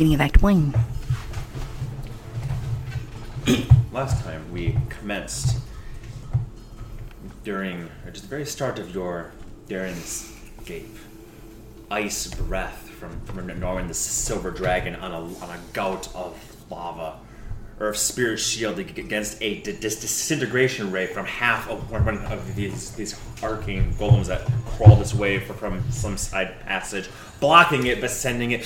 [0.00, 0.74] beginning of Act One.
[3.92, 5.58] Last time we commenced
[7.44, 9.30] during or just the very start of your
[9.68, 10.96] daring escape.
[11.90, 16.34] Ice breath from, from Norman the Silver Dragon on a, on a gout of
[16.70, 17.18] lava.
[17.78, 23.20] Earth Spirit Shield against a dis- disintegration ray from half of one of these these
[23.42, 28.64] arcane golems that crawled its way from some side passage, blocking it but sending it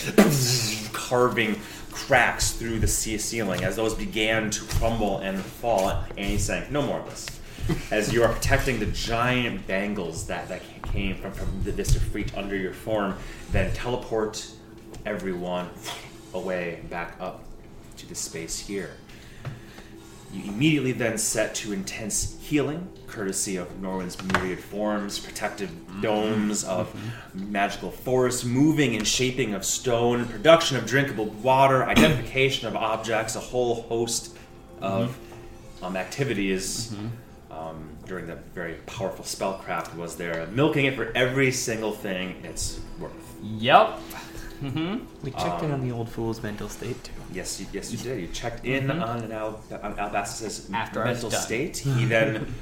[1.14, 1.60] carving
[1.92, 5.90] cracks through the ceiling as those began to crumble and fall.
[6.16, 7.26] And he's saying, "No more of this."
[7.92, 10.60] As you are protecting the giant bangles that, that
[10.92, 13.16] came from, from the Vista Freet under your form,
[13.52, 14.44] then teleport
[15.06, 15.70] everyone
[16.34, 17.44] away back up
[17.96, 18.90] to the space here.
[20.32, 26.92] You immediately then set to intense healing, courtesy of Norwin's myriad forms, protective domes of
[27.34, 33.40] magical forests, moving and shaping of stone, production of drinkable water, identification of objects, a
[33.40, 34.36] whole host
[34.80, 35.16] of
[35.82, 36.94] um, activities
[37.50, 42.80] um, during that very powerful spellcraft was there, milking it for every single thing it's
[42.98, 43.12] worth.
[43.42, 44.00] Yep.
[44.62, 47.12] We checked in on the old fool's mental state too.
[47.32, 48.20] Yes, you, yes, you did.
[48.20, 51.78] You checked in on an Al, on Albastus's After mental state.
[51.78, 52.54] He then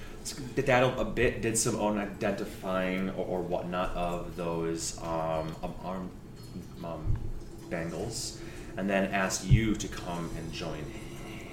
[0.54, 5.74] did that a bit, did some own identifying or, or whatnot of those um, um,
[5.84, 6.10] arm
[6.84, 7.18] um,
[7.68, 8.40] bangles,
[8.76, 10.84] and then asked you to come and join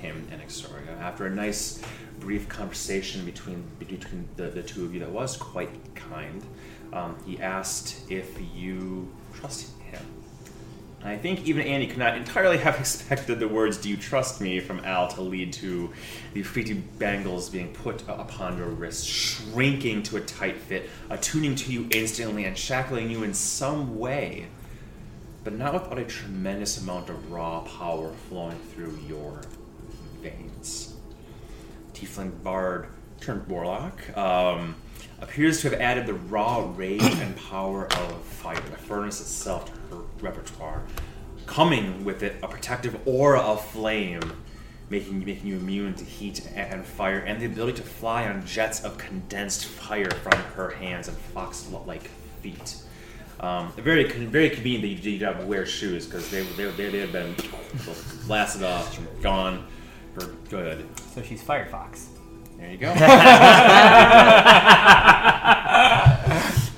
[0.01, 0.99] him and Exoria.
[0.99, 1.81] After a nice,
[2.19, 6.43] brief conversation between between the, the two of you that was quite kind,
[6.93, 9.78] um, he asked if you trust him.
[11.03, 14.59] I think even Annie could not entirely have expected the words "Do you trust me?"
[14.59, 15.91] from Al to lead to
[16.33, 21.71] the Freety bangles being put upon your wrist, shrinking to a tight fit, attuning to
[21.71, 24.47] you instantly, and shackling you in some way,
[25.43, 29.41] but not without a tremendous amount of raw power flowing through your
[30.21, 30.95] veins.
[31.93, 32.87] Tiefling Bard
[33.21, 34.75] turned Warlock um,
[35.21, 39.71] appears to have added the raw rage and power of fire, the furnace itself,
[40.21, 40.83] repertoire,
[41.45, 44.21] coming with it a protective aura of flame,
[44.89, 48.83] making making you immune to heat and fire, and the ability to fly on jets
[48.83, 52.09] of condensed fire from her hands and fox-like
[52.41, 52.77] feet.
[53.39, 56.99] Um, very very convenient that you did not wear shoes because they they they they
[56.99, 57.35] had been
[58.27, 59.65] blasted off, gone
[60.13, 60.85] for good.
[61.13, 62.07] So she's Firefox.
[62.57, 62.89] There you go.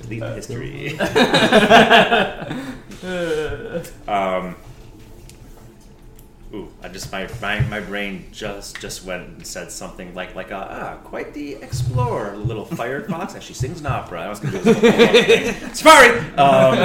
[0.10, 0.98] Lead the history.
[4.08, 4.56] um,
[6.54, 10.52] ooh, I just my, my my brain just just went and said something like like
[10.52, 14.22] uh, ah quite the explorer little firefox and she sings an opera.
[14.22, 15.54] I was gonna do this whole thing.
[15.74, 16.20] Safari.
[16.38, 16.78] Um,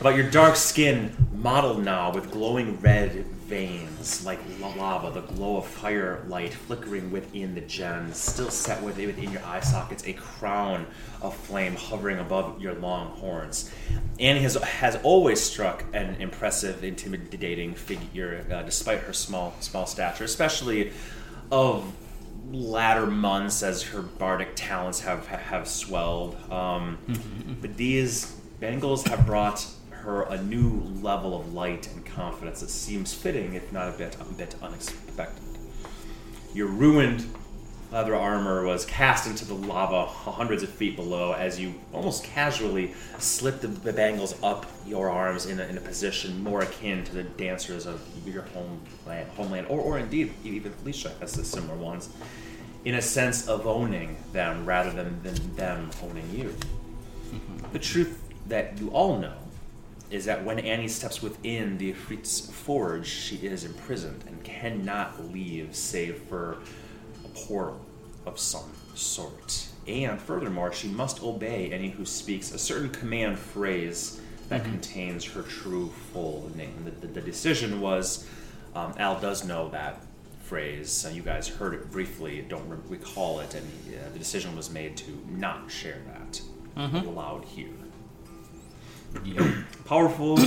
[0.00, 4.38] about your dark skin mottled now with glowing red veins like
[4.78, 9.60] lava, the glow of firelight flickering within the gems, still set within, within your eye
[9.60, 10.86] sockets, a crown
[11.20, 13.70] of flame hovering above your long horns.
[14.18, 20.24] Annie has, has always struck an impressive, intimidating figure, uh, despite her small small stature,
[20.24, 20.90] especially
[21.50, 21.84] of
[22.50, 26.38] latter months as her bardic talents have have swelled.
[26.50, 26.96] Um,
[27.60, 29.66] but these bangles have brought
[30.02, 34.16] her a new level of light and confidence that seems fitting, if not a bit
[34.20, 35.44] a bit unexpected.
[36.54, 37.26] Your ruined
[37.92, 42.94] leather armor was cast into the lava hundreds of feet below as you almost casually
[43.18, 47.22] slipped the, bangles up your arms in a, in a position more akin to the
[47.22, 52.08] dancers of your homeland, homeland or, or indeed even Felicia has the similar ones,
[52.86, 56.54] in a sense of owning them rather than, than them owning you.
[57.72, 59.41] The truth that you all know
[60.12, 65.74] is that when Annie steps within the Ifrit's forge, she is imprisoned and cannot leave
[65.74, 66.58] save for
[67.24, 67.80] a portal
[68.26, 69.68] of some sort.
[69.88, 75.42] And furthermore, she must obey any who speaks a certain command phrase that contains her
[75.42, 76.84] true full name.
[76.84, 78.26] The, the, the decision was
[78.74, 80.02] um, Al does know that
[80.42, 81.06] phrase.
[81.06, 84.70] Uh, you guys heard it briefly, don't re- recall it, and uh, the decision was
[84.70, 86.40] made to not share that
[87.06, 87.68] aloud here
[89.84, 90.38] powerful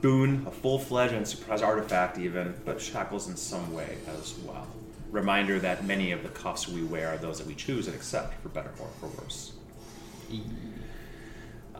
[0.00, 4.66] boon, a full-fledged and surprise artifact even, but shackles in some way as well.
[5.10, 8.40] Reminder that many of the cuffs we wear are those that we choose and accept,
[8.42, 9.52] for better or for worse.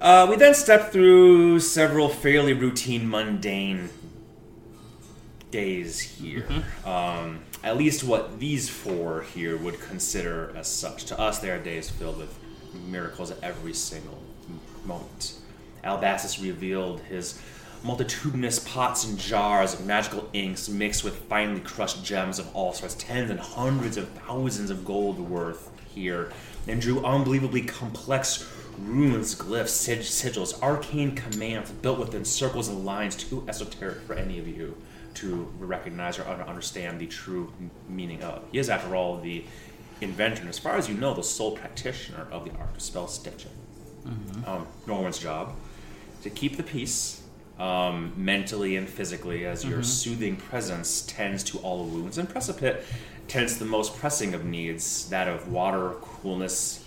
[0.01, 3.89] Uh, we then step through several fairly routine, mundane
[5.51, 6.47] days here.
[6.85, 11.05] Um, at least what these four here would consider as such.
[11.07, 12.37] To us, they are days filled with
[12.87, 14.21] miracles at every single
[14.85, 15.35] moment.
[15.85, 17.39] Albastus revealed his
[17.83, 22.95] multitudinous pots and jars of magical inks mixed with finely crushed gems of all sorts,
[22.95, 26.33] tens and hundreds of thousands of gold worth here,
[26.69, 28.49] and drew unbelievably complex
[28.79, 34.39] runes, glyphs, sig- sigils, arcane commands built within circles and lines too esoteric for any
[34.39, 34.77] of you
[35.15, 37.53] to recognize or understand the true
[37.89, 38.43] meaning of.
[38.51, 39.45] He is, after all, the
[40.01, 43.09] inventor, and as far as you know, the sole practitioner of the art of spell
[43.09, 43.51] stitching.
[44.47, 45.55] Um, Norman's job
[46.23, 47.23] to keep the peace
[47.59, 52.19] um, mentally and physically as your soothing presence tends to all wounds.
[52.19, 52.85] And precipit
[53.29, 56.85] tends the most pressing of needs that of water coolness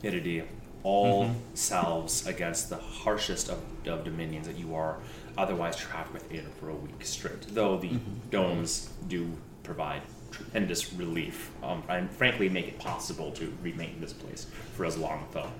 [0.00, 0.44] humidity
[0.82, 4.98] all salves against the harshest of, of dominions that you are
[5.38, 7.92] otherwise trapped within for a week straight though the
[8.30, 9.30] domes do
[9.62, 10.02] provide
[10.32, 14.98] tremendous relief um, and frankly make it possible to remain in this place for as
[14.98, 15.50] long though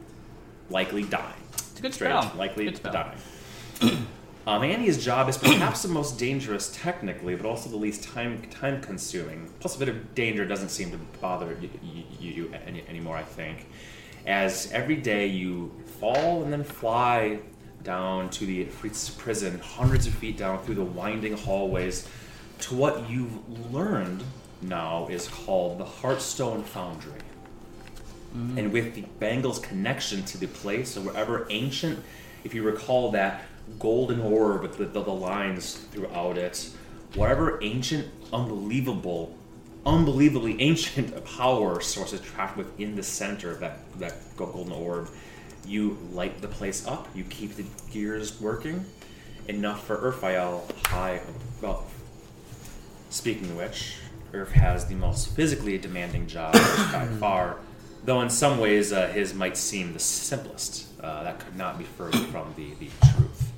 [0.71, 1.35] likely dying
[1.73, 2.33] It's a good straight spell.
[2.37, 2.93] likely Good spell.
[2.93, 4.07] dying.
[4.45, 8.81] Um, Annie's job is perhaps the most dangerous technically, but also the least time time
[8.81, 9.49] consuming.
[9.61, 11.71] Plus, a bit of danger doesn't seem to bother you,
[12.19, 13.17] you, you any, anymore.
[13.17, 13.69] I think,
[14.27, 15.71] as every day you
[16.01, 17.39] fall and then fly
[17.85, 22.09] down to the Fritz prison, hundreds of feet down through the winding hallways,
[22.63, 24.25] to what you've learned
[24.61, 27.22] now is called the Heartstone Foundry
[28.35, 28.59] Mm-hmm.
[28.59, 32.03] and with the Bangles connection to the place, or wherever ancient,
[32.45, 33.43] if you recall that
[33.79, 36.71] golden orb with the, the, the lines throughout it,
[37.15, 39.37] whatever ancient, unbelievable,
[39.85, 45.11] unbelievably ancient power source is trapped within the center of that, that golden orb,
[45.67, 48.85] you light the place up, you keep the gears working,
[49.49, 51.21] enough for Urfael high
[51.59, 51.93] above.
[53.11, 53.97] Speaking of which,
[54.33, 57.59] Irv has the most physically demanding job by far,
[58.05, 60.89] though in some ways uh, his might seem the simplest.
[61.01, 63.53] Uh, that could not be further from the, the truth.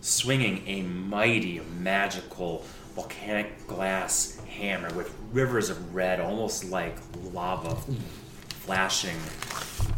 [0.00, 6.96] Swinging a mighty, magical, volcanic glass hammer with rivers of red, almost like
[7.32, 7.76] lava,
[8.48, 9.16] flashing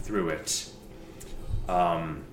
[0.03, 0.71] through it.
[1.69, 2.25] Um,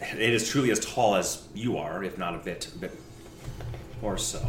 [0.00, 2.96] it is truly as tall as you are, if not a bit, a bit
[4.00, 4.46] more so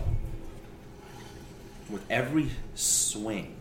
[1.93, 3.55] with every swing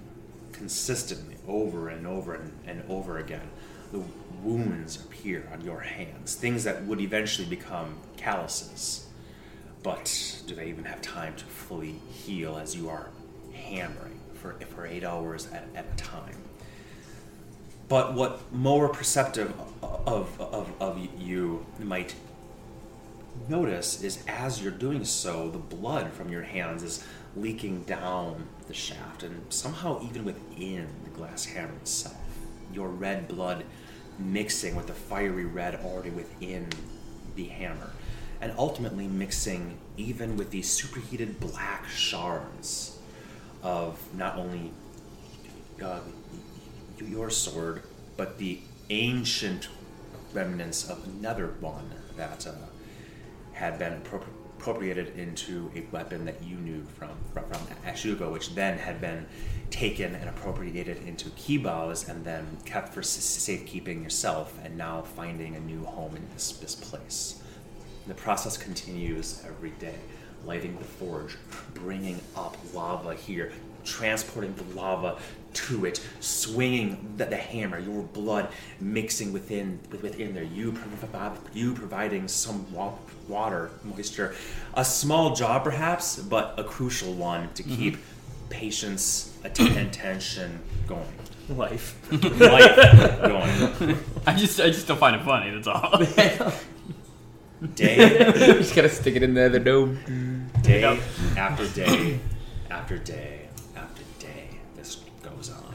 [0.53, 3.49] consistently over and over and, and over again.
[3.93, 4.03] The
[4.43, 9.07] wounds appear on your hands things that would eventually become calluses.
[9.83, 13.09] But do they even have time to fully heal as you are
[13.53, 16.37] hammering for, for eight hours at, at a time?
[17.89, 19.53] But what more perceptive
[19.83, 22.15] of, of, of you might
[23.49, 27.05] notice is as you're doing so, the blood from your hands is
[27.37, 32.17] leaking down the shaft and somehow even within glass hammer itself.
[32.73, 33.65] Your red blood
[34.19, 36.69] mixing with the fiery red already within
[37.37, 37.91] the hammer,
[38.41, 42.99] and ultimately mixing even with the superheated black shards
[43.63, 44.71] of not only
[45.83, 46.01] uh,
[46.99, 47.83] your sword,
[48.17, 48.61] but the
[48.91, 49.69] ancient
[50.33, 52.53] remnants of another one that uh,
[53.53, 54.27] had been appropri-
[54.59, 59.27] appropriated into a weapon that you knew from from, from Ashugo, which then had been
[59.73, 65.61] taken and appropriated into Kiba's and then kept for safekeeping yourself, and now finding a
[65.61, 67.43] new home in this this place.
[68.07, 69.99] The process continues every day,
[70.45, 71.37] lighting the forge,
[71.75, 73.53] bringing up lava here,
[73.85, 75.19] transporting the lava
[75.55, 78.49] to it, swinging the, the hammer, your blood
[78.81, 82.95] mixing within within there, you provi- you providing some wa-
[83.29, 84.35] water, moisture,
[84.75, 87.77] a small job perhaps, but a crucial one to mm-hmm.
[87.77, 87.97] keep
[88.51, 91.07] patience, attention going,
[91.49, 91.97] Life.
[92.13, 93.99] life going.
[94.27, 95.51] I just I just don't find it funny.
[95.51, 95.99] That's all.
[97.75, 100.49] Day Just gotta stick it in there, the dome.
[100.63, 100.99] Day Yep.
[101.37, 102.19] after day
[102.71, 105.75] after day after day, this goes on.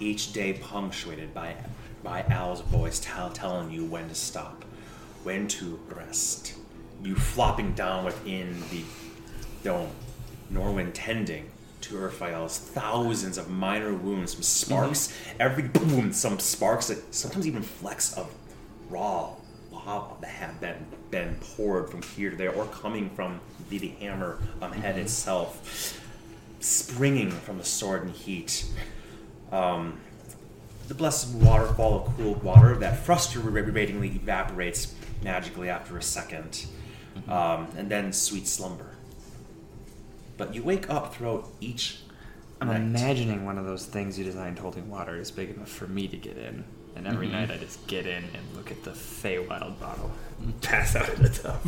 [0.00, 1.54] Each day punctuated by
[2.02, 4.64] by Al's voice tell, telling you when to stop,
[5.22, 6.54] when to rest.
[7.02, 8.82] You flopping down within the
[9.64, 9.88] dome,
[10.52, 11.50] Norwin tending
[11.82, 12.08] to
[12.48, 18.32] thousands of minor wounds, some sparks, every boom, some sparks that sometimes even flecks of
[18.88, 19.34] raw
[19.70, 23.88] lava that have been been poured from here to there or coming from the, the
[23.88, 26.00] hammer um, head itself,
[26.60, 28.66] springing from the sword and heat.
[29.50, 30.00] Um,
[30.88, 36.66] the blessed waterfall of cooled water that frustratingly evaporates magically after a 2nd
[37.28, 38.90] um, and then sweet slumber.
[40.42, 42.00] But you wake up throughout each
[42.60, 42.78] I'm night.
[42.78, 46.16] imagining one of those things you designed holding water is big enough for me to
[46.16, 46.64] get in.
[46.96, 50.10] And every night I just get in and look at the Feywild bottle.
[50.40, 51.60] and Pass out in the tub.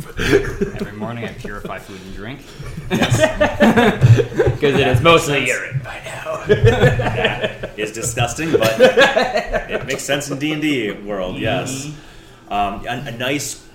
[0.81, 2.41] Every morning I purify food and drink.
[2.89, 3.19] Because
[4.61, 6.43] it is mostly urine by now.
[6.45, 11.37] that is disgusting, but it makes sense in D and D world.
[11.37, 11.85] Yes,
[12.49, 13.65] um, a, a nice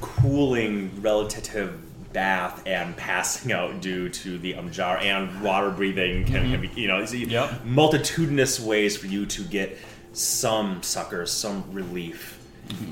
[0.00, 1.83] cooling relative
[2.14, 6.88] bath and passing out due to the umjar and water breathing can, can be you
[6.88, 7.64] know it's Yep.
[7.66, 9.76] multitudinous ways for you to get
[10.12, 12.38] some succor, some relief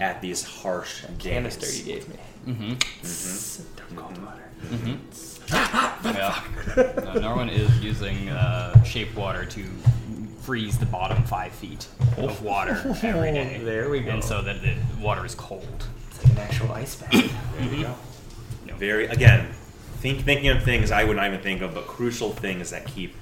[0.00, 1.79] at these harsh Canister days.
[1.87, 2.17] you gave me.
[2.47, 3.62] Mm-hmm.
[3.76, 4.99] Don't cold water.
[6.05, 6.43] Yeah.
[6.76, 9.64] Uh, Norwin is using uh, shape water to
[10.41, 11.87] freeze the bottom five feet
[12.17, 13.61] of water every day.
[13.62, 14.11] There we go.
[14.11, 15.87] And so that the water is cold.
[16.11, 17.12] It's like an actual ice bath.
[17.12, 17.95] There you go.
[18.83, 19.47] Very again,
[19.99, 23.15] think thinking of things I would not even think of, but crucial things that keep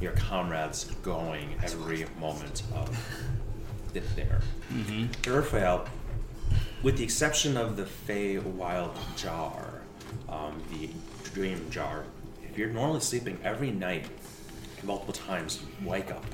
[0.00, 2.88] your comrades going every moment of
[3.92, 4.40] there.
[5.24, 5.86] Urfael,
[6.82, 9.82] with the exception of the Feywild Jar,
[10.30, 10.88] um, the
[11.34, 12.04] Dream Jar,
[12.48, 14.06] if you're normally sleeping every night,
[14.82, 16.24] multiple times, you wake up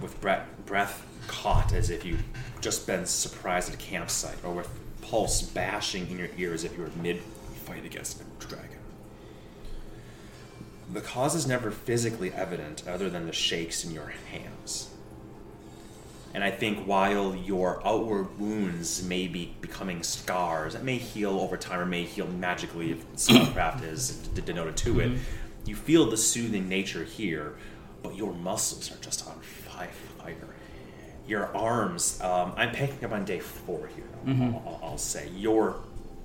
[0.00, 2.24] with breath, breath caught as if you've
[2.62, 4.70] just been surprised at a campsite, or with
[5.02, 7.20] pulse bashing in your ears as if you were mid
[7.70, 8.78] fight against a dragon.
[10.92, 14.88] The cause is never physically evident other than the shakes in your hands.
[16.34, 21.56] And I think while your outward wounds may be becoming scars that may heal over
[21.56, 25.18] time or may heal magically if spellcraft is d- denoted to it,
[25.66, 27.54] you feel the soothing nature here,
[28.02, 30.34] but your muscles are just on fi- fire.
[31.26, 34.04] Your arms, um, I'm picking up on day four here.
[34.26, 35.80] I'll, I'll- I'll say your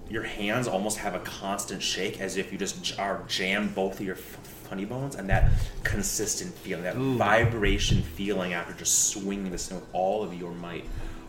[0.10, 4.06] your hands almost have a constant shake as if you just are jammed both of
[4.06, 5.52] your funny bones and that
[5.84, 10.86] consistent feeling, that vibration feeling after just swinging this thing with all of your might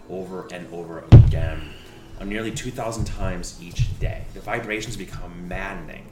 [0.09, 1.61] over and over again,
[2.25, 4.25] nearly 2,000 times each day.
[4.35, 6.07] The vibrations become maddening.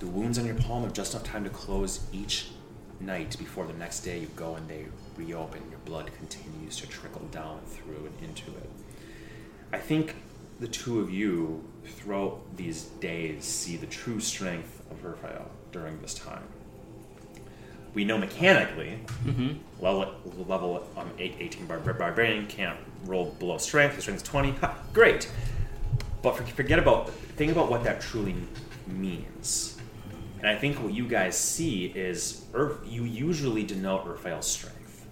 [0.00, 2.48] The wounds on your palm have just enough time to close each
[2.98, 5.60] night before the next day you go and they reopen.
[5.70, 8.70] Your blood continues to trickle down through and into it.
[9.72, 10.16] I think
[10.62, 16.14] the two of you throughout these days see the true strength of Urfael during this
[16.14, 16.44] time.
[17.94, 19.00] We know mechanically,
[19.80, 20.14] level,
[20.48, 23.96] level um, eight- 18 bar- bar- barbarian can't roll below strength.
[23.96, 24.52] His strength is 20.
[24.52, 25.28] Ha, great.
[26.22, 28.36] But for, forget about, think about what that truly
[28.86, 29.76] means.
[30.38, 35.06] And I think what you guys see is Ur, you usually denote Urfael's strength.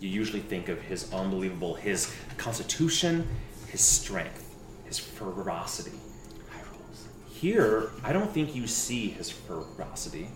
[0.00, 3.26] You usually think of his unbelievable, his constitution,
[3.68, 4.43] his strength,
[4.94, 5.98] his ferocity.
[7.32, 10.28] Here, I don't think you see his ferocity.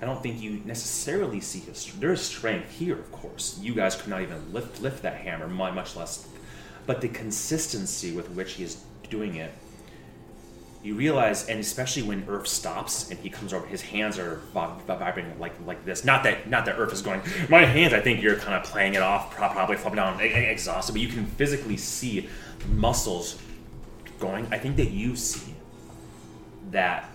[0.00, 1.92] I don't think you necessarily see his.
[1.98, 3.58] There is strength here, of course.
[3.60, 6.28] You guys could not even lift lift that hammer, much less.
[6.86, 9.52] But the consistency with which he is doing it,
[10.82, 14.78] you realize, and especially when Earth stops and he comes over, his hands are vi-
[14.86, 16.04] vi- vibrating like like this.
[16.04, 17.22] Not that not that Earth is going.
[17.48, 17.92] My hands.
[17.92, 20.92] I think you're kind of playing it off, probably flopping down, exhausted.
[20.92, 22.28] But you can physically see
[22.68, 23.40] muscles
[24.20, 24.46] going.
[24.52, 25.54] I think that you see
[26.70, 27.10] that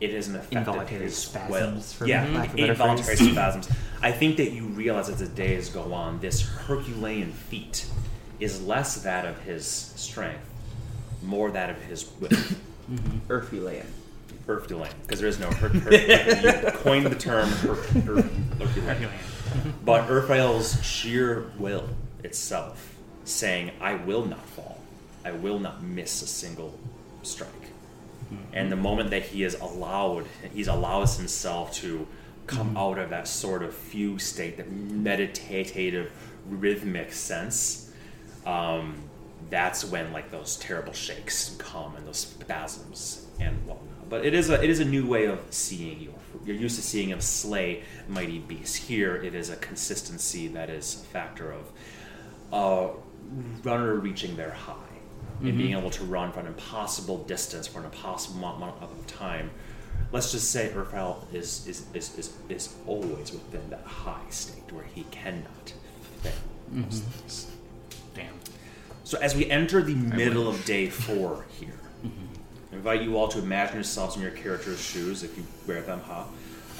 [0.00, 1.80] it is an effect of Involuntary his spasms, will.
[1.98, 3.70] for yeah, lack of involuntary spasms.
[4.02, 7.86] I think that you realize as the days go on, this Herculean feat
[8.40, 10.42] is less that of his strength,
[11.22, 12.30] more that of his will.
[13.30, 13.86] Earthy land.
[13.86, 14.46] Mm-hmm.
[14.46, 15.92] Herculean, because there is no Her- Her-
[16.64, 19.10] you coined the term Her- Her- Herculean.
[19.84, 21.88] But Urfael's sheer will
[22.22, 24.73] itself, saying, I will not fall,
[25.24, 26.78] I will not miss a single
[27.22, 27.50] strike.
[28.28, 28.36] Hmm.
[28.52, 32.06] And the moment that he is allowed, he's allows himself to
[32.46, 32.76] come hmm.
[32.76, 36.12] out of that sort of fugue state, that meditative,
[36.48, 37.90] rhythmic sense,
[38.46, 38.96] um,
[39.50, 44.08] that's when like those terrible shakes come and those spasms and whatnot.
[44.08, 46.14] But it is a it is a new way of seeing you.
[46.44, 48.76] You're used to seeing him slay mighty beasts.
[48.76, 51.70] Here, it is a consistency that is a factor of
[52.52, 52.90] a
[53.62, 54.83] runner reaching their high
[55.42, 59.50] and being able to run for an impossible distance for an impossible amount of time.
[60.12, 64.84] Let's just say Urfael is is, is, is is always within that high state where
[64.84, 65.72] he cannot
[66.22, 66.32] fail.
[66.70, 67.50] most things.
[68.14, 68.34] Damn.
[69.02, 71.78] So as we enter the middle of day four here,
[72.72, 76.00] I invite you all to imagine yourselves in your character's shoes if you wear them,
[76.06, 76.24] huh?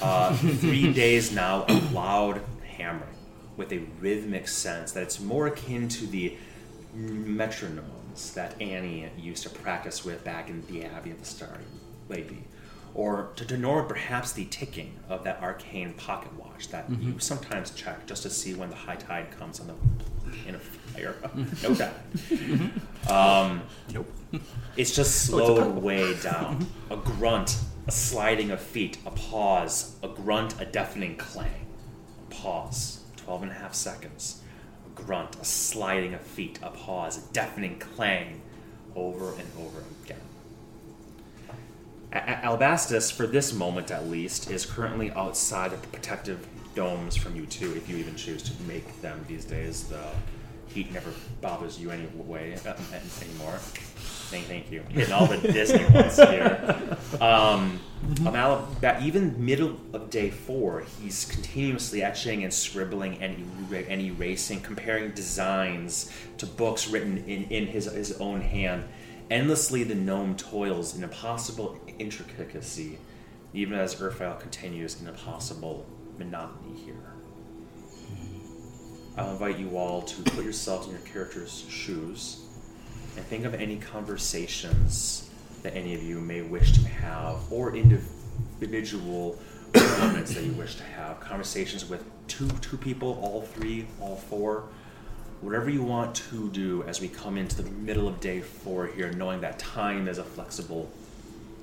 [0.00, 2.40] Uh, three days now of loud
[2.76, 3.08] hammering
[3.56, 6.36] with a rhythmic sense that it's more akin to the
[8.34, 11.64] that Annie used to practice with back in the Abbey of the Starry
[12.08, 12.44] Lady,
[12.94, 17.02] or to, to perhaps the ticking of that arcane pocket watch that Mm-hmm.
[17.12, 19.74] you sometimes check just to see when the high tide comes on the
[20.48, 21.14] in a fire.
[21.22, 21.62] Mm-hmm.
[21.68, 23.50] no doubt.
[23.50, 24.10] Um, Nope.
[24.76, 25.80] it's just Oh, slowed puddle.
[25.80, 26.66] way down.
[26.90, 31.66] A grunt, a sliding of feet, a pause, a grunt, a deafening clang.
[32.30, 34.40] A pause, 12 and a half seconds.
[34.94, 38.40] Grunt, a sliding of feet, a pause, a deafening clang,
[38.94, 40.20] over and over again.
[42.12, 47.36] A- Albastus, for this moment at least, is currently outside of the protective domes from
[47.36, 49.84] you two, if you even choose to make them these days.
[49.84, 50.02] The
[50.68, 51.10] heat never
[51.40, 52.74] bothers you anyway uh,
[53.22, 53.58] anymore.
[54.30, 54.82] Thank, thank you.
[54.88, 56.98] Hitting all the Disney ones here.
[57.20, 57.78] Um,
[58.20, 64.00] Amal, that even middle of day four, he's continuously etching and scribbling and, er- and
[64.00, 68.84] erasing, comparing designs to books written in, in his, his own hand.
[69.30, 72.98] Endlessly, the gnome toils in impossible intricacy,
[73.54, 75.86] even as Urfael continues in impossible
[76.18, 77.14] monotony here.
[79.16, 82.43] I'll invite you all to put yourselves in your character's shoes
[83.16, 85.30] and think of any conversations
[85.62, 89.38] that any of you may wish to have or individual
[89.98, 91.20] moments that you wish to have.
[91.20, 94.64] Conversations with two two people, all three, all four.
[95.40, 99.12] Whatever you want to do as we come into the middle of day four here,
[99.12, 100.90] knowing that time is a flexible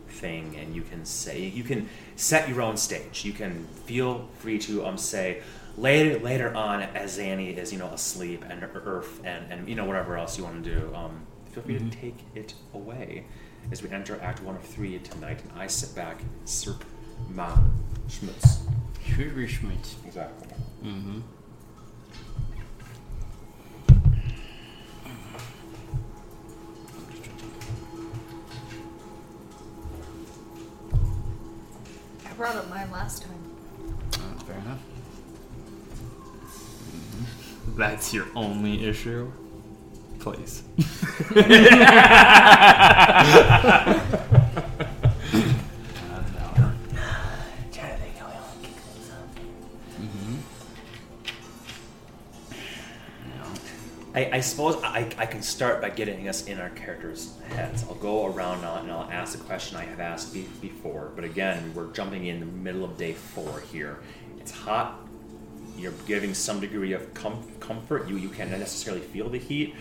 [0.09, 3.23] thing and you can say you can set your own stage.
[3.23, 5.41] You can feel free to um say
[5.77, 9.85] later later on as Zanny is, you know, asleep and Earth and, and you know,
[9.85, 10.93] whatever else you want to do.
[10.93, 13.25] Um feel free to take it away
[13.71, 16.83] as we enter Act One of Three tonight and I sit back, Sirp
[17.29, 17.57] Ma
[18.07, 18.59] Schmutz.
[19.05, 20.05] Schwierigkeit.
[20.05, 20.47] Exactly.
[20.83, 21.19] Mm-hmm.
[32.25, 33.43] I brought up mine last time.
[34.13, 34.79] Uh, fair enough.
[37.75, 39.31] That's your only issue?
[40.21, 40.61] Please.
[54.13, 57.83] I, I suppose I, I can start by getting us in our characters' heads.
[57.87, 61.11] I'll go around now and I'll ask the question I have asked be- before.
[61.15, 63.99] But again, we're jumping in the middle of day four here.
[64.39, 64.99] It's hot.
[65.77, 68.09] You're giving some degree of com- comfort.
[68.09, 69.75] You you can't necessarily feel the heat.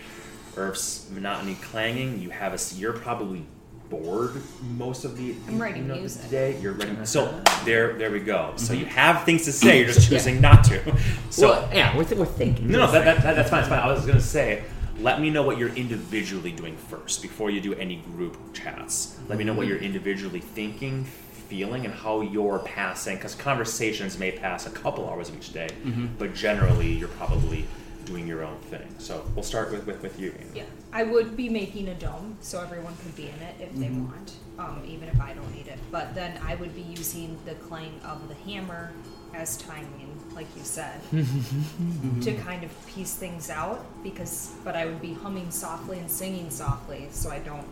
[0.57, 2.21] Earth's monotony clanging.
[2.21, 2.75] You have a.
[2.75, 3.45] you're probably
[3.91, 4.41] bored
[4.77, 6.29] most of the I'm writing you know, music.
[6.31, 6.59] day.
[6.59, 7.05] You're writing.
[7.05, 8.53] So there there we go.
[8.55, 8.95] So you mm-hmm.
[8.95, 9.79] have things to say.
[9.79, 10.81] You're just choosing not to.
[11.29, 12.69] So well, yeah, we're, th- we're thinking.
[12.69, 13.61] no, no, that, that, that, that's fine.
[13.61, 13.79] That's fine.
[13.79, 14.63] I was gonna say,
[14.99, 19.17] let me know what you're individually doing first before you do any group chats.
[19.29, 19.69] Let me know what mm-hmm.
[19.69, 23.15] you're individually thinking, feeling, and how you're passing.
[23.15, 26.07] Because conversations may pass a couple hours of each day, mm-hmm.
[26.19, 27.65] but generally you're probably
[28.05, 28.95] doing your own thing.
[28.97, 30.31] So we'll start with with, with you.
[30.31, 30.51] Ian.
[30.55, 33.89] Yeah, I would be making a dome so everyone could be in it if they
[33.89, 35.79] want, um, even if I don't need it.
[35.91, 38.91] But then I would be using the clang of the hammer
[39.33, 40.99] as timing, like you said,
[42.21, 43.85] to kind of piece things out.
[44.03, 47.67] Because, but I would be humming softly and singing softly so I don't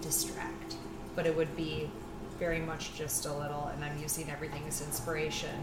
[0.00, 0.76] distract.
[1.14, 1.90] But it would be
[2.38, 5.54] very much just a little, and I'm using everything as inspiration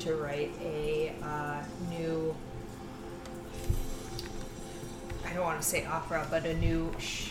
[0.00, 2.34] to write a uh, new
[5.26, 7.30] I don't want to say opera, but a new sh-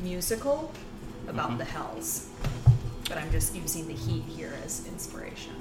[0.00, 0.72] musical
[1.28, 1.58] about mm-hmm.
[1.58, 2.28] the hells.
[3.08, 5.54] But I'm just using the heat here as inspiration.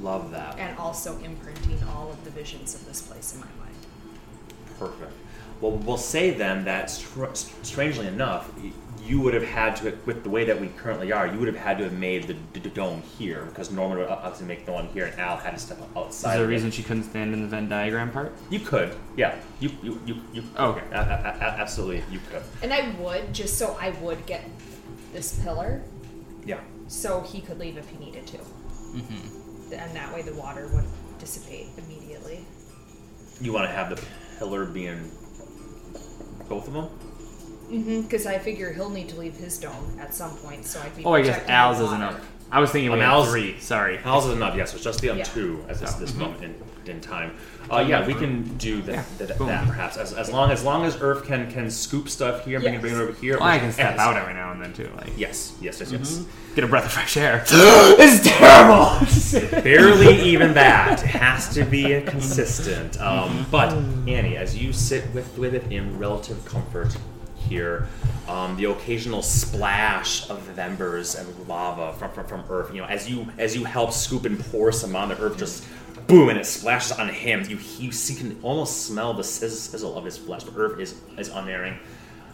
[0.00, 0.58] Love that.
[0.58, 3.76] And also imprinting all of the visions of this place in my mind.
[4.78, 5.12] Perfect.
[5.60, 7.24] Well, we'll say then that, str-
[7.62, 8.50] strangely enough,
[9.06, 11.56] you would have had to, with the way that we currently are, you would have
[11.56, 14.72] had to have made the, d- d- dome here because Norman would obviously make the
[14.72, 16.32] one here, and Al had to step outside.
[16.32, 18.32] Is there a reason she couldn't stand in the Venn diagram part?
[18.50, 19.36] You could, yeah.
[19.60, 20.84] You, you, you, you Oh, okay.
[20.92, 22.42] a- a- a- absolutely, you could.
[22.62, 24.42] And I would, just so I would get
[25.12, 25.82] this pillar
[26.44, 26.60] Yeah.
[26.88, 28.38] so he could leave if he needed to.
[28.38, 29.72] Mm-hmm.
[29.74, 30.84] And that way the water would
[31.18, 32.44] dissipate immediately.
[33.40, 34.02] You want to have the
[34.38, 35.10] pillar being
[36.48, 36.88] both of them?
[37.70, 38.02] Mm-hmm.
[38.02, 41.04] Because I figure he'll need to leave his dome at some point, so I'd be.
[41.04, 42.20] Oh, I guess Al's isn't up.
[42.50, 43.58] I was thinking we had Al's- three.
[43.58, 43.98] Sorry.
[44.04, 44.72] Al's is enough, yes.
[44.72, 45.24] It's just the um Yeah.
[45.24, 46.54] two at this, So, this moment in,
[46.88, 47.34] in time.
[47.68, 49.48] Uh, yeah, we can do that, Yeah, that, boom.
[49.48, 52.74] that perhaps as, as long as long as Earth can can scoop stuff here, bring
[52.74, 53.34] it bring it over here.
[53.40, 54.88] Well, I can step out every now and then too.
[54.96, 56.24] Like, Yes, yes, yes, yes.
[56.54, 57.42] get a breath of fresh air.
[57.48, 59.60] it's terrible.
[59.64, 61.02] Barely even that.
[61.02, 63.00] It has to be consistent.
[63.00, 63.72] Um, but
[64.06, 66.96] Annie, as you sit with with it in relative comfort
[67.48, 67.88] hear
[68.28, 72.72] um, the occasional splash of embers and lava from, from, from Earth.
[72.74, 75.66] You know, as you as you help scoop and pour some on the Earth, just
[76.06, 77.44] boom, and it splashes on him.
[77.48, 80.44] You you see, can almost smell the sizz- sizzle of his flesh.
[80.44, 81.78] But Earth is is unerring.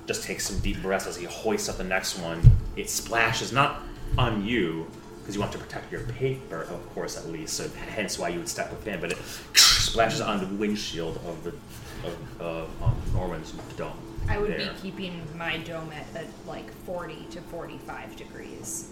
[0.06, 2.40] Just takes some deep breaths as he hoists up the next one.
[2.76, 3.82] It splashes not
[4.18, 4.86] on you
[5.20, 7.54] because you want to protect your paper, of course, at least.
[7.54, 9.00] So hence why you would step with him.
[9.00, 9.18] But it
[9.54, 11.54] splashes on the windshield of the
[12.40, 14.11] of um, Norman's dome.
[14.28, 14.58] I would there.
[14.58, 18.90] be keeping my dome at, at like 40 to 45 degrees.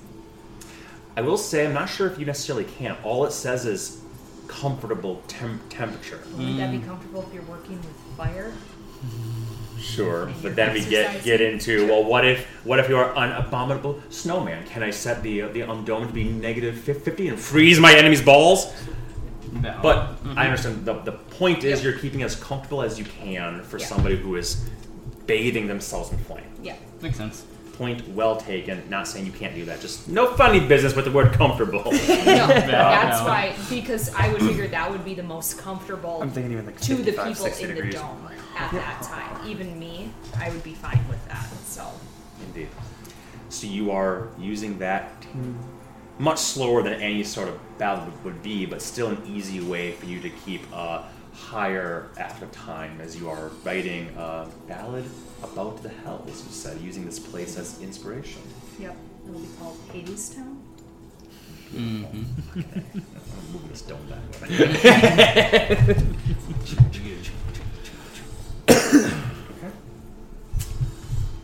[1.17, 2.97] I will say, I'm not sure if you necessarily can.
[3.03, 4.01] All it says is
[4.47, 6.21] comfortable temp- temperature.
[6.33, 8.53] Wouldn't that be comfortable if you're working with fire?
[9.79, 14.03] Sure, but then we get get into well, what if what if you're an abominable
[14.11, 14.67] snowman?
[14.67, 16.31] Can I set the the um, dome to be
[16.73, 18.75] fifty and freeze my enemy's balls?
[19.53, 19.79] No.
[19.83, 23.79] But I understand the the point is you're keeping as comfortable as you can for
[23.79, 23.87] Yeah.
[23.87, 24.69] somebody who is
[25.31, 26.45] bathing themselves in flame.
[26.63, 26.75] Yeah.
[27.01, 27.45] makes sense.
[27.75, 28.83] Point well taken.
[28.91, 29.81] Not saying you can't do that.
[29.81, 31.85] Just no funny business with the word comfortable.
[31.91, 31.95] No,
[32.47, 33.27] that's no.
[33.27, 36.81] why, because I would figure that would be the most comfortable I'm thinking even like
[36.83, 37.95] to the 55, people 60 in the degrees.
[37.95, 39.49] dome at that time.
[39.49, 41.49] Even me, I would be fine with that.
[41.65, 41.87] So,
[42.47, 42.69] Indeed.
[43.49, 45.11] So you are using that
[46.19, 49.93] much slower than any sort of battle would- would be, but still an easy way
[49.93, 51.05] for you to keep a
[51.41, 55.05] higher after time as you are writing a ballad
[55.43, 58.43] about the hells, you said, using this place as inspiration.
[58.79, 60.59] yep, it'll be called Hadestown.
[61.75, 62.23] Mm-hmm.
[62.57, 64.41] I'm moving this dome that
[65.97, 66.07] way.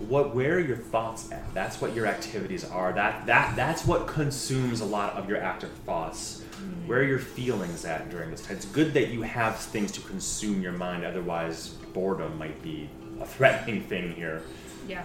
[0.09, 4.07] what where are your thoughts at that's what your activities are that that that's what
[4.07, 6.45] consumes a lot of your active thoughts
[6.87, 10.01] where are your feelings at during this time it's good that you have things to
[10.03, 12.89] consume your mind otherwise boredom might be
[13.21, 14.43] a threatening thing here
[14.89, 15.05] Yeah.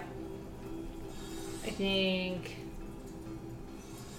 [1.64, 2.56] I think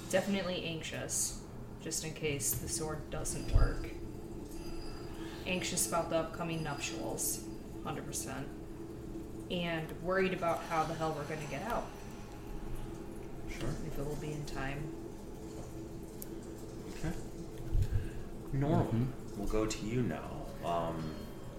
[0.09, 1.41] definitely anxious,
[1.81, 3.89] just in case the sword doesn't work.
[5.45, 7.43] Anxious about the upcoming nuptials,
[7.83, 8.43] 100%.
[9.51, 11.85] And worried about how the hell we're going to get out,
[13.59, 14.92] sure if it will be in time.
[18.53, 18.93] Normal.
[19.37, 20.29] We'll go to you now.
[20.65, 21.03] Um,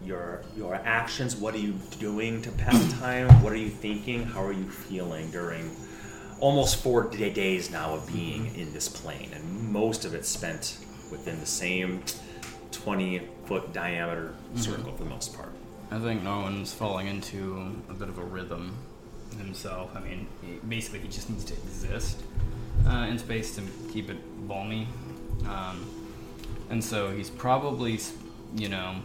[0.04, 4.24] your your actions what are you doing to pass time what are you thinking?
[4.24, 5.74] How are you feeling during
[6.40, 9.30] almost four da- days now of being in this plane?
[9.34, 10.78] And most of it spent
[11.10, 12.02] within the same
[12.72, 15.52] 20 foot diameter circle for the most part.
[15.90, 18.76] I think Norman's falling into a bit of a rhythm
[19.38, 19.90] himself.
[19.94, 22.22] I mean, he, basically, he just needs to exist
[22.86, 24.16] uh, in space to keep it
[24.48, 24.88] balmy.
[25.46, 25.86] Um,
[26.70, 27.98] and so he's probably,
[28.56, 28.96] you know,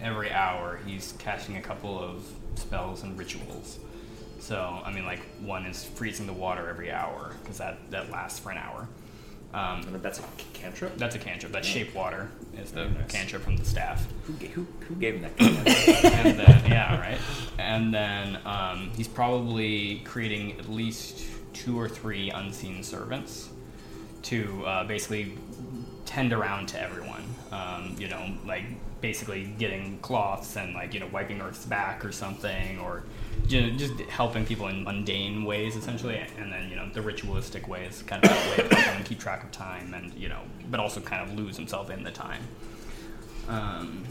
[0.00, 3.78] every hour he's casting a couple of spells and rituals.
[4.40, 8.38] So, I mean, like, one is freezing the water every hour, because that, that lasts
[8.38, 8.88] for an hour.
[9.52, 11.52] Um, and that's a cantrip that's a cantrip.
[11.52, 13.10] That's shape water is the nice.
[13.10, 16.04] cantrip from the staff who, who, who gave him that cantrip?
[16.04, 17.18] and then yeah, right.
[17.58, 23.48] And then um, he's probably creating at least two or three unseen servants
[24.24, 25.38] to uh, basically
[26.08, 27.22] tend around to everyone.
[27.52, 28.64] Um, you know, like
[29.02, 33.04] basically getting cloths and like you know wiping Earth's back or something, or
[33.46, 37.68] you know, just helping people in mundane ways essentially, and then you know the ritualistic
[37.68, 40.40] ways, kind of a way to help him keep track of time and you know,
[40.70, 42.42] but also kind of lose himself in the time.
[43.46, 44.04] Um,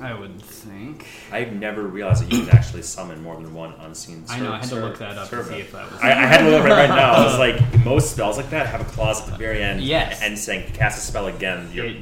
[0.00, 1.06] I would think.
[1.32, 4.52] I've never realized that you could actually summon more than one unseen I know.
[4.52, 6.00] I had to look that up to see if that was.
[6.00, 7.12] I, I had to look right, right now.
[7.12, 7.38] I was
[7.72, 9.80] like, most spells like that have a clause at the very end.
[9.82, 10.20] Yes.
[10.22, 11.70] And saying cast a spell again.
[11.72, 11.96] You're, It-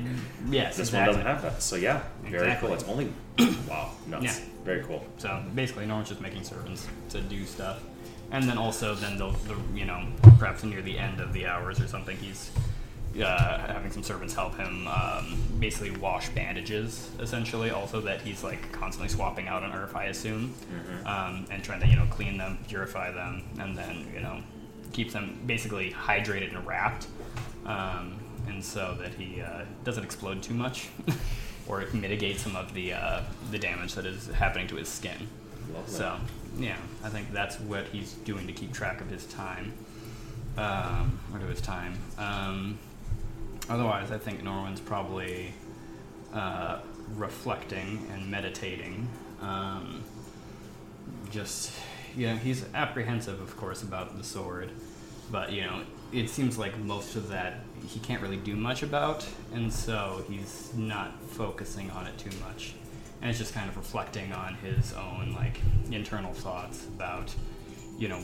[0.48, 1.14] yes, this exactly.
[1.16, 1.62] one doesn't have that.
[1.62, 2.68] So yeah, very Exactly.
[2.68, 2.74] cool.
[2.74, 3.12] It's only
[3.68, 4.24] wow, nuts.
[4.24, 4.44] Yeah.
[4.64, 5.04] Very cool.
[5.18, 7.82] So basically, Norman's just making servants to do stuff,
[8.30, 10.06] and then also then the, the you know
[10.38, 12.50] perhaps near the end of the hours or something, he's
[13.22, 17.70] uh, having some servants help him um, basically wash bandages essentially.
[17.70, 20.54] Also that he's like constantly swapping out on Earth, I assume,
[21.06, 24.40] um, and trying to you know clean them, purify them, and then you know
[24.92, 27.06] keep them basically hydrated and wrapped.
[27.66, 30.88] Um, and so that he uh, doesn't explode too much,
[31.68, 35.28] or mitigate some of the uh, the damage that is happening to his skin.
[35.72, 35.94] Lovely.
[35.94, 36.16] So
[36.58, 39.72] yeah, I think that's what he's doing to keep track of his time,
[40.56, 41.98] um, or to his time.
[42.18, 42.78] Um,
[43.68, 45.52] otherwise, I think Norman's probably
[46.32, 46.78] uh,
[47.16, 49.08] reflecting and meditating.
[49.40, 50.02] Um,
[51.30, 51.72] just
[52.16, 54.70] yeah, he's apprehensive, of course, about the sword,
[55.30, 59.26] but you know, it seems like most of that he can't really do much about,
[59.52, 62.74] and so he's not focusing on it too much.
[63.20, 67.34] and it's just kind of reflecting on his own like internal thoughts about
[67.98, 68.20] you know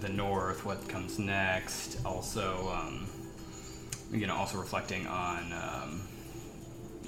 [0.00, 3.07] the north what comes next also um,
[4.12, 6.00] you know also reflecting on um,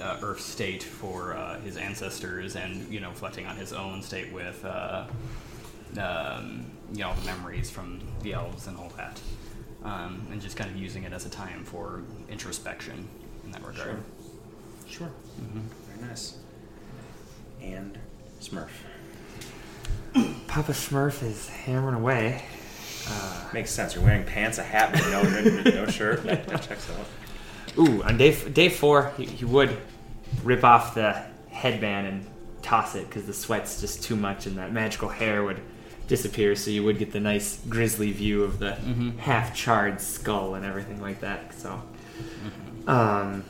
[0.03, 4.33] uh, earth's state for uh, his ancestors and you know reflecting on his own state
[4.33, 5.07] with uh,
[5.99, 9.21] um, you know the memories from the elves and all that
[9.85, 13.09] um, and just kind of using it as a time for introspection
[13.45, 14.03] in that regard
[14.91, 15.09] Sure.
[15.39, 16.37] Very nice.
[17.63, 17.97] And
[18.41, 18.71] Smurf.
[20.49, 22.43] Papa Smurf is hammering away.
[23.11, 23.95] Uh, Makes sense.
[23.95, 26.23] You're wearing pants, a hat, but no, no, no shirt.
[26.25, 27.79] That, that checks out.
[27.79, 29.77] ooh, on day f- day four, he, he would
[30.45, 32.27] rip off the headband and
[32.63, 35.61] toss it because the sweat's just too much, and that magical hair would
[36.07, 36.55] disappear.
[36.55, 39.19] So you would get the nice grisly view of the Mhm.
[39.19, 41.53] half charred skull and everything like that.
[41.55, 41.83] So,
[42.87, 43.45] um,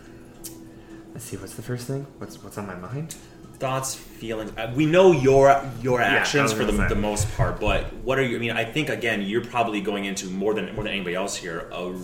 [1.12, 1.36] let's see.
[1.36, 2.06] What's the first thing?
[2.18, 3.14] What's what's on my mind?
[3.60, 4.52] Thoughts, feelings.
[4.56, 8.22] Uh, we know your your actions was for the, the most part, but what are
[8.22, 8.36] you?
[8.36, 11.36] I mean, I think again, you're probably going into more than more than anybody else
[11.36, 11.94] here a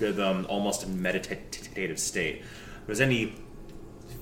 [0.00, 2.38] rhythm, almost a meditative state.
[2.40, 3.36] If there's any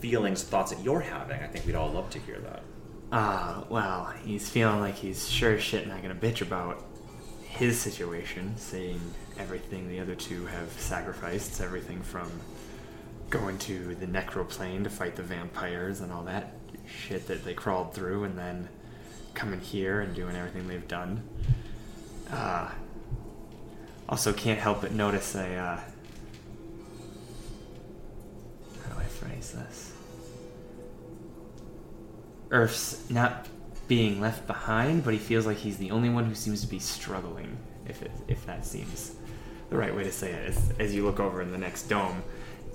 [0.00, 2.62] feelings, thoughts that you're having, I think we'd all love to hear that.
[3.10, 6.84] Ah, well, he's feeling like he's sure as shit not gonna bitch about
[7.40, 9.00] his situation, seeing
[9.38, 12.30] everything the other two have sacrificed, everything from
[13.30, 16.58] going to the necroplane to fight the vampires and all that
[16.92, 18.68] shit that they crawled through, and then
[19.34, 21.22] coming here and doing everything they've done.
[22.30, 22.70] Uh,
[24.08, 25.54] also, can't help but notice a.
[25.54, 25.80] Uh,
[28.82, 29.92] how do I phrase this?
[32.50, 33.48] Earth's not
[33.88, 36.78] being left behind, but he feels like he's the only one who seems to be
[36.78, 37.56] struggling.
[37.86, 39.14] If it, if that seems
[39.70, 42.22] the right way to say it, as, as you look over in the next dome,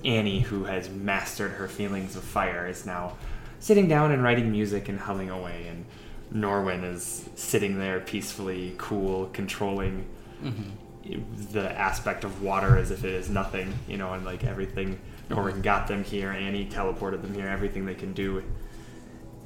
[0.03, 3.17] Annie, who has mastered her feelings of fire, is now
[3.59, 5.85] sitting down and writing music and humming away, and
[6.33, 10.05] Norwin is sitting there peacefully, cool, controlling
[10.43, 11.51] mm-hmm.
[11.51, 14.99] the aspect of water as if it is nothing, you know, and like everything.
[15.29, 15.33] Mm-hmm.
[15.33, 18.43] Norwin got them here, Annie teleported them here, everything they can do.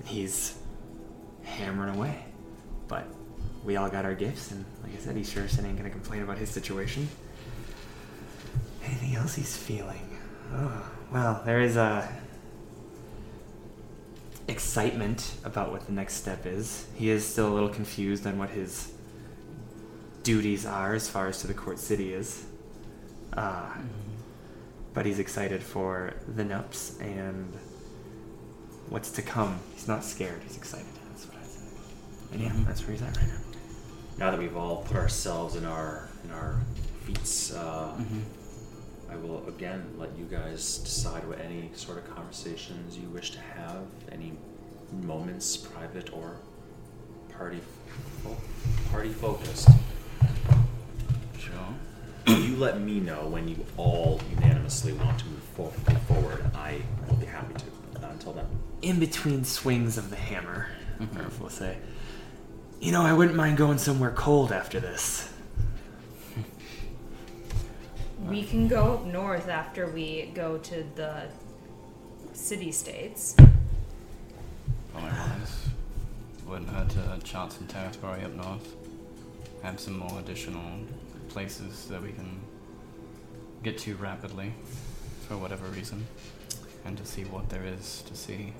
[0.05, 0.57] He's
[1.43, 2.25] hammering away.
[2.87, 3.07] But
[3.63, 6.23] we all got our gifts, and like I said, he sure shit ain't gonna complain
[6.23, 7.07] about his situation.
[8.83, 10.19] Anything else he's feeling?
[10.53, 12.20] Oh, well, there is a
[14.47, 16.85] excitement about what the next step is.
[16.95, 18.91] He is still a little confused on what his
[20.23, 22.45] duties are as far as to the court city is.
[23.33, 23.69] Uh,
[24.93, 27.53] but he's excited for the Nups and
[28.89, 29.59] what's to come.
[29.73, 30.41] He's not scared.
[30.45, 30.85] He's excited.
[31.09, 32.33] That's what I said.
[32.33, 32.65] And yeah, Mhm.
[32.67, 33.39] that's where he's at right now.
[34.17, 36.59] Now that we've all put ourselves in our in our
[37.05, 37.93] feet, uh,
[39.11, 43.39] I will again let you guys decide what any sort of conversations you wish to
[43.39, 44.33] have, any
[45.03, 46.37] moments, private or
[47.33, 47.59] party
[48.23, 48.37] fo-
[48.91, 49.69] party focused.
[51.37, 52.35] Sure.
[52.37, 56.45] you let me know when you all unanimously want to move for- move forward.
[56.55, 58.01] I will be happy to.
[58.01, 58.45] Not until then.
[58.81, 60.67] In between swings of the hammer,
[60.99, 61.17] mm-hmm.
[61.17, 61.77] Murph will say,
[62.79, 65.30] You know, I wouldn't mind going somewhere cold after this.
[68.27, 71.23] We can go up north after we go to the
[72.33, 73.35] city states.
[74.95, 75.69] Otherwise,
[76.45, 78.75] wouldn't hurt to chart some territory up north.
[79.63, 80.79] Have some more additional
[81.29, 82.39] places that we can
[83.63, 84.53] get to rapidly,
[85.27, 86.05] for whatever reason,
[86.85, 88.53] and to see what there is to see.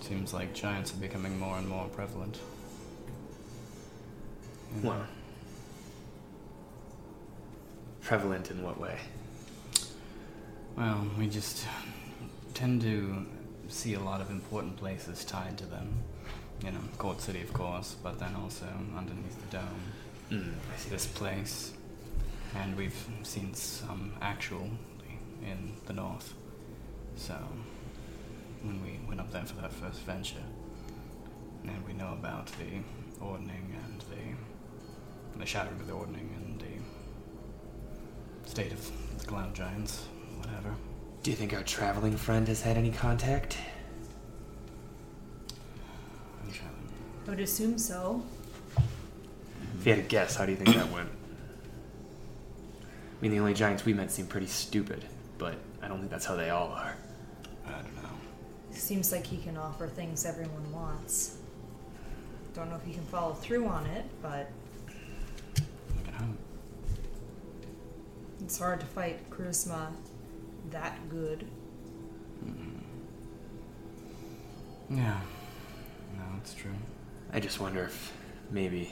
[0.00, 2.38] Seems like giants are becoming more and more prevalent.
[4.82, 4.88] Yeah.
[4.88, 5.06] Well,
[8.08, 8.96] prevalent in what way?
[10.78, 11.66] Well, we just
[12.54, 13.26] tend to
[13.68, 15.92] see a lot of important places tied to them.
[16.64, 18.64] You know, Court City, of course, but then also
[18.96, 19.82] underneath the dome,
[20.30, 21.72] Mm, I see this place.
[22.54, 24.70] And we've seen some actually
[25.42, 26.34] in the north.
[27.16, 27.34] So,
[28.62, 30.46] when we went up there for that first venture,
[31.64, 32.70] and we know about the
[33.24, 36.67] ordning and the, the shattering of the ordning and the
[38.48, 40.06] state of the cloud giants,
[40.38, 40.74] whatever.
[41.22, 43.58] Do you think our traveling friend has had any contact?
[46.42, 46.70] I'm trying-
[47.26, 48.22] I would assume so.
[49.78, 51.10] If you had to guess, how do you think that went?
[52.80, 55.04] I mean, the only giants we met seem pretty stupid,
[55.36, 56.96] but I don't think that's how they all are.
[57.66, 58.08] I don't know.
[58.70, 61.36] Seems like he can offer things everyone wants.
[62.54, 64.50] Don't know if he can follow through on it, but
[65.96, 66.36] We can hope.
[68.48, 69.92] It's hard to fight charisma
[70.70, 71.46] that good.
[74.88, 75.20] Yeah.
[76.16, 76.72] No, it's true.
[77.30, 78.10] I just wonder if
[78.50, 78.90] maybe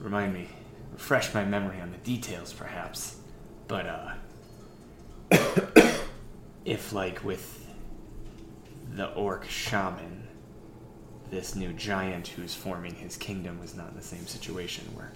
[0.00, 0.48] remind me,
[0.92, 3.16] refresh my memory on the details, perhaps.
[3.68, 4.12] But uh,
[6.66, 7.66] if like with
[8.92, 10.28] the orc shaman,
[11.30, 15.14] this new giant who's forming his kingdom was not in the same situation where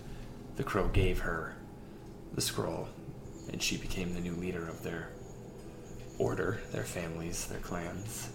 [0.56, 1.54] the crow gave her
[2.32, 2.88] the scroll
[3.52, 5.08] and she became the new leader of their
[6.18, 8.30] order, their families, their clans.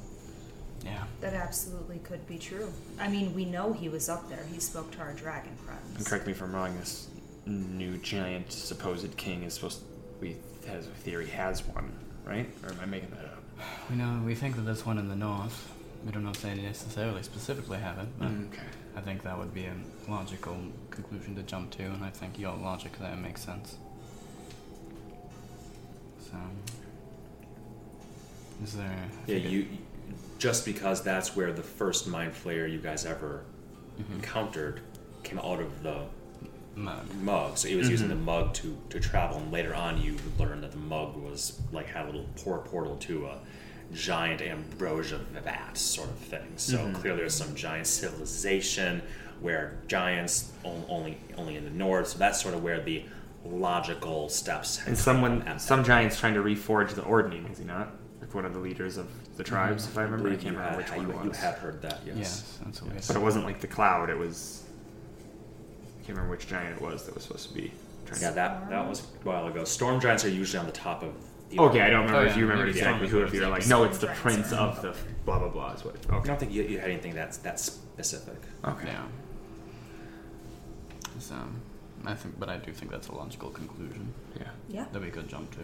[0.86, 1.04] Yeah.
[1.22, 2.72] That absolutely could be true.
[3.00, 4.46] I mean, we know he was up there.
[4.52, 6.08] He spoke to our dragon And friends.
[6.08, 6.78] correct me if I'm wrong.
[6.78, 7.08] This
[7.46, 9.82] new giant supposed king is supposed.
[10.22, 10.36] We
[10.68, 11.92] has a theory has one,
[12.26, 12.50] right?
[12.64, 13.44] Or am I making that up?
[13.90, 15.72] We know we think that there's one in the north.
[16.06, 18.62] We don't know if they necessarily specifically have it, but mm, Okay.
[18.96, 19.74] I think that would be a
[20.10, 20.58] logical
[20.92, 23.78] conclusion to jump to, and I think your logic there makes sense.
[26.30, 26.38] So,
[28.64, 28.86] is there?
[29.28, 29.68] I Yeah, you
[30.38, 33.44] just because that's where the first mind flayer you guys ever
[34.14, 34.82] encountered
[35.24, 36.04] came out of the
[36.76, 37.12] Mug.
[37.22, 37.58] mug.
[37.58, 38.24] So it was using the Mhm.
[38.26, 42.04] mug to, to travel, and later on you learned that the mug was like had
[42.04, 43.40] a little port portal to a
[43.94, 46.54] giant ambrosia vat sort of thing.
[46.58, 46.94] So Mhm.
[46.94, 49.02] clearly there's some giant civilization
[49.40, 52.10] where giants only only in the north.
[52.10, 53.06] So that's sort of where the
[53.50, 54.82] logical steps.
[54.86, 57.90] And someone, some giant's trying to reforge the Ordning, is he not?
[58.22, 59.08] Like one of the leaders of
[59.38, 59.54] the mm-hmm.
[59.54, 60.28] tribes, if I I remember.
[60.28, 61.38] I believe can't you remember had, which one you, it you was.
[61.38, 62.18] had heard that, yes.
[62.18, 64.10] Yes, that's what we But it wasn't like the cloud.
[64.10, 64.64] It was.
[65.84, 67.72] I can't remember which giant it was that was supposed to be.
[68.06, 69.64] Trying Yeah, to, that that was a while ago.
[69.64, 71.14] Storm giants are usually on the top of.
[71.50, 73.20] The okay, I don't remember Oh, if you remember maybe exactly who.
[73.20, 74.94] was If you're like, no, it's the prince are- of the
[75.26, 75.72] blah blah blah.
[75.74, 75.96] Is what?
[76.10, 78.42] I don't think you, you had anything that's that specific.
[78.66, 78.88] Okay.
[78.88, 79.06] Yeah.
[81.20, 81.36] So,
[82.06, 84.48] I think, but I do think that's a logical conclusion Yeah.
[84.70, 84.86] Yeah.
[84.92, 85.62] that we could jump to.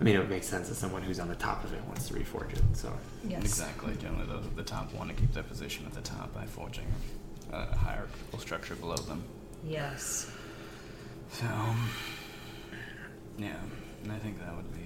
[0.00, 2.08] I mean, it would make sense that someone who's on the top of it wants
[2.08, 2.62] to reforge it.
[2.74, 2.92] So.
[3.26, 3.40] Yes.
[3.42, 3.94] Exactly.
[3.96, 6.86] Generally, those at the top want to keep their position at the top by forging
[7.52, 9.22] a hierarchical structure below them.
[9.66, 10.30] Yes.
[11.32, 11.46] So,
[13.38, 13.56] yeah,
[14.02, 14.80] and I think that would be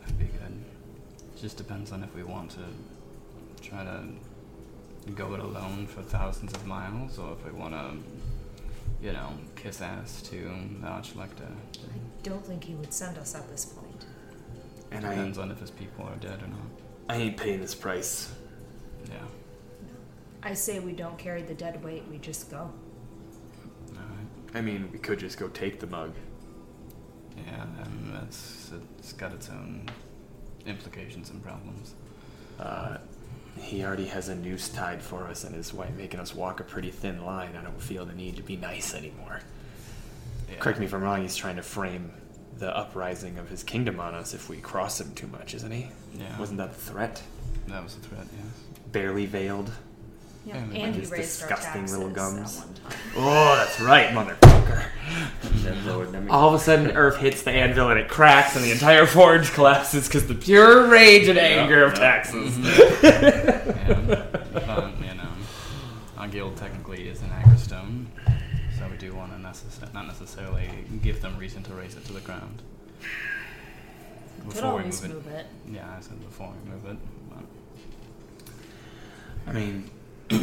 [0.00, 0.64] that'd be good.
[1.34, 2.60] It just depends on if we want to
[3.62, 4.04] try to
[5.14, 7.96] go it alone for thousands of miles, or if we want to,
[9.02, 11.50] you know, kiss ass to the Archlector.
[11.50, 14.06] I don't think he would send us at this point.
[14.90, 16.58] And I, Depends on if his people are dead or not.
[17.08, 18.32] I ain't paying this price.
[19.08, 19.16] Yeah.
[20.42, 22.58] I say we don't carry the dead weight, we just go.
[22.58, 22.72] All
[23.94, 24.54] right.
[24.54, 26.14] I mean, we could just go take the mug.
[27.36, 29.88] Yeah, and that's it's got its own
[30.66, 31.94] implications and problems.
[32.58, 32.98] Uh,
[33.58, 36.90] he already has a noose tied for us and is making us walk a pretty
[36.90, 37.56] thin line.
[37.56, 39.40] I don't feel the need to be nice anymore.
[40.50, 40.58] Yeah.
[40.58, 42.12] Correct me if I'm wrong, he's trying to frame
[42.58, 45.88] the uprising of his kingdom on us if we cross him too much, isn't he?
[46.14, 46.38] Yeah.
[46.38, 47.22] Wasn't that the threat?
[47.68, 48.26] That was a threat.
[48.32, 48.80] Yes.
[48.92, 49.70] Barely veiled.
[50.46, 50.56] Yeah.
[50.72, 52.60] Yeah, and he his raised our disgusting little gums.
[52.64, 52.96] that.
[53.16, 54.84] Oh, that's right, motherfucker.
[55.62, 56.28] Then.
[56.30, 59.52] All of a sudden, Earth hits the anvil and it cracks, and the entire forge
[59.54, 62.58] collapses because the pure rage and anger of taxes.
[62.58, 65.28] Yeah, but you know,
[66.16, 68.06] our guild technically is an agrostone,
[68.78, 70.70] so we do want to necess- not necessarily
[71.02, 72.62] give them reason to raze it to the ground.
[74.48, 75.46] Could always move it.
[75.70, 76.96] Yeah, I said before we move it.
[77.28, 77.44] But
[79.46, 79.90] I mean,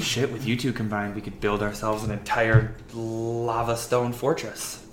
[0.02, 4.86] shit, with you two combined, we could build ourselves an entire lava stone fortress.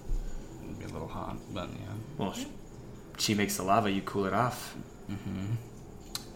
[0.64, 1.92] it'd be a little hot, but yeah.
[2.18, 2.44] Well, sh-
[3.18, 4.74] she makes the lava, you cool it off.
[5.10, 5.54] Mm-hmm.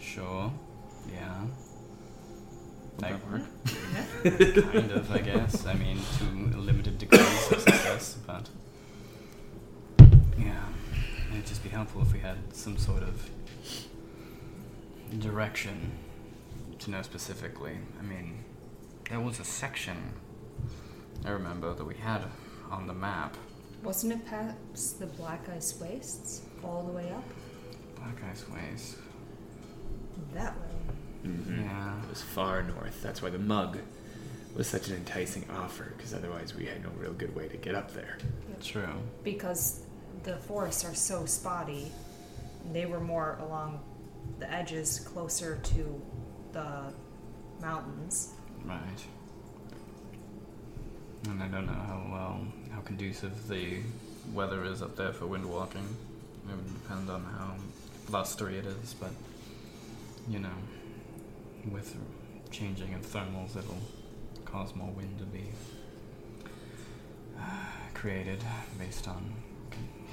[0.01, 0.53] Sure.
[1.13, 1.43] Yeah.
[2.97, 3.43] Would I- that work?
[4.75, 5.67] kind of, I guess.
[5.67, 8.49] I mean, to limited degrees of success, but
[10.39, 10.65] yeah,
[11.33, 13.31] it'd just be helpful if we had some sort of
[15.21, 15.93] direction
[16.81, 17.79] to know specifically.
[17.99, 18.45] I mean,
[19.09, 19.97] there was a section
[21.25, 22.23] I remember that we had
[22.71, 23.37] on the map.
[23.83, 26.43] Wasn't it past the Black Ice Wastes?
[26.65, 27.25] All the way up?
[27.97, 28.97] Black Ice Waste.
[30.35, 31.31] That way.
[31.31, 31.63] Mm-hmm.
[31.63, 32.03] Yeah.
[32.03, 33.03] It was far north.
[33.03, 33.79] That's why the mug
[34.57, 37.75] was such an enticing offer, because otherwise we had no real good way to get
[37.75, 38.19] up there.
[38.63, 38.89] True.
[39.23, 39.83] Because
[40.25, 41.93] the forests are so spotty,
[42.73, 43.81] they were more along
[44.39, 46.03] the edges closer to
[46.53, 46.93] the
[47.61, 48.35] mountains.
[48.65, 49.05] Right.
[51.25, 52.41] And I don't know how well,
[52.73, 53.79] how conducive the
[54.33, 55.97] weather is up there for wind walking.
[56.49, 57.55] It would depend on how
[58.09, 59.11] blustery it is, but
[60.29, 60.55] you know,
[61.71, 61.97] with
[62.51, 63.79] changing in thermals, it'll
[64.45, 65.45] cause more wind to be
[67.39, 67.43] uh,
[67.95, 68.43] created
[68.79, 69.35] based on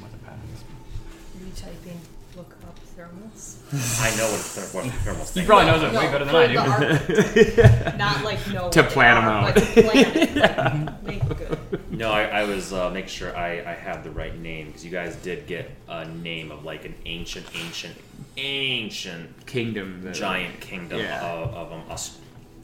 [0.01, 0.63] weather patterns.
[1.37, 1.99] Retyping.
[2.35, 3.57] Look up thermals.
[4.01, 6.11] I know what a ther- what a thermal He probably No, knows it no, way
[6.11, 7.97] better than I do.
[7.97, 9.53] Not like know To what they plan 'em out.
[9.53, 11.91] But to plan like, make good.
[11.91, 14.91] No, I, I was uh, make sure I, I have the right name because you
[14.91, 17.95] guys did get a name of like an ancient, ancient,
[18.35, 20.01] ancient Kingdom.
[20.03, 21.25] The, giant kingdom Yeah.
[21.25, 22.21] of, of um, Astoria.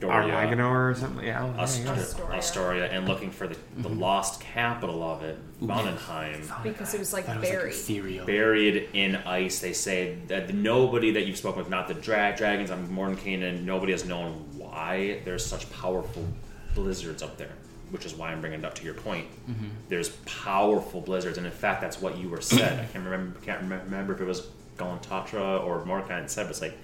[0.08, 1.24] Armaganor or something.
[1.24, 1.40] Yeah.
[1.40, 1.60] there you go.
[1.60, 2.38] Astor- Astoria.
[2.38, 4.00] Astoria, and looking for the, the mm-hmm.
[4.00, 6.62] lost capital of it, Vandenheim.
[6.62, 8.26] Because it was like That was like buried.
[8.26, 12.70] Buried in ice, they say that nobody that you've spoken with, not the dra- dragons
[12.70, 16.26] on Mordenkainen, nobody has known why there's such powerful
[16.74, 17.52] blizzards up there.
[17.90, 19.26] Which is why I'm bringing it up to your point.
[19.46, 19.66] Mm-hmm.
[19.90, 22.80] There's powerful blizzards, and in fact, that's what you were said.
[22.80, 23.38] I can't remember.
[23.40, 24.48] Can't remember if it was
[24.78, 26.76] Galantatra or Mordenkainen said, but it's like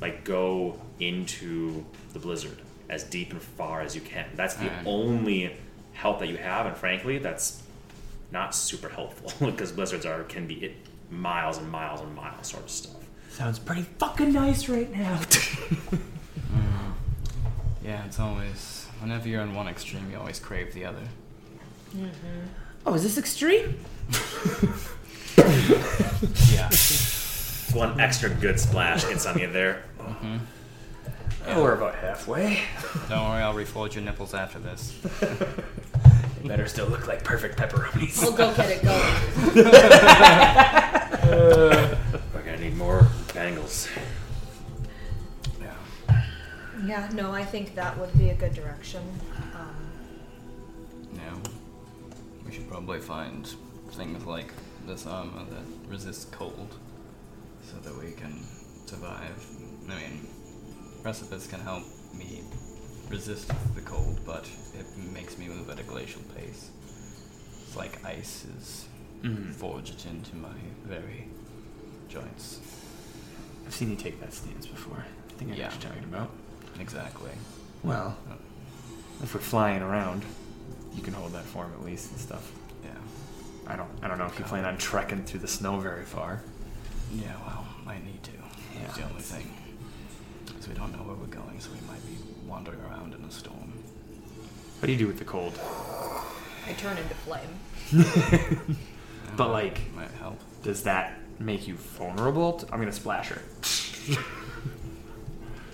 [0.00, 4.26] like go into the blizzard as deep and far as you can.
[4.34, 4.86] That's the Alright.
[4.86, 5.56] only
[5.92, 7.62] help that you have, and frankly, that's
[8.30, 10.76] not super helpful because blizzards are can be it,
[11.10, 12.94] miles and miles and miles sort of stuff.
[13.30, 15.20] Sounds pretty fucking nice right now.
[16.48, 17.86] Mm-hmm.
[17.86, 21.02] Yeah, it's always whenever you're in one extreme, you always crave the other.
[21.94, 22.46] Mm-hmm.
[22.86, 23.78] oh, is this extreme?
[26.50, 26.68] Yeah.
[27.74, 29.82] One extra good splash gets on you there.
[31.46, 32.60] Oh, we're about halfway.
[33.08, 34.98] Don't worry, I'll refold your nipples after this.
[35.20, 38.22] They better still look like perfect pepperonis.
[38.22, 39.66] We'll go get it going.
[41.28, 41.96] Uh,
[42.34, 43.88] we're gonna need more bangles.
[45.60, 45.74] Yeah.
[46.84, 49.02] Yeah, no, I think that would be a good direction.
[49.54, 49.74] Um,
[51.14, 51.34] Yeah.
[52.46, 53.46] We should probably find
[53.90, 54.52] things like
[54.86, 56.76] this armor that resists cold
[57.70, 58.34] so that we can
[58.86, 59.44] survive.
[59.90, 60.26] I mean,
[61.02, 62.42] Precipice can help me
[63.08, 64.48] resist the cold, but
[64.78, 66.70] it makes me move at a glacial pace.
[67.66, 68.86] It's like ice is
[69.22, 69.54] Mhm.
[69.54, 70.54] forged into my
[70.84, 71.28] very
[72.08, 72.58] joints.
[73.66, 75.04] I've seen you take that stance before.
[75.28, 75.68] I think I know Yeah.
[75.70, 76.30] what you're talking about.
[76.80, 77.30] Exactly.
[77.82, 78.16] Well,
[79.22, 80.24] if we're flying around,
[80.94, 82.50] you can hold that form at least and stuff.
[82.84, 82.90] Yeah.
[83.66, 83.90] I don't.
[84.02, 86.42] I don't know if you plan on trekking through the snow very far.
[87.14, 88.32] Yeah, well, might need to.
[88.32, 88.82] Yeah.
[88.82, 89.08] That's the Yeah.
[89.08, 89.50] only thing.
[90.46, 93.30] Because we don't know where we're going, so we might be wandering around in a
[93.30, 93.72] storm.
[94.80, 95.58] What do you do with the cold?
[96.66, 97.58] I turn into flame.
[99.36, 100.38] But, like- might help.
[100.62, 102.54] Does that make you vulnerable?
[102.54, 103.40] To, I'm gonna splash her.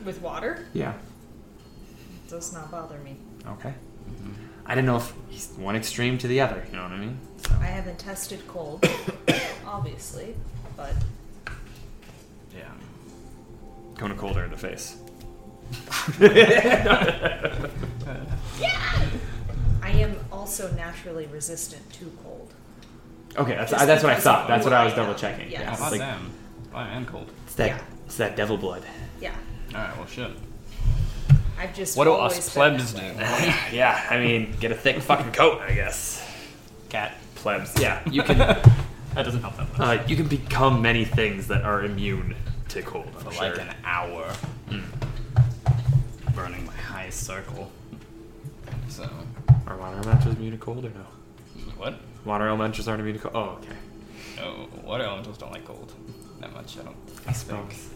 [0.04, 0.66] With water?
[0.74, 0.92] Yeah.
[0.92, 3.16] It does not bother me.
[3.46, 3.70] Okay.
[4.10, 4.32] Mm-hmm.
[4.66, 6.64] I didn't know if he's one extreme to the other.
[6.70, 7.18] You know what I mean?
[7.38, 7.54] So.
[7.60, 8.84] I haven't tested cold,
[9.66, 10.34] obviously,
[10.76, 10.92] but
[12.54, 12.64] Yeah.
[13.98, 14.96] Going to colder in the face.
[18.60, 19.02] Yeah!
[19.82, 22.52] I am also naturally resistant to cold.
[23.36, 24.48] Okay, that's Just that's what I thought.
[24.48, 25.50] That's what I I was double checking.
[25.50, 25.60] Yeah.
[25.62, 25.78] Yes.
[25.78, 26.30] hot It's like damn.
[26.74, 27.30] I am cold.
[27.46, 27.80] it's that Yeah.
[28.06, 28.82] it's that devil blood.
[29.20, 29.34] Yeah,
[29.74, 30.30] Alright, well, shit.
[31.58, 33.00] I've just What do always us been plebs do?
[33.00, 33.54] way.
[33.72, 36.24] yeah, I mean, get a thick fucking coat, I guess.
[36.88, 37.14] Cat.
[37.36, 37.72] Plebs.
[37.80, 38.38] Yeah, you can
[39.14, 40.00] That doesn't help that much.
[40.00, 42.34] uh, you can become many things that are immune
[42.74, 43.06] to hold.
[43.06, 43.42] I'm For sure.
[43.50, 44.32] like an hour.
[46.34, 47.70] Burning my highest circle.
[48.88, 49.08] So.
[49.66, 51.06] Are water elementals immune to cold or no?
[51.76, 51.94] What?
[52.24, 53.34] Water elementals aren't immune to cold.
[53.36, 53.76] Oh, okay.
[54.36, 55.92] No, water elementals don't like cold
[56.40, 56.76] that much.
[56.78, 56.96] I don't.
[57.26, 57.90] I suppose.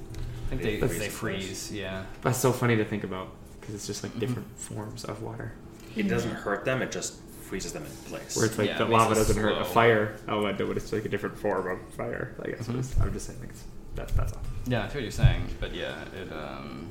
[0.47, 1.72] I think they, They they, freeze, of freeze.
[1.72, 2.05] Yeah.
[2.22, 3.29] That's so funny to think about
[3.61, 5.53] because it's just like different forms of water.
[5.97, 8.37] It doesn't hurt them; it just freezes them in place.
[8.37, 9.72] Where it's like Yeah, the it lava doesn't hurt a slow.
[9.74, 12.35] fire elemental, but it's like a different form of fire.
[12.43, 13.03] I guess Mhm.
[13.03, 13.64] I'm just saying like it's,
[13.97, 14.43] that's that's all.
[14.69, 16.89] Yeah, I feel what you're saying, but yeah, it um,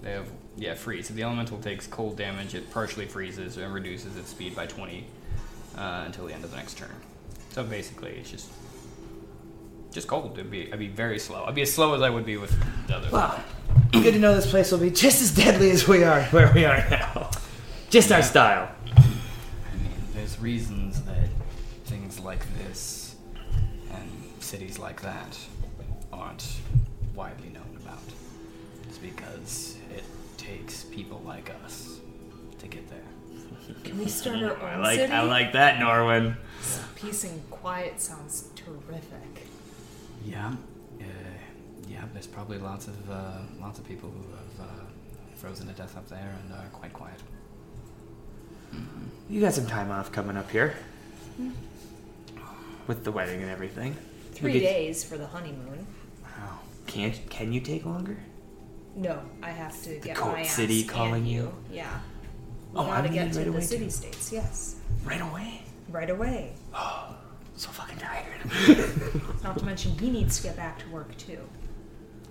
[0.00, 1.10] they have yeah freeze.
[1.10, 5.04] If the elemental takes cold damage, it partially freezes and reduces its speed by 20
[5.76, 6.94] uh, until the end of the next turn.
[7.50, 8.48] So basically, it's just
[9.90, 10.38] just cold.
[10.38, 11.44] It'd be I'd be very slow.
[11.44, 12.54] I'd be as slow as I would be with
[12.86, 13.08] the other.
[13.10, 13.42] Well,
[13.90, 16.64] good to know this place will be just as deadly as we are where we
[16.64, 17.30] are now.
[17.90, 18.70] Just our style.
[18.96, 21.28] I mean, there's reasons that
[21.86, 23.16] things like this
[23.90, 24.08] and
[24.38, 25.36] cities like that
[26.12, 26.46] aren't
[27.16, 27.98] widely known about.
[28.88, 30.04] It's because it
[30.36, 31.98] takes people like us
[32.58, 33.00] to get there.
[33.82, 35.12] Can we start our own I like city?
[35.12, 36.36] I like that, Norwin.
[36.94, 39.46] Peace and quiet sounds terrific.
[40.24, 40.52] Yeah,
[41.00, 41.04] uh,
[41.88, 42.04] yeah.
[42.12, 44.22] There's probably lots of uh, lots of people who
[44.60, 44.82] have uh,
[45.36, 47.20] frozen to death up there and are quite quiet.
[49.28, 50.74] You got some time off coming up here.
[52.86, 53.96] With the wedding and everything.
[54.32, 55.86] Three could- days for the honeymoon.
[56.22, 56.58] Wow.
[56.86, 58.16] Can't can you take longer?
[58.94, 61.52] No, I have to get court my ass city calling you?
[61.70, 62.00] Yeah.
[62.72, 63.90] We Oh, gotta I'm get leaving to right the away, city too.
[63.90, 64.32] states.
[64.32, 65.62] Yes, Right away.
[65.90, 66.52] right away.
[66.74, 67.14] Oh,
[67.56, 68.40] so fucking tired.
[69.44, 71.38] Not to mention, he needs to get back to work too.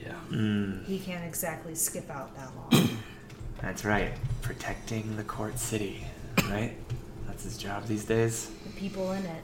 [0.02, 0.14] Yeah.
[0.30, 2.90] Mm, He can't exactly skip out that long.
[3.62, 4.14] that's right.
[4.42, 6.06] Protecting the court city,
[6.50, 6.74] right?
[7.28, 8.50] That's his job these days.
[8.66, 9.44] the people in it,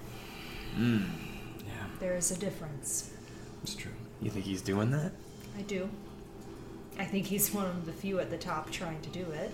[0.78, 1.06] Mm.
[1.66, 1.74] Yeah.
[2.00, 3.12] there is a difference.
[3.64, 3.92] It's true.
[4.22, 5.12] You think he's doing that?
[5.58, 5.90] I do.
[7.00, 9.52] I think he's one of the few at the top trying to do it.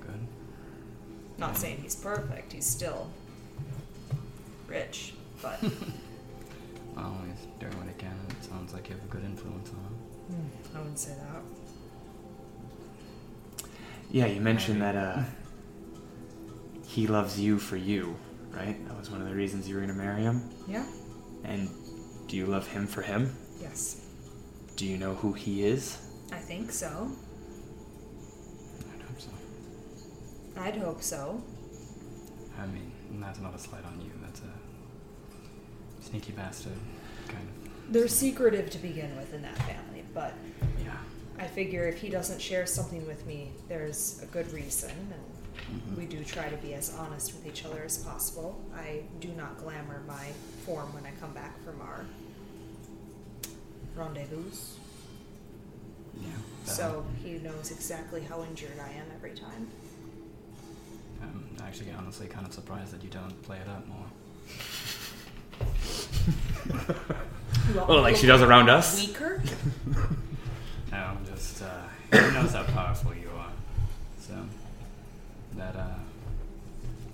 [0.00, 0.20] Good.
[1.38, 3.10] Not saying he's perfect, he's still
[4.66, 5.60] rich, but
[6.96, 9.70] Well, he's doing what he can, and it sounds like you have a good influence
[9.70, 9.94] on him.
[10.36, 11.42] hmm, I wouldn't say that.
[14.10, 15.22] Yeah, you mentioned that uh,
[16.86, 18.14] he loves you for you,
[18.52, 18.76] right?
[18.86, 20.48] That was one of the reasons you were gonna marry him.
[20.68, 20.86] Yeah?
[21.42, 21.68] And
[22.28, 23.34] do you love him for him?
[23.74, 23.96] Yes.
[24.76, 25.98] Do you know who he is?
[26.30, 27.10] I think so.
[28.94, 29.30] I'd hope so.
[30.60, 31.42] I'd hope so.
[32.56, 34.12] I mean, that's not a slight on you.
[34.22, 36.78] That's a sneaky bastard,
[37.26, 37.92] kind of.
[37.92, 40.34] They're secretive to begin with in that family, but
[40.80, 40.96] Yeah.
[41.36, 45.96] I figure if he doesn't share something with me, there's a good reason, and Mhm.
[45.98, 48.60] we do try to be as honest with each other as possible.
[48.72, 50.28] I do not glamour my
[50.64, 52.06] form when I come back from our
[53.96, 54.44] rendezvous,
[56.20, 56.28] Yeah.
[56.64, 59.68] so he knows exactly how injured I am every time.
[61.22, 64.06] I'm actually honestly kind of surprised that you don't play it up more.
[67.88, 69.00] Oh, like she does around us?
[69.00, 69.42] Weaker?
[70.92, 71.66] No, just uh,
[72.12, 73.50] he knows how powerful you are.
[74.20, 74.34] So
[75.56, 75.94] that uh,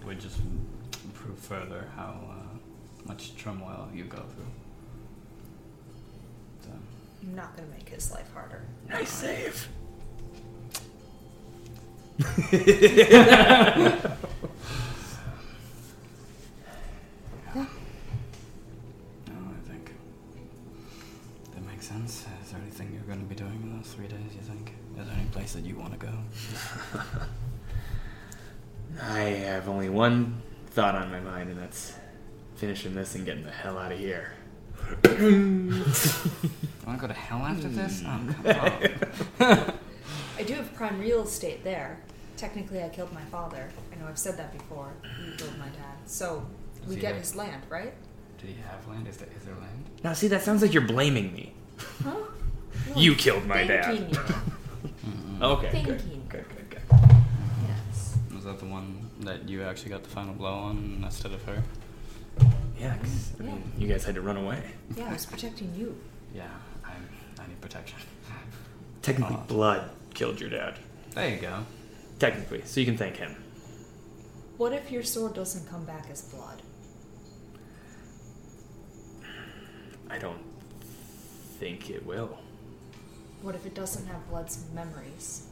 [0.04, 0.38] would just
[1.14, 2.58] prove further how uh,
[3.06, 4.44] much turmoil you go through.
[7.20, 8.62] So I'm not gonna make his life harder.
[8.88, 9.68] Nice save.
[12.20, 12.26] no,
[17.56, 17.64] I
[19.68, 19.94] think
[21.54, 22.26] that makes sense.
[22.42, 24.18] Is there anything you're going to be doing in those three days?
[24.34, 24.74] You think?
[24.98, 26.12] Is there any place that you want to go?
[29.02, 31.94] I have only one thought on my mind, and that's
[32.56, 34.32] finishing this and getting the hell out of here.
[35.20, 38.00] You want to go to hell after this?
[38.02, 38.30] Hmm.
[38.46, 38.52] Oh,
[39.38, 39.74] come on.
[40.38, 42.00] I do have prime real estate there.
[42.36, 43.70] Technically, I killed my father.
[43.92, 44.92] I know I've said that before.
[45.24, 45.96] You killed my dad.
[46.06, 46.44] So,
[46.88, 47.20] we See get that?
[47.20, 47.92] his land, right?
[48.40, 49.06] Do you have land?
[49.06, 49.84] Is there, is there land?
[50.02, 51.52] Now, see, that sounds like you're blaming me.
[52.02, 52.14] Huh?
[52.96, 54.32] You killed my Thanking dad.
[55.40, 55.44] you.
[55.46, 55.70] Okay.
[55.70, 56.02] Thanking Good.
[56.10, 56.22] you.
[56.28, 56.44] Good.
[56.48, 56.70] Good.
[56.70, 56.98] Good.
[57.68, 58.16] Yes.
[58.34, 61.62] Was that the one that you actually got the final blow on instead of her?
[62.78, 64.62] Yeah, 'cause, I mean, you guys had to run away.
[64.96, 65.96] Yeah, I was protecting you.
[66.34, 66.48] Yeah,
[66.84, 67.08] I'm,
[67.38, 67.98] I need protection.
[69.02, 69.44] Technically, Aw.
[69.46, 70.76] blood killed your dad.
[71.14, 71.64] There you go.
[72.18, 73.34] Technically, so you can thank him.
[74.56, 76.62] What if your sword doesn't come back as blood?
[80.10, 80.42] I don't
[81.58, 82.38] think it will.
[83.42, 85.46] What if it doesn't have blood's memories,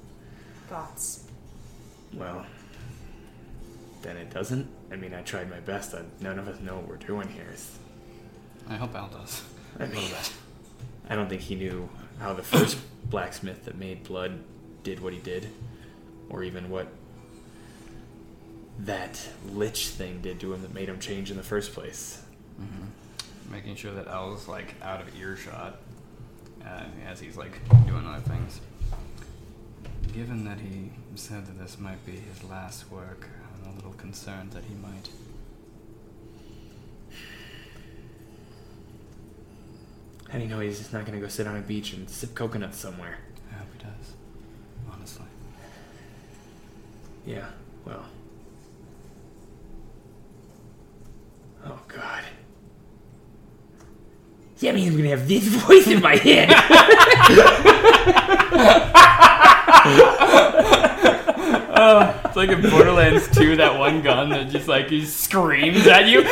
[0.68, 1.24] thoughts?
[2.12, 2.45] Well,
[4.03, 4.69] then it doesn't.
[4.93, 5.95] I mean, I tried my best.
[5.95, 7.45] I, none of us know what we're doing here.
[7.45, 7.79] It's-
[8.69, 9.43] I hope Al does.
[9.81, 10.11] I mean,
[11.09, 11.89] I don't think he knew
[12.21, 12.79] how the first
[13.11, 14.41] blacksmith that made blood
[14.83, 15.49] did what he did,
[16.29, 16.89] or even what
[18.81, 19.21] that
[19.53, 22.23] lich thing did to him that made him change in the first place.
[22.57, 25.79] hmm Making sure that Al's like out of earshot
[26.65, 28.61] uh, as he's like doing other things.
[30.13, 33.27] Given that he said that this might be his last work,
[33.71, 35.11] a little concerned that he might.
[40.29, 42.09] How do you know he's just not going to go sit on a beach and
[42.09, 43.19] sip coconuts somewhere?
[43.51, 44.12] I hope he does.
[44.93, 45.25] Honestly.
[47.27, 47.47] Yeah,
[47.85, 48.05] well.
[51.64, 52.23] Oh, God.
[54.59, 56.51] Yeah, I mean, I'm going to have this voice in my head.
[61.81, 66.07] Oh, it's like in Borderlands 2, that one gun that just like he screams at
[66.07, 66.22] you.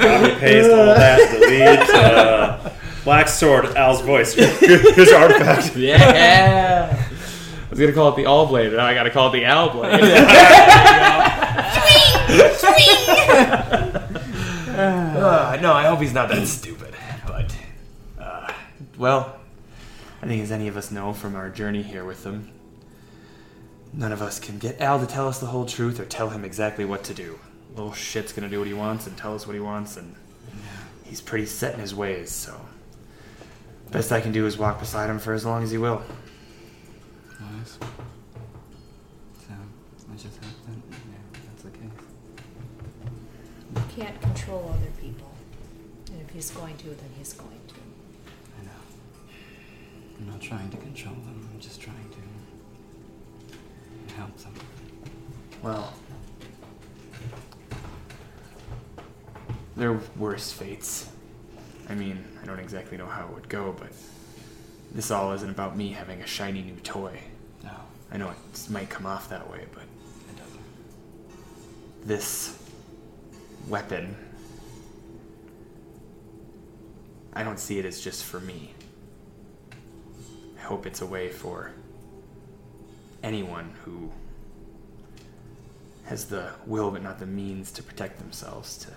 [0.00, 1.18] Copy paste all that.
[1.32, 1.90] Delete.
[1.90, 2.70] Uh,
[3.02, 3.64] black sword.
[3.76, 4.32] Al's voice.
[4.34, 5.76] Here's your artifact.
[5.76, 6.96] yeah.
[6.96, 9.32] I was going to call it the All Blade, now I got to call it
[9.32, 10.00] the Owl Blade.
[14.72, 16.89] Uh, no, I hope he's not that stupid.
[19.00, 19.36] But, well,
[20.20, 22.50] I think as any of us know from our journey here with them,
[23.94, 26.44] none of us can get Al to tell us the whole truth or tell him
[26.44, 27.38] exactly what to do.
[27.74, 30.14] Little shit's gonna do what he wants and tell us what he wants, and
[31.04, 32.60] he's pretty set in his ways, so.
[33.90, 36.02] Best I can do is walk beside him for as long as he will.
[37.40, 37.78] Nice.
[39.38, 39.54] So,
[40.12, 41.88] I just hope that yeah, that's the case.
[43.76, 45.30] You can't control other people.
[46.12, 47.19] And if he's going to, then he's
[50.20, 51.48] I'm not trying to control them.
[51.52, 54.52] I'm just trying to help them.
[55.62, 55.92] Well,
[59.76, 61.08] there are worse fates.
[61.88, 63.88] I mean, I don't exactly know how it would go, but
[64.92, 67.18] this all isn't about me having a shiny new toy.
[67.64, 67.70] No,
[68.12, 72.06] I know it might come off that way, but it doesn't.
[72.06, 72.58] this
[73.68, 74.14] weapon,
[77.32, 78.74] I don't see it as just for me.
[80.60, 81.72] I hope it's a way for
[83.22, 84.12] anyone who
[86.04, 88.88] has the will but not the means to protect themselves, to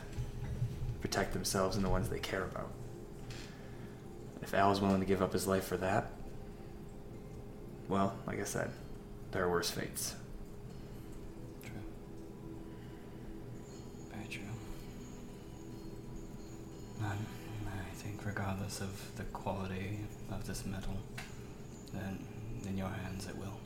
[1.02, 2.70] protect themselves and the ones they care about.
[4.42, 6.12] If Al's willing to give up his life for that,
[7.88, 8.70] well, like I said,
[9.32, 10.16] there are worse fates.
[11.64, 11.72] True.
[14.12, 14.44] Very true.
[17.02, 20.00] I think, regardless of the quality
[20.32, 20.98] of this metal,
[21.94, 22.20] then
[22.68, 23.58] in your hands it will.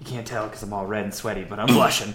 [0.00, 2.14] You can't tell because I'm all red and sweaty, but I'm blushing.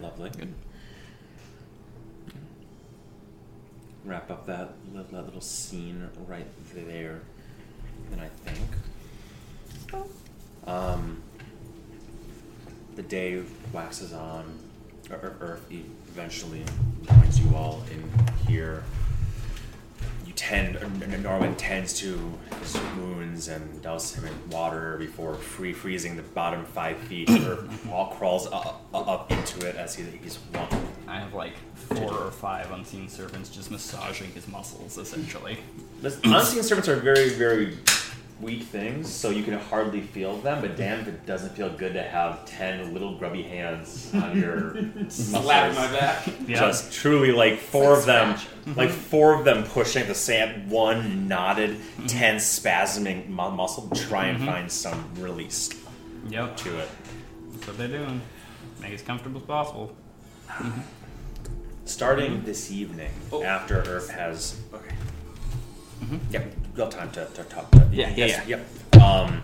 [0.00, 0.30] Lovely.
[0.30, 0.54] Good.
[4.04, 7.20] Wrap up that, that little scene right there.
[8.10, 8.68] Then I think.
[10.66, 11.22] Um,
[12.98, 13.40] the day
[13.72, 14.44] waxes on.
[15.08, 16.64] Ear- Ear- Earth eventually
[17.08, 18.02] joins you all in
[18.48, 18.82] here.
[20.26, 22.18] You tend, or N- N- Norwin tends to
[22.60, 27.30] his wounds and douse him in water before free freezing the bottom five feet.
[27.30, 30.74] Earth all crawls up, up into it as he, he's wont.
[31.06, 35.58] I have like four or five unseen servants just massaging his muscles, essentially.
[36.02, 37.78] Unseen servants are very, very
[38.40, 40.60] weak things, so you can hardly feel them.
[40.60, 44.76] But damn, if it doesn't feel good to have ten little grubby hands on your
[45.08, 46.26] Slap my back.
[46.46, 46.60] Yeah.
[46.60, 48.76] Just truly, like four like of them, scratch.
[48.76, 50.70] like four of them pushing the sand.
[50.70, 52.06] one knotted, mm-hmm.
[52.06, 54.46] tense, spasming mu- muscle, to try and mm-hmm.
[54.46, 55.70] find some release
[56.28, 56.56] Yep.
[56.58, 56.88] to it.
[57.52, 58.20] That's what they're doing.
[58.80, 59.94] Make it as comfortable as possible.
[60.48, 60.80] Mm-hmm.
[61.84, 63.42] Starting this evening, Oh.
[63.42, 64.94] after Earth has Okay.
[66.30, 67.70] Yep, real time to, to talk.
[67.72, 69.02] To, Yeah, yeah, Yep.
[69.02, 69.42] Um,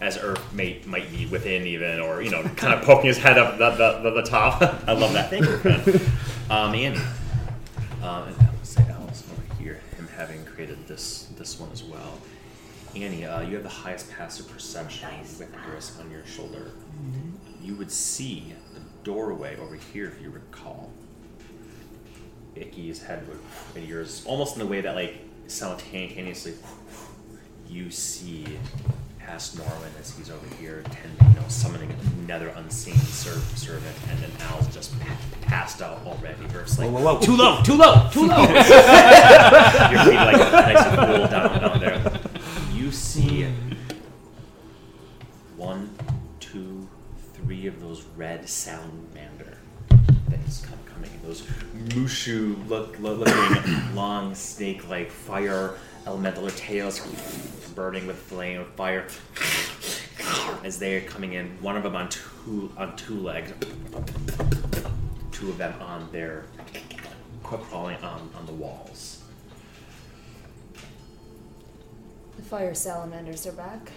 [0.00, 3.38] as Earth may might be within even, or you know, kind of poking his head
[3.38, 4.62] up the the, the, the top.
[4.86, 5.30] I love that.
[5.30, 6.00] Thank you.
[6.50, 6.98] Um, Andy.
[8.02, 9.80] Um, and I'll say Alice over here.
[9.96, 12.18] Him having created this this one as well.
[12.96, 16.72] Annie, uh, you have the highest passive perception with Iris on your shoulder.
[17.62, 20.90] You would see the doorway over here, if you recall.
[22.56, 23.38] Icky's head would
[23.76, 25.20] and yours almost in the way that like
[25.50, 26.54] simultaneously
[27.68, 28.46] you see
[29.18, 31.94] past Norman as he's over here tending, you know, summoning
[32.24, 36.42] another unseen ser- servant, and then Al's just pa- passed out already.
[36.54, 38.38] Earth's like, whoa, whoa, too low, too low, too low.
[38.42, 42.20] your feet like nice and cool down, down there.
[42.72, 43.46] You see
[45.56, 45.90] one,
[46.40, 46.88] two,
[47.34, 49.58] three of those red salamander
[50.28, 50.66] things.
[51.30, 51.42] Those
[51.94, 56.98] mushu look, look looking long snake like fire elemental their tails
[57.76, 59.06] burning with flame of fire
[60.64, 61.50] as they're coming in.
[61.62, 63.52] One of them on two on two legs,
[65.30, 66.46] two of them on their
[67.44, 69.22] crawling on, on the walls.
[72.38, 73.92] The fire salamanders are back.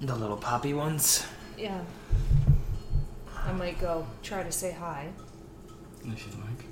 [0.00, 1.26] the little poppy ones.
[1.58, 1.82] Yeah.
[3.44, 5.10] I might go try to say hi.
[6.06, 6.64] If you'd like.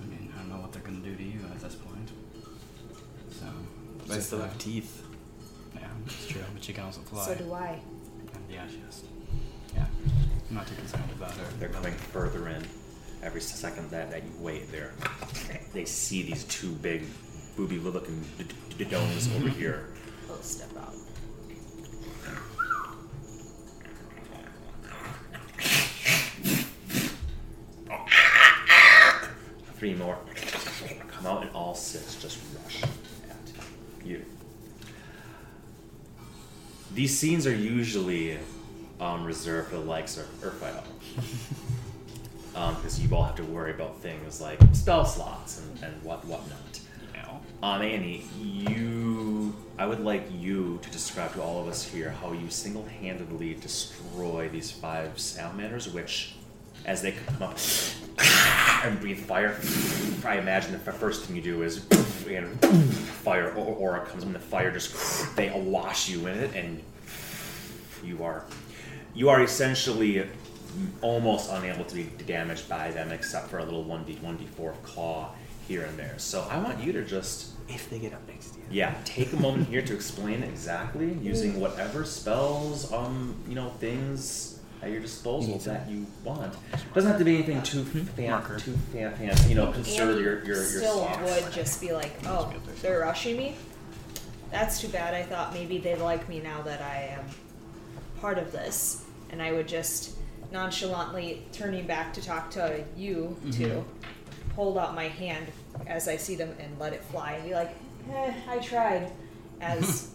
[0.00, 2.10] I mean, I don't know what they're gonna do to you at this point.
[3.30, 3.46] So.
[4.12, 5.04] I still have teeth.
[5.76, 7.24] Yeah, that's true, but you can also fly.
[7.24, 7.80] So do I.
[8.34, 9.02] And yeah, she does.
[9.74, 9.86] Yeah.
[10.48, 11.44] I'm not too concerned about her.
[11.58, 12.64] They're coming further in.
[13.22, 14.92] Every second that, that you wait there,
[15.74, 17.04] they see these two big,
[17.56, 18.46] booby looking d-
[18.78, 19.90] d- domes over here.
[20.28, 20.94] I'll step out.
[29.80, 30.18] Three more
[31.08, 34.22] come out, and all six just rush at you.
[36.92, 38.36] These scenes are usually
[39.00, 40.84] um, reserved for the likes of Urfael.
[42.52, 46.80] Because you all have to worry about things like spell slots and, and what whatnot.
[47.14, 47.40] You know?
[47.62, 49.56] Um, Annie, you.
[49.78, 53.54] I would like you to describe to all of us here how you single handedly
[53.54, 56.34] destroy these five salamanders, which
[56.86, 57.58] as they come up
[58.84, 59.56] and breathe fire.
[60.24, 61.86] I imagine the first thing you do is
[62.28, 62.60] and
[63.24, 66.82] fire aura comes when the fire just they awash you in it and
[68.04, 68.44] you are
[69.14, 70.26] you are essentially
[71.02, 75.34] almost unable to be damaged by them except for a little 1d 1d4 of claw
[75.66, 76.14] here and there.
[76.18, 78.64] So I want you to just If they get up next to you.
[78.70, 84.49] yeah, take a moment here to explain exactly using whatever spells, um, you know, things
[84.82, 86.54] at your disposal You that you want.
[86.94, 89.48] Doesn't have to be anything too fan, too fan, fancy.
[89.50, 91.42] You know, consider Annie your your your still sauce.
[91.44, 92.52] would just be like, oh,
[92.82, 93.56] they're rushing me.
[94.50, 95.14] That's too bad.
[95.14, 97.24] I thought maybe they'd like me now that I am
[98.20, 100.16] part of this, and I would just
[100.52, 103.84] nonchalantly turning back to talk to you to
[104.56, 105.46] hold out my hand
[105.86, 107.70] as I see them and let it fly and be like,
[108.12, 109.12] eh, I tried.
[109.60, 110.08] As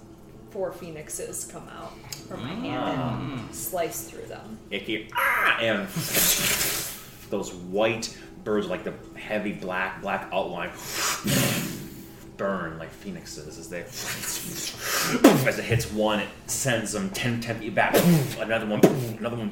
[0.49, 1.93] four phoenixes come out
[2.25, 4.57] from my hand and slice through them.
[4.71, 5.87] Icky, ah, and
[7.29, 10.71] those white birds, like the heavy black black outline,
[12.37, 13.81] burn like phoenixes as they
[15.47, 17.95] as it hits one, it sends them 10, 10 feet back.
[18.39, 18.83] Another one,
[19.17, 19.51] another one,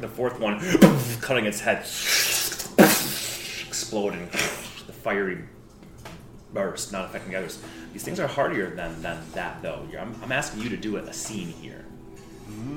[0.00, 0.60] the fourth one,
[1.20, 1.78] cutting its head,
[3.66, 5.44] exploding, the fiery
[6.52, 7.62] burst, not affecting the others.
[7.92, 9.86] These things are harder than, than that, though.
[9.90, 11.75] You're, I'm, I'm asking you to do a, a scene here,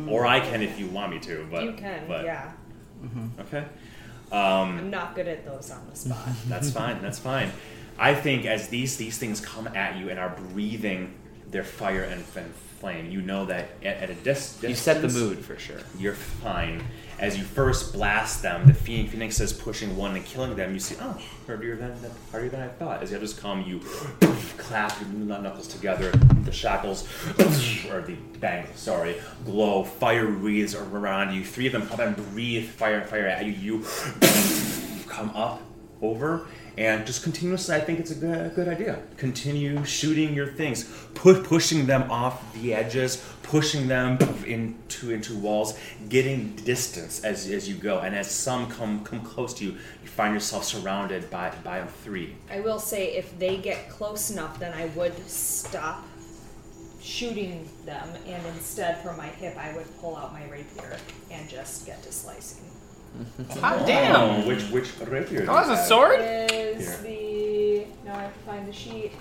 [0.07, 1.47] or I can if you want me to.
[1.49, 2.51] But you can, but, yeah.
[3.39, 3.65] Okay.
[4.31, 6.27] Um, I'm not good at those on the spot.
[6.47, 7.01] that's fine.
[7.01, 7.51] That's fine.
[7.97, 11.15] I think as these these things come at you and are breathing
[11.49, 15.01] their fire and, and flame, you know that at, at a dis- distance You set
[15.01, 15.79] the mood for sure.
[15.97, 16.83] You're fine.
[17.19, 20.73] As you first blast them, the Phoen- Phoenix is pushing one and killing them.
[20.73, 21.93] You see, oh, harder than
[22.31, 23.03] harder than I thought.
[23.03, 23.79] As the others come, you
[24.57, 26.11] clap your knuckles together.
[26.11, 27.05] The shackles,
[27.91, 29.83] or the bangles, sorry, glow.
[29.83, 31.43] Fire wreaths around you.
[31.43, 33.53] Three of them come and breathe fire, and fire at you.
[33.79, 35.61] You come up,
[36.01, 36.47] over,
[36.79, 37.75] and just continuously.
[37.75, 38.99] I think it's a good, good idea.
[39.17, 44.17] Continue shooting your things, pu- pushing them off the edges, pushing them
[44.47, 45.77] into into walls,
[46.07, 47.99] getting distance as, as you go.
[47.99, 52.35] And as some come come close to you, you find yourself surrounded by by three.
[52.49, 56.05] I will say if they get close enough, then I would stop
[57.01, 60.97] shooting them, and instead from my hip, I would pull out my rapier
[61.31, 62.68] and just get to slicing.
[63.17, 63.59] Mm-hmm.
[63.59, 64.15] Hot damn!
[64.15, 65.45] Oh, which which rapier?
[65.49, 65.85] Oh, you it's a have?
[65.85, 66.19] sword?
[66.21, 66.97] Is Here.
[67.03, 68.13] the no?
[68.13, 69.11] I have to find the sheet.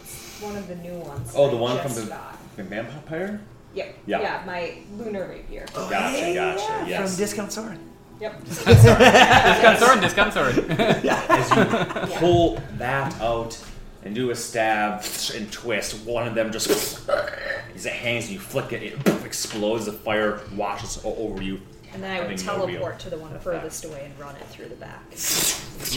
[0.00, 1.32] It's one of the new ones.
[1.36, 2.38] Oh, the one from the, got.
[2.56, 3.40] the vampire.
[3.74, 3.96] Yep.
[4.06, 4.20] Yeah.
[4.20, 4.42] Yeah.
[4.46, 5.66] My lunar rapier.
[5.72, 6.84] Gotcha, gotcha.
[6.88, 7.10] Yes.
[7.10, 7.78] From Discount Sword.
[8.20, 8.44] Yep.
[8.44, 10.58] Discount sword, discount sword.
[10.70, 13.58] as you pull that out
[14.04, 15.04] and do a stab
[15.34, 17.08] and twist, one of them just
[17.74, 19.86] as it hangs, you flick it, it explodes.
[19.86, 21.60] The fire washes o- over you.
[21.94, 24.34] And then I would having no real teleport to the one furthest away and run
[24.36, 25.02] it through the back.
[25.12, 25.96] As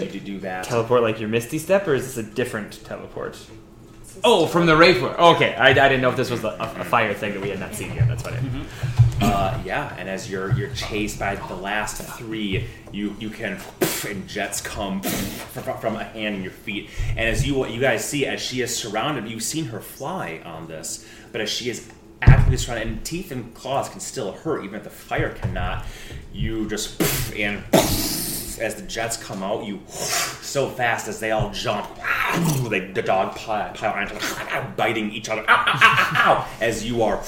[0.00, 3.38] you do- do that, Teleport like your Misty Step, or is this a different teleport?
[4.22, 5.08] Oh, from the Rapier.
[5.20, 7.50] Okay, I, I didn't know if this was a, a, a fire thing that we
[7.50, 8.08] had not seen yet.
[8.08, 8.40] That's what I.
[9.26, 9.94] uh, yeah.
[9.98, 13.58] And as you're you're chased by the last three, you you can
[14.08, 16.90] and jets come from, from a hand in your feet.
[17.10, 20.68] And as you you guys see, as she is surrounded, you've seen her fly on
[20.68, 21.90] this, but as she is
[22.26, 25.84] actively surrounded, and teeth and claws can still hurt, even if the fire cannot.
[26.32, 27.00] You just
[27.34, 31.88] and as the jets come out, you so fast as they all jump.
[32.68, 34.16] They, the dog pile, pile onto
[34.76, 35.44] biting each other.
[35.48, 37.22] Ow, ow, ow, ow, ow, as you are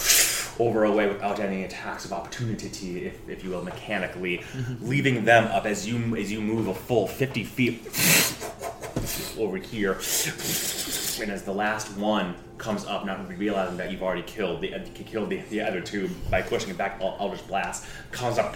[0.59, 4.89] over away without any attacks of opportunity, if, if you will, mechanically, mm-hmm.
[4.89, 7.87] leaving them up as you as you move a full fifty feet
[9.39, 9.99] over here.
[11.21, 15.31] And as the last one comes up, not realizing that you've already killed the killed
[15.31, 18.55] the, the other two by pushing it back, El- Eldritch Blast comes up,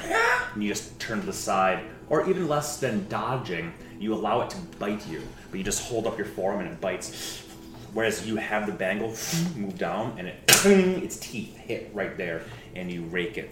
[0.55, 4.51] and you just turn to the side, or even less than dodging, you allow it
[4.51, 7.47] to bite you, but you just hold up your forearm and it bites.
[7.93, 9.15] Whereas you have the bangle
[9.57, 12.43] move down, and it its teeth hit right there,
[12.75, 13.51] and you rake it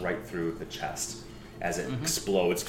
[0.00, 1.22] right through the chest
[1.60, 2.02] as it mm-hmm.
[2.02, 2.64] explodes.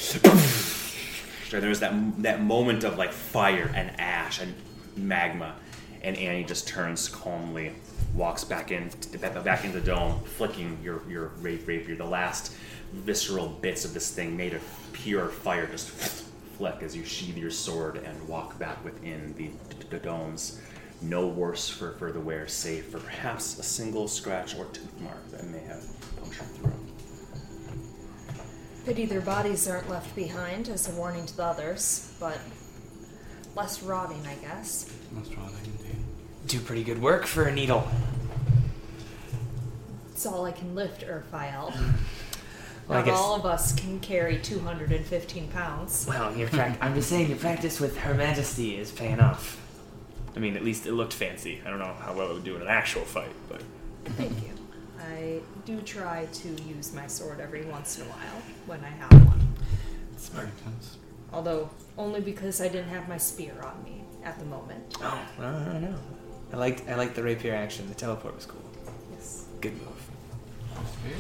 [1.48, 4.54] Sure, there's that that moment of like fire and ash and
[4.98, 5.56] magma,
[6.04, 7.74] and Annie just turns calmly,
[8.14, 8.90] walks back in
[9.22, 11.96] back into the dome, flicking your your ra- rapier.
[11.96, 12.54] The last
[12.94, 17.52] visceral bits of this thing made of pure fire just flick as you sheathe your
[17.52, 19.52] sword and walk back within the,
[19.90, 20.60] the domes.
[21.02, 25.30] No worse for, for the wear, save for perhaps a single scratch or tooth mark
[25.30, 25.84] that may have
[26.20, 26.74] punctured through.
[28.86, 32.40] Pity their bodies aren't left behind as a warning to the others, but
[33.56, 34.90] less rotting, I guess.
[35.12, 35.57] Most probably indeed.
[36.48, 37.86] Do pretty good work for a needle.
[40.14, 41.72] It's all I can lift, Urfael.
[41.74, 41.94] Mm.
[42.88, 46.06] Well, Not all of us can carry 215 pounds.
[46.08, 49.62] Well, your prac- I'm just saying your practice with Her Majesty is paying off.
[50.38, 51.62] I mean, at least it looked fancy.
[51.66, 53.62] I don't know how well it would do in an actual fight, but
[54.16, 54.54] Thank you.
[55.06, 59.12] I do try to use my sword every once in a while when I have
[59.28, 59.48] one.
[60.16, 60.48] smart.
[61.34, 64.96] Although, only because I didn't have my spear on me at the moment.
[65.02, 65.96] Oh, I don't know.
[66.54, 67.88] I liked I liked the rapier action.
[67.90, 68.62] The teleport was cool.
[69.14, 69.46] Yes.
[69.62, 70.10] Good move.
[71.00, 71.18] Spear?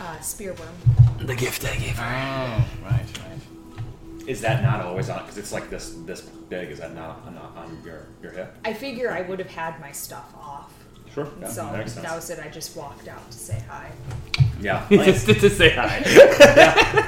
[0.00, 1.26] Uh, spear worm.
[1.26, 2.64] The gift I gave Oh, her.
[2.84, 4.28] right, right.
[4.28, 5.20] Is that not always on?
[5.20, 6.70] Because it's like this this big.
[6.70, 8.56] Is that not, not on your your hip?
[8.64, 10.72] I figure I would have had my stuff off.
[11.14, 11.28] Sure.
[11.40, 11.64] And so
[12.02, 12.40] that was it.
[12.40, 13.90] I just walked out to say hi.
[14.60, 14.86] Yeah.
[14.90, 16.02] Just to say hi,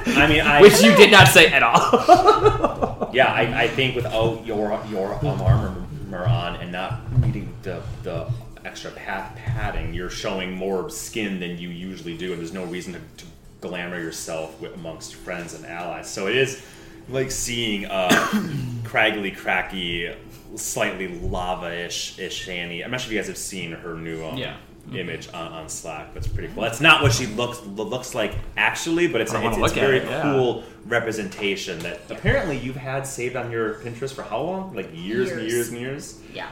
[0.07, 3.11] I mean, I which you did not say at all.
[3.13, 5.75] yeah, I, I think without your your um, armor
[6.17, 8.31] on and not needing the the
[8.65, 12.93] extra pad padding, you're showing more skin than you usually do, and there's no reason
[12.95, 13.25] to, to
[13.61, 16.11] glamour yourself with, amongst friends and allies.
[16.11, 16.63] So it is
[17.09, 18.09] like seeing a
[18.85, 20.15] craggly, cracky,
[20.57, 22.83] slightly lava-ish ish Annie.
[22.85, 24.57] I'm not sure if you guys have seen her new um, Yeah.
[24.95, 26.14] Image on, on Slack.
[26.14, 26.62] That's pretty cool.
[26.62, 29.99] That's not what she looks looks like actually, but it's I a, it's, it's very
[29.99, 30.22] it, yeah.
[30.22, 34.74] cool representation that apparently you've had saved on your Pinterest for how long?
[34.74, 35.53] Like years, and Years.
[35.53, 36.20] years and years.
[36.32, 36.49] Yeah.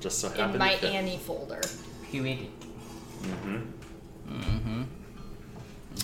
[0.00, 0.54] Just so happened.
[0.54, 0.92] In my to fit.
[0.92, 1.62] Annie folder.
[2.10, 2.50] Huey.
[3.22, 3.56] Mm-hmm.
[4.28, 4.82] Mm-hmm.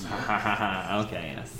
[1.07, 1.53] okay, yes.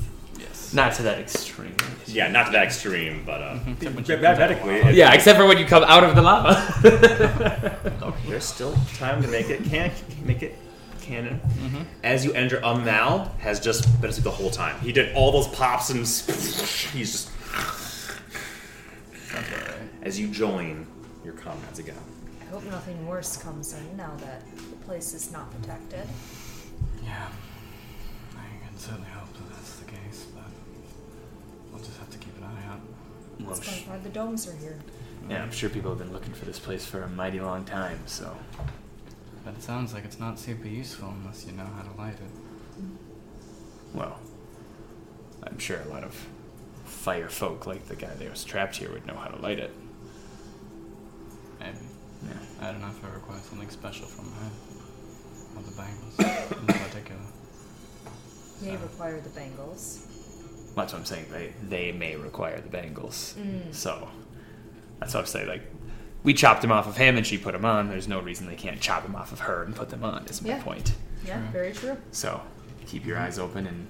[0.73, 0.75] Yes.
[0.75, 1.77] Not to that extreme.
[2.07, 5.47] Yeah, not to that extreme, but uh, Except when she hypothetically, comes Yeah, except for
[5.47, 8.15] when you come out of the lava.
[8.27, 9.93] there's still time to make it can
[10.25, 10.57] make it
[11.01, 11.41] canon.
[11.41, 11.83] Mm-hmm.
[12.03, 14.81] As you enter, um, Mal has just been asleep the whole time.
[14.81, 16.27] He did all those pops and he's
[17.13, 17.31] just
[19.33, 19.49] That's
[20.03, 20.87] as you join
[21.25, 21.97] your comrades again.
[22.41, 26.07] I hope nothing worse comes in now that the place is not protected.
[27.05, 27.29] Yeah.
[28.37, 29.22] I can certainly hope
[33.41, 34.79] Well, That's sh- why the domes are here.
[35.29, 38.01] yeah, I'm sure people have been looking for this place for a mighty long time,
[38.07, 38.37] so.
[39.45, 42.85] But it sounds like it's not super useful unless you know how to light it.
[43.95, 44.19] Well,
[45.43, 46.15] I'm sure a lot of
[46.85, 49.75] fire folk like the guy that was trapped here would know how to light it.
[51.59, 51.79] Maybe.
[52.25, 52.33] Yeah.
[52.69, 54.51] I don't know if I require something special from her.
[55.57, 56.19] Or the bangles
[56.61, 57.21] in particular.
[58.63, 60.07] May So- require the bangles.
[60.75, 61.27] That's what I'm saying.
[61.31, 63.35] They they may require the bangles.
[63.39, 63.75] Mm.
[63.75, 64.09] So
[65.01, 65.49] that's what I'm saying.
[65.49, 65.63] Like
[66.23, 67.89] we chopped him off of him and she put him on.
[67.89, 70.25] There's no reason they can't chop him off of her and put them on.
[70.27, 70.63] Is my Yeah.
[70.63, 70.95] point.
[71.27, 71.49] Yeah, True.
[71.53, 71.97] very true.
[72.11, 72.41] So
[72.87, 73.87] keep your eyes open and.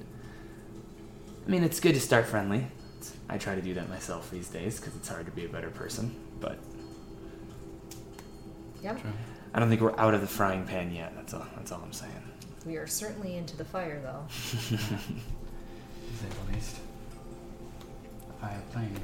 [1.47, 2.59] I mean, it's good to start friendly.
[2.99, 5.49] It's- I try to do that myself these days because it's hard to be a
[5.49, 6.15] better person.
[6.41, 6.59] But
[8.83, 9.01] Yep.
[9.01, 9.11] True.
[9.55, 11.13] I don't think we're out of the frying pan yet.
[11.15, 11.47] That's all.
[11.57, 12.13] That's all I'm saying.
[12.67, 14.25] We are certainly into the fire, though.
[16.23, 16.77] To say the least.
[18.31, 18.97] A fire plane.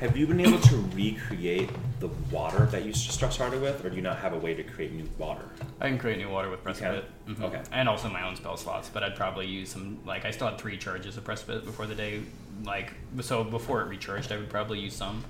[0.00, 3.94] Have you been able to recreate the water that you st- started with, or do
[3.94, 5.44] you not have a way to create new water?
[5.80, 6.74] I can create new water with can?
[6.74, 7.04] Precipice.
[7.28, 7.40] Mhm.
[7.44, 7.62] Okay.
[7.70, 10.00] And also my own spell slots, but I'd probably use some.
[10.04, 12.22] Like, I still had three charges of Precipice before the day.
[12.64, 15.22] Like, so before it recharged, I would probably use some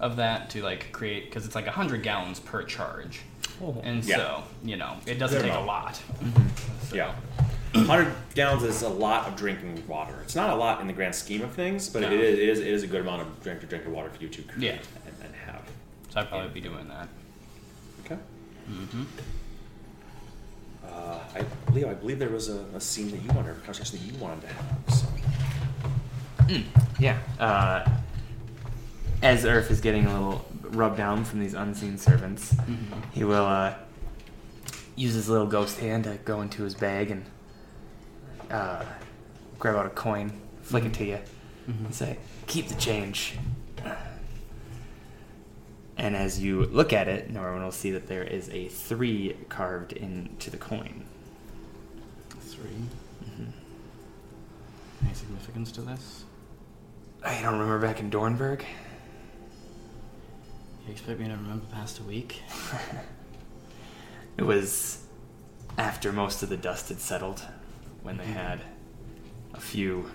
[0.00, 1.26] of that to, like, create.
[1.26, 3.20] Because it's like 100 gallons per charge.
[3.84, 4.16] And Yeah.
[4.16, 5.66] so, you know, it doesn't Good take a amount.
[5.66, 6.02] lot.
[6.88, 7.14] So- Yeah.
[7.72, 10.14] 100 gallons is a lot of drinking water.
[10.22, 12.08] It's not a lot in the grand scheme of things, but No.
[12.10, 14.20] it, is, it, is, it is a good amount of drink, to drinking water for
[14.22, 14.78] you to create Yeah.
[15.06, 15.62] and, and have.
[16.10, 17.08] So I'd probably be doing that.
[18.04, 18.18] Okay.
[18.70, 19.02] Mm-hmm.
[20.84, 23.98] Uh, I believe I believe there was a, a scene that you wanted, a conversation
[23.98, 24.94] that you wanted to have.
[24.94, 25.06] So.
[26.98, 27.18] Yeah.
[27.38, 27.88] Uh,
[29.22, 32.56] as Earth is getting a little rubbed down from these unseen servants,
[33.12, 33.74] he will uh,
[34.96, 37.24] use his little ghost hand to go into his bag and
[38.50, 38.84] uh,
[39.58, 40.32] grab out a coin,
[40.62, 41.18] flick it to you,
[41.66, 43.36] and say, "Keep the change."
[45.96, 49.92] And as you look at it, Norman will see that there is a three carved
[49.92, 51.04] into the coin.
[52.40, 52.70] 3
[53.22, 53.50] Mm-hmm.
[55.04, 56.24] Any significance to this?
[57.22, 58.62] I don't remember back in Dornberg.
[60.86, 62.40] You expect me to remember past a week?
[64.36, 65.04] It was
[65.76, 67.42] after most of the dust had settled,
[68.02, 68.60] when they had
[69.54, 70.10] a few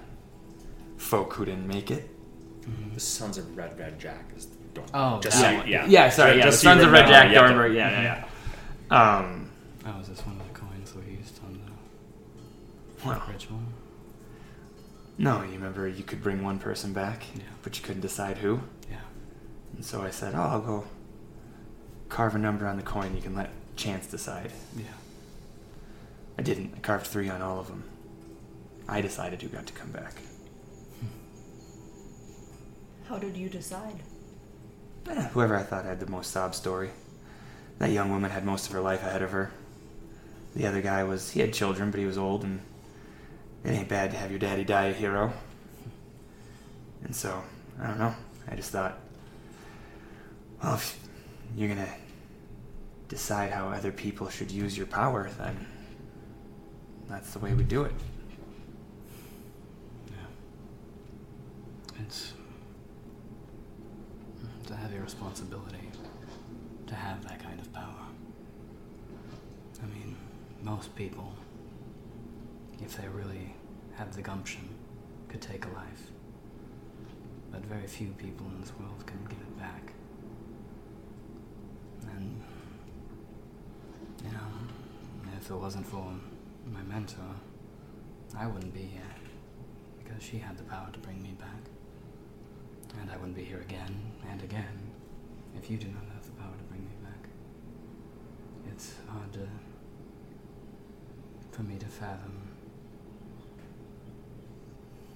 [0.98, 2.10] folk who didn't make it.
[2.94, 4.86] The Sons of Red Red Jack is the door.
[4.94, 5.68] Oh, just that so one.
[5.68, 7.48] yeah, yeah, sorry, yeah, the just so you Sons of Red remember, Jack you have
[7.50, 8.26] to- Dornberg, yeah, yeah,
[8.92, 9.18] yeah.
[9.20, 9.52] Um,
[9.88, 13.60] Oh, is this one of the coins we used on the well, ritual?
[15.20, 17.44] no, you remember you could bring one person back, Yeah.
[17.62, 18.62] but you couldn't decide who.
[18.90, 18.98] Yeah.
[19.76, 20.86] And so I said, oh, I'll go
[22.10, 23.16] carve a number on the coin.
[23.16, 24.52] You can let chance decide.
[24.76, 24.86] Yeah.
[26.38, 26.74] I didn't.
[26.76, 27.84] I carved three on all of them.
[28.88, 30.14] I decided who got to come back.
[33.08, 34.00] How did you decide?
[35.10, 36.90] Eh, Whoever I thought had the most sob story.
[37.80, 39.52] That young woman had most of her life ahead of her.
[40.56, 42.62] The other guy was, he had children, but he was old, and
[43.64, 45.34] it ain't bad to have your daddy die a hero.
[47.04, 47.44] And so,
[47.82, 48.16] I don't know.
[48.50, 48.98] I just thought,
[50.64, 50.98] well, if
[51.56, 51.94] you're gonna
[53.10, 55.68] decide how other people should use your power, then
[57.10, 57.94] that's the way we do it.
[62.00, 62.34] It's
[64.62, 65.90] it's a heavy responsibility
[66.88, 68.06] to have that kind of power.
[69.82, 70.16] I mean,
[70.62, 71.34] most people,
[72.82, 73.56] if they really
[73.96, 74.68] have the gumption,
[75.30, 76.12] could take a life.
[77.52, 79.94] But very few people in this world can give it back.
[82.12, 82.42] And,
[84.24, 86.12] you know, if it wasn't for
[86.72, 87.36] my mentor,
[88.38, 89.02] I wouldn't be here.
[90.04, 91.70] Because she had the power to bring me back.
[93.00, 93.96] And I wouldn't be here again
[94.30, 94.92] and again
[95.58, 97.30] if you do not have the power to bring me back.
[98.72, 99.48] It's hard to.
[101.52, 102.50] for me to fathom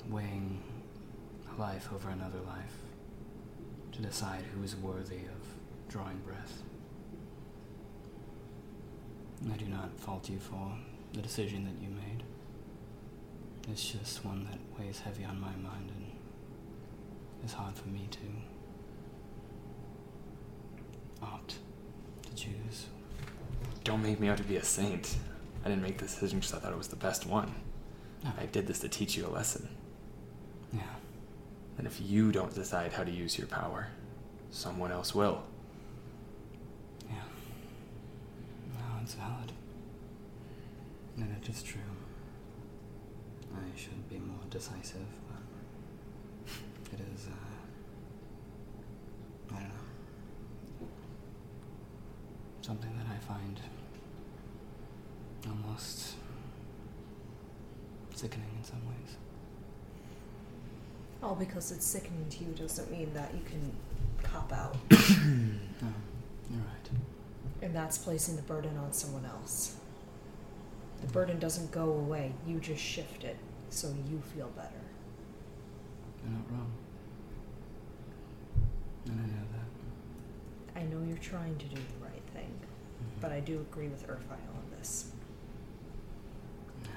[0.09, 0.61] weighing
[1.55, 2.75] a life over another life
[3.91, 6.63] to decide who is worthy of drawing breath.
[9.51, 10.77] I do not fault you for
[11.13, 12.23] the decision that you made.
[13.71, 16.05] It's just one that weighs heavy on my mind and
[17.45, 18.19] is hard for me to
[21.21, 21.55] opt
[22.23, 22.87] to choose.
[23.83, 25.17] Don't make me out to be a saint.
[25.63, 27.53] I didn't make this decision because I thought it was the best one.
[28.23, 28.31] No.
[28.39, 29.67] I did this to teach you a lesson.
[30.73, 30.81] Yeah.
[31.77, 33.87] And if you don't decide how to use your power,
[34.51, 35.43] someone else will.
[37.09, 37.15] Yeah.
[38.77, 39.51] No, it's valid.
[41.19, 41.81] And it is true.
[43.53, 45.07] I should be more decisive,
[46.45, 47.35] but it is, uh,
[49.55, 50.87] I don't know.
[52.61, 53.59] Something that I find
[55.47, 56.13] almost
[58.15, 59.17] sickening in some ways.
[61.21, 63.71] All because it's sickening to you doesn't mean that you can
[64.23, 64.77] cop out.
[64.89, 64.97] No,
[66.49, 66.89] you're right.
[67.61, 69.75] And that's placing the burden on someone else.
[71.01, 73.37] The burden doesn't go away, you just shift it
[73.69, 74.69] so you feel better.
[76.23, 76.71] You're not wrong.
[79.05, 80.79] And I know that.
[80.79, 83.21] I know you're trying to do the right thing, mm-hmm.
[83.21, 85.11] but I do agree with Urfael on this.
[86.83, 86.89] Yeah.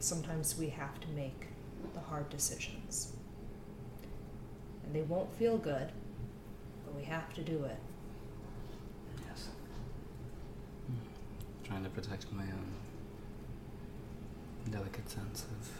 [0.00, 1.46] Sometimes we have to make
[1.94, 3.12] the hard decisions.
[4.84, 5.92] And they won't feel good,
[6.84, 7.78] but we have to do it.
[9.28, 9.48] Yes.
[11.78, 12.72] Trying to protect my own
[14.68, 15.70] delicate sense of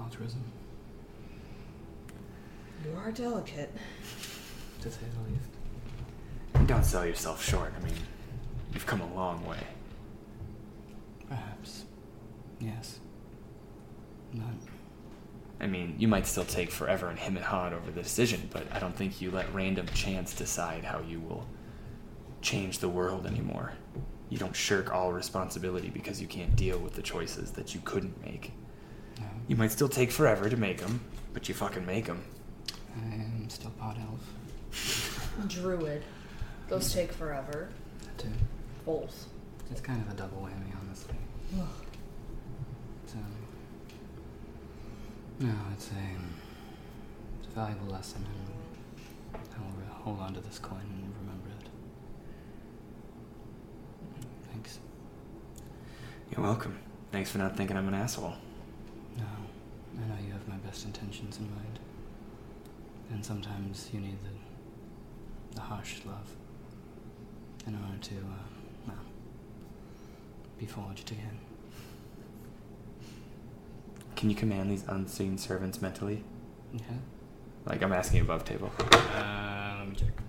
[0.00, 0.44] altruism,
[2.84, 3.74] You are delicate.
[4.82, 5.50] to say the least.
[6.54, 7.72] And don't sell yourself short.
[7.76, 7.94] I mean,
[8.72, 9.58] you've come a long way.
[11.28, 11.86] Perhaps.
[12.60, 13.00] Yes.
[14.34, 14.44] But
[15.60, 18.68] I mean, you might still take forever and him and hawed over the decision, but
[18.72, 21.44] I don't think you let random chance decide how you will
[22.46, 23.72] change the world anymore.
[24.30, 28.24] You don't shirk all responsibility because you can't deal with the choices that you couldn't
[28.24, 28.52] make.
[29.18, 31.00] no, You might still take forever to make them,
[31.32, 32.24] but you fucking make them.
[32.96, 35.28] I am still pot elf.
[35.48, 36.02] Druid.
[36.68, 37.68] Those take forever.
[38.04, 38.28] That too.
[38.84, 39.26] Both.
[39.72, 41.16] It's kind of a double whammy, honestly.
[43.06, 43.18] So,
[45.40, 45.94] no, it's a,
[47.40, 48.24] it's a valuable lesson,
[49.34, 51.68] and I'll hold on to this coin and remember it.
[54.56, 54.78] Thanks.
[56.30, 56.78] You're welcome.
[57.12, 58.32] Thanks for not thinking I'm an asshole.
[59.18, 61.78] No, I know you have my best intentions in mind,
[63.10, 66.34] and sometimes you need the the harsh love
[67.66, 68.96] in order to, uh, well,
[70.58, 71.38] be forged again.
[74.14, 76.24] Can you command these unseen servants mentally?
[76.72, 76.80] Yeah.
[77.66, 78.70] Like, I'm asking above table.
[78.92, 80.25] Uh, let me check.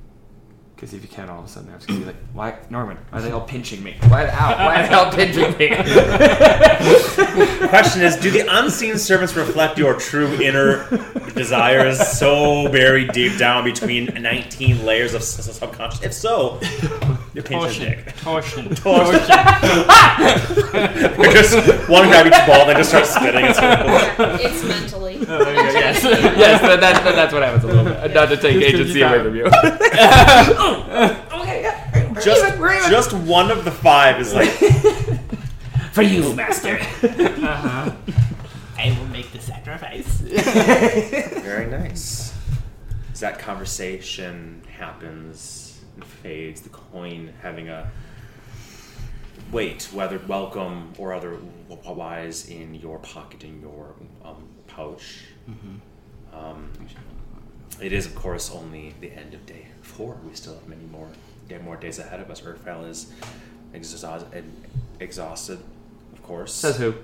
[0.77, 2.99] Because if you can, all of a sudden, I was gonna be like, "Why, Norman?
[3.09, 3.95] Why are they all pinching me?
[4.09, 5.69] Why, ow, why are they all pinching me?"
[7.69, 10.87] Question is, do the unseen servants reflect your true inner
[11.33, 16.03] desires so buried deep down between 19 layers of subconscious?
[16.03, 16.59] If so,
[17.37, 18.15] you pinch his dick.
[18.17, 18.73] Torsion.
[18.75, 19.13] Torsion.
[21.17, 21.55] You're just
[21.89, 24.41] one grab each ball, then just start spinning in circles.
[24.41, 25.17] it's mentally.
[25.21, 25.79] Oh, there you go.
[25.79, 28.13] Yes, yes, that, that, that- that's what happens a little bit.
[28.13, 29.45] Not to take Just 'cause agency you away got from you.
[31.41, 32.13] okay, yeah.
[32.21, 34.49] Just, just one of the five is like
[35.93, 36.77] For you, master.
[36.79, 37.91] Uh-huh.
[38.79, 40.07] I will make the sacrifice.
[41.41, 42.33] very nice.
[43.11, 45.66] As that conversation happens
[46.27, 47.89] and the coin having a
[49.51, 53.93] weight, whether welcome or otherwise, in your pocket, in your
[54.25, 55.25] um, pouch.
[56.33, 56.71] Um,
[57.81, 60.17] it is, of course, only the end of day four.
[60.27, 61.07] We still have many more,
[61.47, 62.41] day, more days ahead of us.
[62.41, 63.11] Urfael is
[63.73, 64.43] exhausted,
[64.99, 65.59] exhausted,
[66.13, 66.53] of course.
[66.53, 66.95] Says who?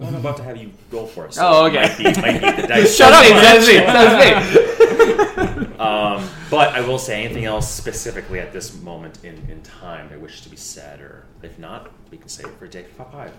[0.00, 1.36] Well, I'm about to have you roll for us.
[1.38, 1.82] Oh, okay.
[1.82, 2.96] Might be, might be the dice.
[2.96, 3.22] Shut up!
[3.22, 3.74] Says me.
[3.74, 4.96] Says
[5.36, 5.66] me.
[5.80, 10.20] Um, but I will say anything else specifically at this moment in, in time that
[10.20, 13.32] wishes to be said, or if not, we can save it for day five.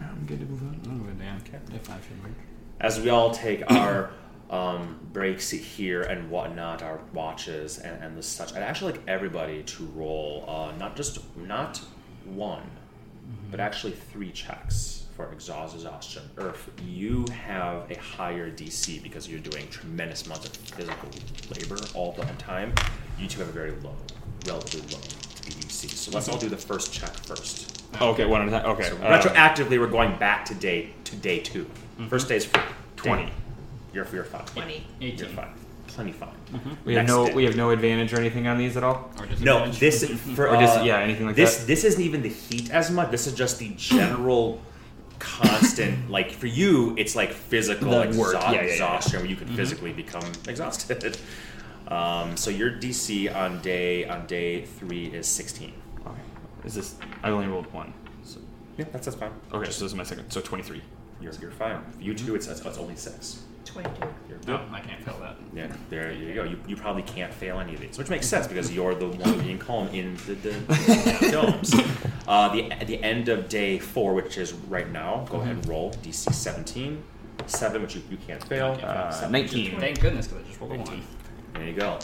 [0.00, 0.80] I'm good to move on.
[0.86, 1.58] Oh, good, yeah.
[1.76, 2.32] Day five should work.
[2.80, 4.12] As we all take our
[4.48, 9.64] um, breaks here and whatnot, our watches and, and the such, I'd actually like everybody
[9.64, 11.78] to roll uh, not just not
[12.26, 12.70] one,
[13.50, 16.22] but actually three checks for exhaust exhaustion.
[16.38, 21.08] Earth, you have a higher DC because you're doing tremendous amounts of physical
[21.56, 22.72] labor all the time.
[23.18, 23.96] You two have a very low,
[24.46, 25.90] relatively low DC.
[25.90, 27.82] So let's all do the first check first.
[28.00, 28.66] Okay, one at a time.
[28.66, 28.84] Okay.
[28.84, 31.68] So uh, retroactively, we're going back to day to day 2
[32.08, 32.62] First day is free.
[32.94, 33.24] 20.
[33.26, 33.32] Day-
[33.92, 34.44] You're you're fine.
[34.44, 34.86] 20.
[35.00, 35.28] You're 18.
[35.30, 35.48] fine.
[35.88, 36.28] Plenty fine.
[36.84, 37.34] we have no day.
[37.34, 39.10] we have no advantage or anything on these at all.
[39.18, 41.56] Or No, this for Or just- uh, yeah, anything like this.
[41.58, 41.66] that?
[41.66, 43.10] This isn't even the heat as much.
[43.10, 44.60] This is just the general,
[45.18, 46.10] constant.
[46.10, 48.34] like for you, it's like physical The exha- work.
[48.34, 48.66] Yeah, yeah, yeah.
[48.72, 51.16] exhaustion where you can physically become exhausted.
[51.88, 55.72] Um, so your DC on day on day three is sixteen.
[56.06, 56.20] Okay.
[56.66, 56.96] Is this?
[57.22, 57.94] I only rolled one.
[58.24, 58.40] So,
[58.76, 59.32] Yeah, that's that's fine.
[59.54, 60.30] okay, so this is my second.
[60.30, 60.82] So 23.
[61.22, 61.80] You're, you're fine.
[61.98, 63.42] You two, it's, it's it's only six.
[63.68, 63.90] 22.
[64.46, 64.60] No.
[64.72, 65.36] I can't fail that.
[65.54, 66.44] Yeah, there you go.
[66.44, 69.38] You, you probably can't fail any of these, which makes sense because you're the one
[69.44, 71.74] being calm in the, the domes.
[72.26, 75.68] Uh, the at the end of day four, which is right now, go ahead and
[75.68, 77.02] roll DC 17,
[77.46, 78.78] seven, which you, you can't fail.
[78.82, 79.78] Uh, 19.
[79.78, 81.02] Thank goodness, because I just rolled a one.
[81.54, 81.98] There you go.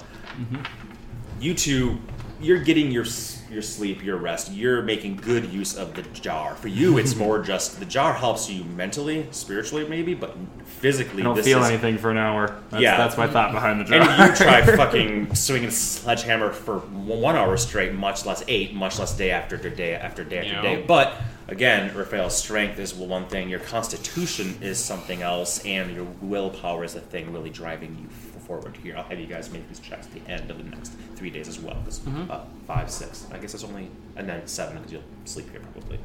[1.41, 1.99] You two,
[2.41, 3.05] you're getting your
[3.51, 4.53] your sleep, your rest.
[4.53, 6.55] You're making good use of the jar.
[6.57, 11.24] For you, it's more just the jar helps you mentally, spiritually, maybe, but physically, I
[11.24, 12.61] don't feel is, anything for an hour.
[12.70, 12.97] That's, Yeah.
[12.97, 14.01] that's my thought behind the jar.
[14.01, 18.99] And you try fucking swinging a sledgehammer for one hour straight, much less eight, much
[18.99, 20.85] less day after day after day after day.
[20.87, 21.14] But
[21.49, 26.95] again, Urfael's strength is one thing, your constitution is something else, and your willpower is
[26.95, 28.09] the thing really driving you
[28.45, 28.97] forward here.
[28.97, 31.49] I'll have you guys make these checks at the end of the next three days
[31.49, 31.76] as well.
[31.84, 33.26] 'cause, uh, five, six.
[33.32, 35.99] I guess it's only, and then seven because you'll sleep here probably.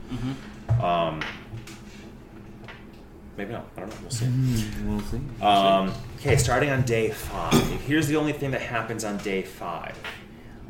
[0.84, 1.22] Um,
[3.38, 3.68] maybe not.
[3.78, 3.96] I don't know.
[4.02, 4.28] We'll see.
[4.86, 5.22] we'll see.
[5.42, 7.54] Um, okay, starting on day five.
[7.82, 9.98] Here's the only thing that happens on day five.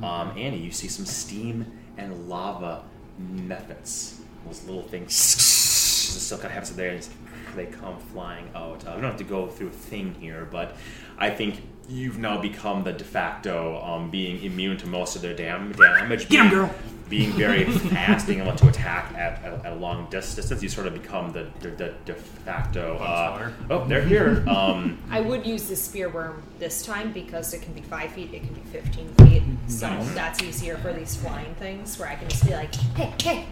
[0.01, 1.65] Um, Annie, you see some steam
[1.97, 2.83] and lava
[3.21, 4.15] mephits.
[4.47, 7.07] Those little things still kind of happens there, and
[7.55, 8.85] they come flying out.
[8.87, 10.75] Uh, we don't have to go through a thing here, but
[11.17, 15.33] I think you've now become the de facto um, being immune to most of their
[15.35, 16.29] dam- damage.
[16.29, 16.73] Get being- girl.
[17.09, 20.87] Being very fast, being able to attack at, at, at a long distance, you sort
[20.87, 22.97] of become the, the, the de facto.
[22.97, 24.45] Uh, oh, they're here.
[24.59, 28.33] Um, I would use the spear worm this time because it can be 5 feet,
[28.33, 29.43] it can be 15 feet.
[29.67, 33.45] So that's easier for these flying things where I can just be like, hey, hey,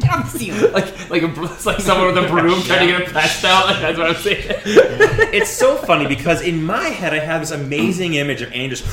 [0.00, 0.72] get off the ceiling.
[0.72, 3.66] like like a, it's like someone with a broom trying to get a pest out.
[3.66, 4.44] Like, that's what I'm saying.
[5.34, 8.84] it's so funny because in my head I have this amazing image of Annie just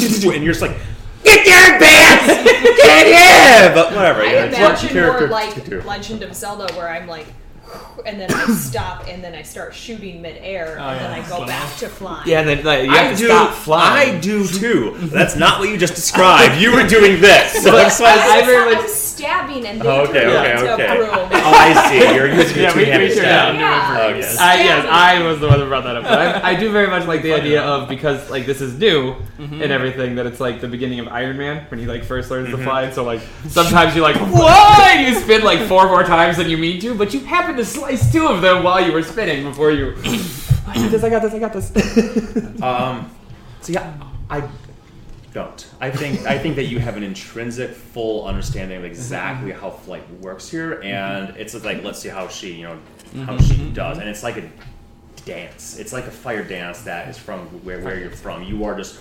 [0.34, 0.76] and you're just like
[1.24, 2.26] get your pants
[2.82, 5.84] get him but whatever I you know, it's imagine character more to like.
[5.84, 7.26] Legend of Zelda where I'm like,
[8.06, 11.10] and then I stop and then I start shooting midair Oh, and then.
[11.10, 12.28] I go Slow back to flying.
[12.28, 13.26] Yeah, and then like, you have I to do.
[13.26, 14.16] stop flying.
[14.16, 14.96] I do too.
[14.98, 16.60] That's not what you just described.
[16.60, 17.50] You were doing this.
[17.70, 18.10] So that's why.
[18.12, 20.86] I I very much- am stabbing and they Oh, okay, turn okay, into okay.
[20.86, 21.10] a broom.
[21.32, 22.14] Oh, I see.
[22.14, 23.54] You're using your Yeah, we- we two-handed turned stab.
[23.56, 23.98] Yeah.
[24.00, 24.38] Oh, yes.
[24.38, 26.04] I, yes, I was the one that brought that up.
[26.04, 29.12] But I, I do very much like the idea of because like this is new
[29.38, 29.60] mm-hmm.
[29.62, 32.48] and everything that it's like the beginning of Iron Man when he like first learns
[32.50, 32.64] to mm-hmm.
[32.64, 32.90] fly.
[32.90, 35.00] So like sometimes you're like what?
[35.00, 38.12] You spin like four more times than you mean to, but you happen to slice
[38.12, 39.94] two of them while you were spinning before you.
[40.66, 41.04] I got this.
[41.04, 41.34] I got this.
[41.34, 42.60] I got this.
[42.62, 43.10] Um,
[43.62, 43.94] so yeah,
[44.28, 44.46] I
[45.32, 45.66] don't.
[45.80, 49.60] I think I think that you have an intrinsic, full understanding of exactly mm-hmm.
[49.60, 50.84] how flight works here, mm-hmm.
[50.84, 52.78] and it's like let's see how she, you know,
[53.24, 53.38] how mm-hmm.
[53.38, 54.50] she does, and it's like a
[55.24, 55.78] dance.
[55.78, 58.42] It's like a fire dance that is from where, where you're from.
[58.42, 58.98] You are just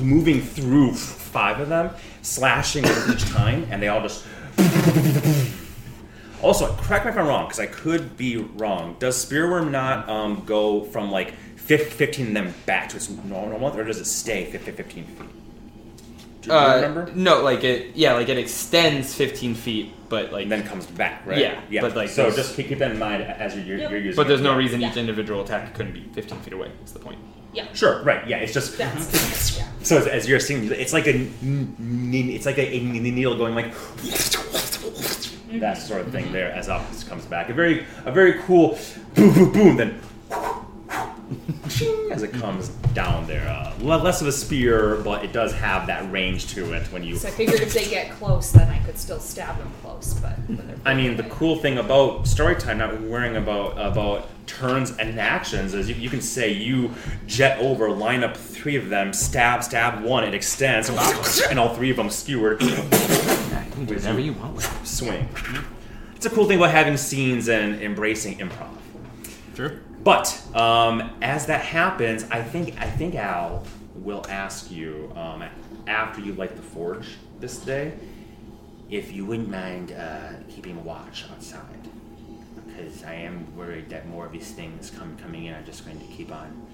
[0.00, 1.90] moving through five of them,
[2.22, 4.24] slashing each time, and they all just.
[6.42, 8.96] Also, correct me if I'm wrong, because I could be wrong.
[8.98, 13.78] Does Spearworm not um, go from like 15 and then back to its normal length,
[13.78, 15.18] or does it stay 15 feet?
[16.42, 17.10] Do you Uh, remember?
[17.14, 17.96] no, like it.
[17.96, 20.42] Yeah, like it extends 15 feet, but like.
[20.42, 21.38] And then comes back, right?
[21.38, 21.80] Yeah, yeah.
[21.80, 23.90] but, like, so just keep keep that in mind as you're, you're, Yep.
[23.90, 24.16] you're using.
[24.16, 24.44] but there's it.
[24.44, 24.90] no reason Yeah.
[24.90, 26.70] each individual attack couldn't be 15 feet away.
[26.84, 27.18] Is the point.
[27.54, 27.64] Yeah.
[27.72, 28.26] Sure, right?
[28.28, 28.94] Yeah, it's just yeah.
[29.82, 33.36] so as, as you're seeing, it's like a n- n- it's like a, a needle
[33.36, 33.72] going like
[35.60, 37.48] that sort of thing there as Optus comes back.
[37.48, 38.78] A very a very cool
[39.14, 40.00] boom boom boom then
[42.10, 43.46] as it comes down there.
[43.48, 47.16] Uh, less of a spear, but it does have that range to it when you
[47.16, 50.14] So I figured if they get close, then I could still stab them close.
[50.14, 50.36] But
[50.84, 55.74] I mean, the cool thing about story time, not worrying about about turns and actions,
[55.74, 56.90] is you, you can say you
[57.26, 61.90] jet over, line up three of them, stab, stab one, it extends, and all three
[61.90, 62.62] of them skewered.
[63.54, 64.86] Yeah, you can do whatever you want with it.
[64.86, 65.28] Swing.
[66.16, 68.76] It's a cool thing about having scenes and embracing improv.
[69.54, 69.78] True.
[70.02, 73.64] But um, as that happens, I think I think Al
[73.94, 75.44] will ask you um,
[75.86, 77.94] after you light the forge this day
[78.90, 81.88] if you wouldn't mind uh, keeping watch outside,
[82.66, 85.98] because I am worried that more of these things come coming in are just going
[85.98, 86.66] to keep on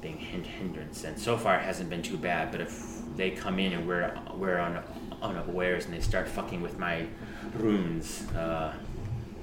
[0.00, 1.04] being hin- hindrance.
[1.04, 2.50] And so far, it hasn't been too bad.
[2.50, 4.82] But if they come in and we're we're un-
[5.24, 7.06] unawares and they start fucking with my
[7.54, 8.74] runes, uh,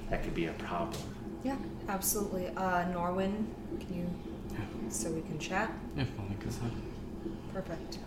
[0.10, 1.02] that could be a problem.
[1.44, 1.58] Yeah,
[1.90, 2.48] absolutely.
[2.50, 3.46] Uh, Norwin,
[3.80, 4.10] can you?
[4.90, 5.72] So we can chat.
[5.98, 6.70] If only because I.
[7.54, 7.98] Perfect.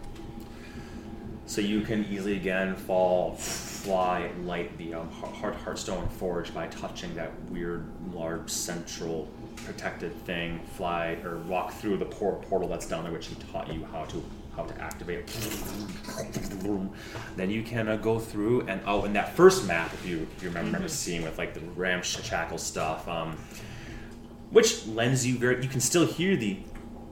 [1.46, 7.14] So you can easily again fall, fly, light the um, Heart Heartstone Forge by touching
[7.16, 10.60] that weird, large, central protected thing.
[10.76, 14.04] Fly or walk through the por- portal that's down there, which he taught you how
[14.04, 14.22] to
[14.56, 15.26] how to activate.
[17.36, 20.42] Then you can uh, go through and oh, in that first map, if you if
[20.42, 23.36] you remember, remember seeing with like the ramshackle stuff, um,
[24.50, 25.62] which lends you very.
[25.62, 26.58] You can still hear the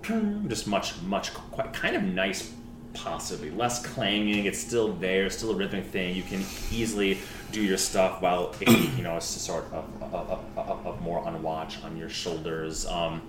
[0.48, 2.52] just much much quite kind of nice
[2.94, 6.40] possibly less clanging it's still there still a rhythmic thing you can
[6.70, 7.16] easily
[7.50, 11.20] do your stuff while it, you know it's sort of, of, of, of, of more
[11.20, 13.22] on watch on your shoulders um,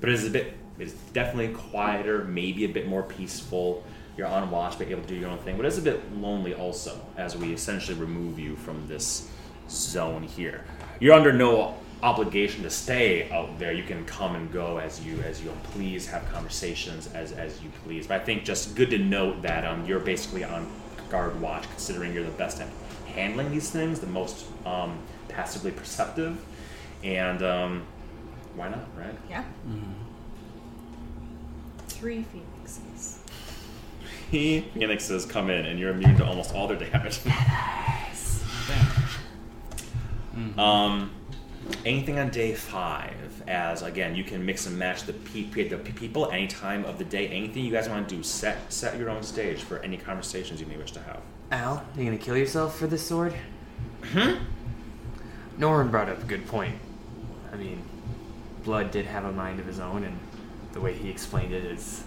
[0.00, 3.84] but it's a bit it's definitely quieter maybe a bit more peaceful
[4.16, 6.54] you're on watch but able to do your own thing but it's a bit lonely
[6.54, 9.30] also as we essentially remove you from this
[9.68, 10.64] zone here
[11.00, 11.74] you're under no
[12.04, 13.72] obligation to stay out there.
[13.72, 17.70] You can come and go as you as you please, have conversations as as you
[17.82, 18.06] please.
[18.06, 20.70] But I think just good to note that um, you're basically on
[21.08, 22.68] guard watch, considering you're the best at
[23.06, 24.98] handling these things, the most um,
[25.28, 26.38] passively perceptive,
[27.02, 27.86] and um,
[28.54, 29.16] why not, right?
[29.30, 29.44] Yeah.
[32.04, 33.18] Three phoenixes.
[34.28, 37.18] Three Phoenixes come in, and you're immune to almost all their damage.
[40.58, 41.10] Um,
[41.86, 45.78] anything on day five, as again, you can mix and match the, pe- pe- the
[45.78, 47.28] people any time of the day.
[47.28, 50.66] Anything you guys want to do, set set your own stage for any conversations you
[50.66, 51.22] may wish to have.
[51.50, 53.34] Al, you gonna kill yourself for this sword?
[54.12, 54.44] Hmm?
[55.58, 56.76] Norin brought up a good point.
[57.52, 57.82] I mean,
[58.62, 60.18] Blood did have a mind of his own, and
[60.74, 62.04] the way he explained it is.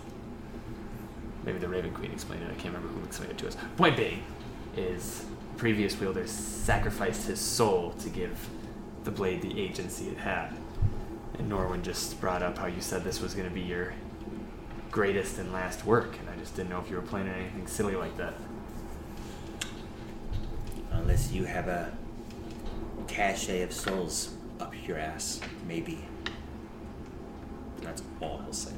[1.43, 3.57] Maybe the Raven Queen explained it, I can't remember who explained it to us.
[3.77, 4.21] Point being,
[4.75, 5.25] is
[5.55, 8.49] previous wielder sacrificed his soul to give
[9.05, 10.55] the blade the agency it had.
[11.39, 13.93] And Norwin just brought up how you said this was going to be your
[14.91, 17.95] greatest and last work, and I just didn't know if you were planning anything silly
[17.95, 18.33] like that.
[20.91, 21.95] Unless you have a
[23.07, 26.03] cachet of souls up your ass, maybe.
[27.87, 28.71] That's all he'll say.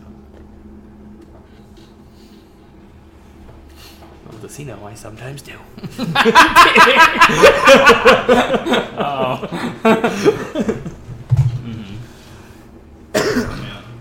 [4.29, 5.53] Well, does he know I sometimes do?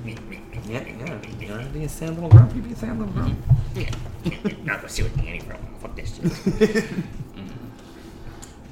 [0.08, 0.20] Yeah.
[0.68, 1.20] Yeah, yeah.
[1.40, 3.88] You want to be a sad little grumpy, be a sad little grumpy.
[4.64, 6.18] Not gonna see what Annie for Fuck this.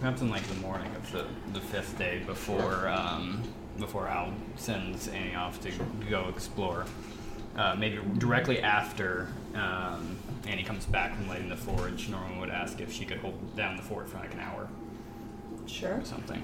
[0.01, 3.43] Perhaps in like the morning of the, the fifth day before um,
[3.79, 5.71] before Al sends Annie off to
[6.09, 6.85] go explore.
[7.57, 10.17] Uh, maybe directly after um,
[10.47, 13.77] Annie comes back from lighting the forge, Norman would ask if she could hold down
[13.77, 14.69] the fort for like an hour
[15.67, 15.95] Sure.
[15.99, 16.43] or something.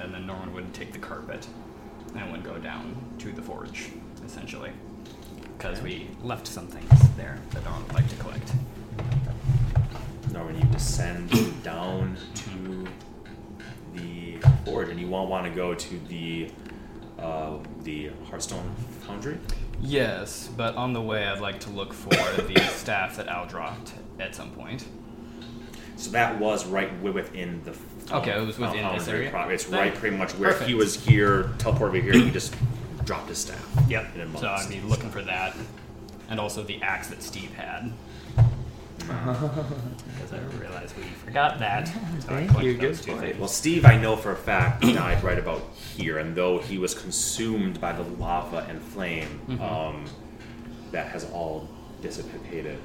[0.00, 1.46] And then Norman would take the carpet
[2.16, 3.90] and would go down to the forge,
[4.26, 4.70] essentially.
[5.56, 8.52] Because we left some things there that Norman would like to collect.
[10.32, 11.30] Norman, you descend
[11.62, 12.50] down to
[14.64, 16.50] forge, and you won't want to go to the
[17.18, 18.74] uh, the Hearthstone
[19.06, 19.38] Foundry.
[19.80, 22.10] Yes, but on the way, I'd like to look for
[22.42, 24.86] the staff that Al dropped at some point.
[25.96, 27.76] So that was right within the.
[28.14, 29.32] Okay, it was within this area?
[29.50, 32.12] It's Then- right, pretty much where he was here, teleported over here.
[32.12, 32.54] He just
[33.04, 33.66] dropped his staff.
[33.88, 34.06] Yep.
[34.38, 34.46] So.
[34.48, 35.56] I'd be looking for that,
[36.30, 37.92] and also the axe that Steve had.
[39.08, 41.88] Because I realized we forgot that.
[42.20, 43.24] So I Thank clicked you, those good two point.
[43.24, 43.38] things.
[43.38, 45.62] Well, Steve, I know for a fact, died right about
[45.96, 49.62] here, and though he was consumed by the lava and flame, Mm-hmm.
[49.62, 50.04] um,
[50.92, 51.68] that has all
[52.02, 52.78] dissipated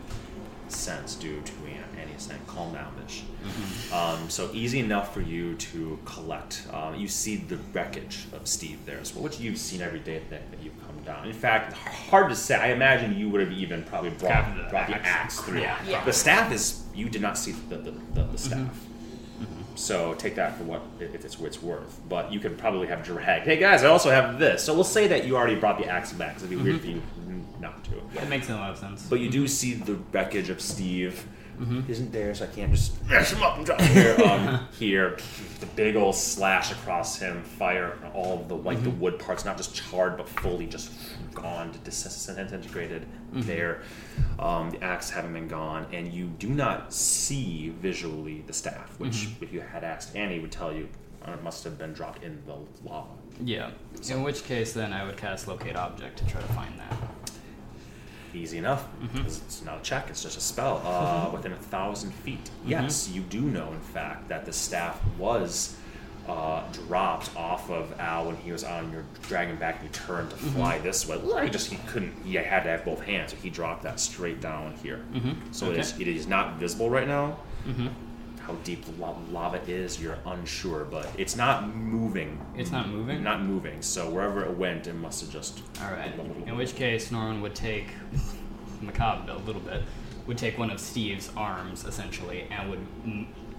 [0.67, 3.21] since due to you know, Annie saying, calm down, bitch.
[3.45, 3.93] Mm-hmm.
[4.23, 6.65] Um, so easy enough for you to collect.
[6.73, 10.21] Um, you see the wreckage of Steve there as well, which you've seen every day
[10.29, 11.27] that, that you've come down.
[11.27, 12.55] In fact, hard to say.
[12.55, 15.07] I imagine you would have even probably brought, Grabbed the brought the axe.
[15.07, 15.61] axe through.
[15.61, 15.77] Yeah.
[15.87, 16.03] Yeah.
[16.05, 18.59] The staff is, you did not see the, the, the, the staff.
[18.59, 19.75] Mm-hmm.
[19.75, 21.99] So take that for what if it's what it's worth.
[22.07, 23.45] But you could probably have dragged.
[23.45, 24.63] Hey guys, I also have this.
[24.63, 26.33] So we'll say that you already brought the axe back.
[26.35, 27.01] 'cause it'd be weird for you
[27.59, 27.91] not to.
[28.21, 29.07] It makes a lot of sense.
[29.09, 31.25] But you do see the wreckage of Steve.
[31.59, 31.91] Mm-hmm.
[31.91, 34.17] Isn't there, so I can't just smash him up and drop him here.
[34.25, 35.17] Um, here,
[35.59, 38.99] the big old slash across him, fire, all of the like the Mm-hmm.
[38.99, 40.91] wood parts, not just charred but fully just
[41.33, 43.03] gone, disintegrated.
[43.03, 43.41] Mm-hmm.
[43.41, 43.81] There,
[44.39, 49.13] um, the axe having been gone, and you do not see visually the staff, which,
[49.13, 49.43] Mm-hmm.
[49.43, 50.87] if you had asked Annie, would tell you
[51.27, 52.55] uh, it must have been dropped in the
[52.87, 53.07] lava.
[53.41, 53.71] yeah.
[54.09, 57.22] In which case, then I would cast Locate Object to try to find that.
[58.33, 58.85] Easy enough.
[59.01, 59.21] Mm-hmm.
[59.23, 60.09] 'cause It's not a check.
[60.09, 60.81] It's just a spell.
[60.85, 62.43] Uh, within a thousand feet.
[62.45, 62.69] Mm-hmm.
[62.71, 65.75] Yes, you do know, in fact, that the staff was
[66.27, 70.29] uh, dropped off of Al when he was on your dragon back and he turned
[70.29, 70.83] to fly Mm-hmm.
[70.85, 71.43] this way.
[71.43, 72.13] He just he couldn't.
[72.25, 75.01] He had to have both hands, so he dropped that straight down here.
[75.51, 76.01] So it, is, Mm-hmm.
[76.01, 76.11] Okay.
[76.11, 77.37] it is not visible right now.
[78.45, 78.91] How deep the
[79.31, 82.45] lava is, you're unsure, but it's not moving.
[82.55, 83.23] It's not moving?
[83.23, 83.81] Not moving.
[83.81, 85.61] So wherever it went, it must have just.
[85.81, 86.13] Alright.
[86.45, 87.87] In which case, Norman would take,
[88.81, 89.83] macabre a little bit,
[90.27, 92.85] would take one of Steve's arms, essentially, and would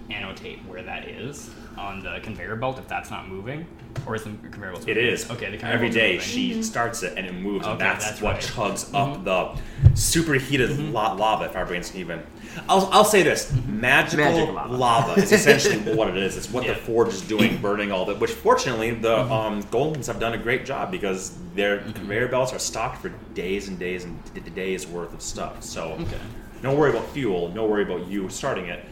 [0.09, 3.65] annotate where that is on the conveyor belt if that's not moving.
[4.05, 5.29] Or is the conveyor belt It is.
[5.31, 6.27] Okay, the conveyor Every belt's day moving.
[6.27, 6.61] she mm-hmm.
[6.61, 8.43] starts it and it moves, and that's, that's what right.
[8.43, 9.23] chugs up mm-hmm.
[9.23, 10.91] the superheated mm-hmm.
[10.91, 11.45] la- lava.
[11.45, 12.23] If our brains can even,
[12.69, 14.73] I'll, I'll say this: magical Magic lava.
[14.75, 15.21] lava.
[15.21, 16.37] is essentially what it is.
[16.37, 16.73] It's what Yeah.
[16.73, 18.19] the forge is doing, burning all that.
[18.19, 22.59] Which, fortunately, the um, golems have done a great job because their conveyor belts are
[22.59, 25.63] stocked for days and days and d- d- days worth of stuff.
[25.63, 25.93] So.
[25.93, 26.17] Okay.
[26.63, 27.49] No worry about fuel.
[27.49, 28.83] No worry about you starting it.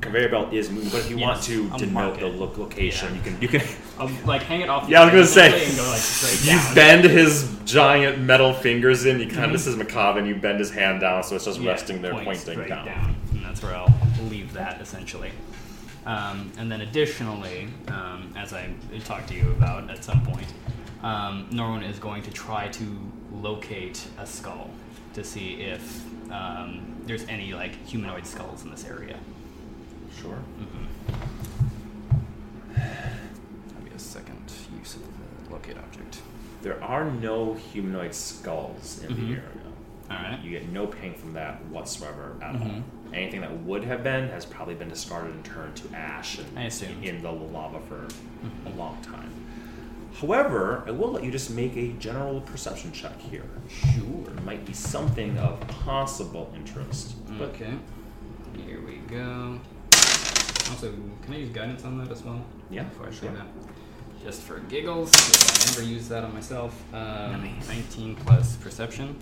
[0.00, 3.16] Conveyor belt is moving, but if you want to I'll denote the lo- location, Yeah.
[3.16, 3.42] you can.
[3.42, 3.62] You can.
[3.98, 4.88] I'll like hang it off.
[4.88, 6.74] Yeah, I was gonna say, go like You down.
[6.74, 9.18] bend his giant metal fingers in.
[9.18, 11.58] You kind of this is macabre, and you bend his hand down, so it's just
[11.60, 13.16] Yeah, resting there, pointing straight down.
[13.32, 13.92] And that's where I'll
[14.28, 15.30] leave that essentially.
[16.04, 18.68] Um, and then additionally, um, as I
[19.04, 20.46] talked to you about at some point,
[21.02, 22.98] um, Norman is going to try to
[23.32, 24.70] locate a skull
[25.14, 29.18] to see if um, there's any like humanoid skulls in this area.
[30.20, 30.38] Sure.
[32.74, 36.20] That'll be a second use of the locate object.
[36.62, 39.16] There are no humanoid skulls in Mhm.
[39.16, 39.42] the area.
[40.10, 40.40] All right.
[40.42, 42.60] You get no ping from that whatsoever at all.
[42.62, 42.82] Mhm.
[43.12, 46.64] Anything that would have been has probably been discarded and turned to ash and I
[46.64, 47.04] assumed.
[47.04, 48.06] in the lava for
[48.68, 49.30] a long time.
[50.20, 53.44] However, I will let you just make a general perception check here.
[53.68, 54.24] Sure.
[54.24, 57.14] There might be something of possible interest.
[57.38, 57.74] But Okay.
[58.66, 59.60] Here we go.
[59.92, 62.42] Also, can I use guidance on that as well?
[62.70, 63.32] Yeah, Before I show sure.
[63.32, 63.46] that.
[64.24, 66.82] Just for giggles, I never use that on myself.
[66.94, 69.16] Um, 19 plus perception.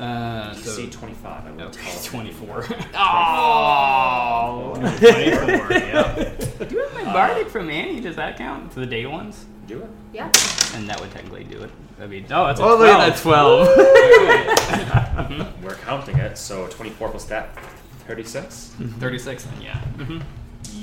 [0.00, 2.32] Uh, so DC 25, I will Okay, tell you.
[2.32, 2.66] 24.
[2.94, 4.74] oh!
[4.74, 6.14] 24, yeah.
[6.58, 8.00] Do you have my bardic from Annie?
[8.00, 9.44] Does that count for the day ones?
[9.66, 9.90] Do it.
[10.12, 10.30] Yeah.
[10.74, 11.70] And that would technically do it.
[12.00, 13.66] I mean, oh, that's a Oh, look at 12.
[13.66, 15.62] that 12.
[15.64, 17.56] We're counting it, so 24 plus that,
[18.06, 18.72] 36.
[18.98, 19.80] 36 then, yeah.
[19.96, 20.18] Mm-hmm.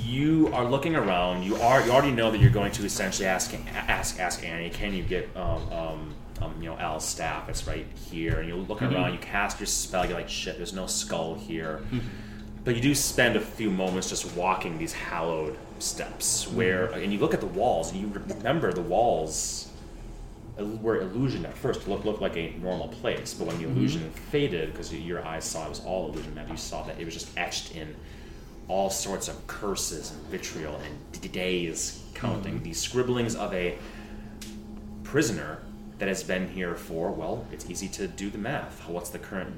[0.04, 1.42] You are looking around.
[1.44, 3.54] You are you already know that you're going to essentially ask
[3.88, 7.48] ask ask Annie, can you get um, um, um, you know Al's staff?
[7.48, 8.40] It's right here.
[8.40, 8.94] And you're looking Mhm.
[8.96, 9.12] around.
[9.12, 10.04] You cast your spell.
[10.04, 10.56] You're like, shit.
[10.56, 11.80] There's no skull here.
[11.86, 11.98] Mm-hmm.
[12.64, 17.02] But you do spend a few moments just walking these hallowed steps where, Mm-hmm.
[17.02, 19.68] and you look at the walls, and you remember the walls
[20.58, 21.88] uh, were illusion at first.
[21.88, 23.76] Looked looked like a normal place, but when the mm-hmm.
[23.76, 27.04] illusion faded, because your eyes saw it was all illusion, that you saw that it
[27.04, 27.94] was just etched in
[28.68, 32.54] all sorts of curses and vitriol and days counting.
[32.54, 32.64] Mm-hmm.
[32.64, 33.76] The scribblings of a
[35.02, 35.58] prisoner
[35.98, 38.88] that has been here for, well, it's easy to do the math.
[38.88, 39.54] What's the current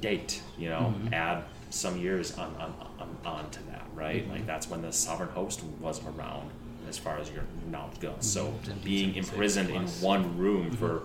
[0.00, 0.42] date?
[0.58, 1.14] You know, mm-hmm.
[1.14, 3.62] add some years on, on, on, on to
[3.98, 4.28] right?
[4.28, 6.50] Like that's when the sovereign host was around,
[6.88, 8.14] as far as your knowledge goes.
[8.20, 8.84] So Mhm.
[8.84, 11.02] being 1776 imprisoned in one room for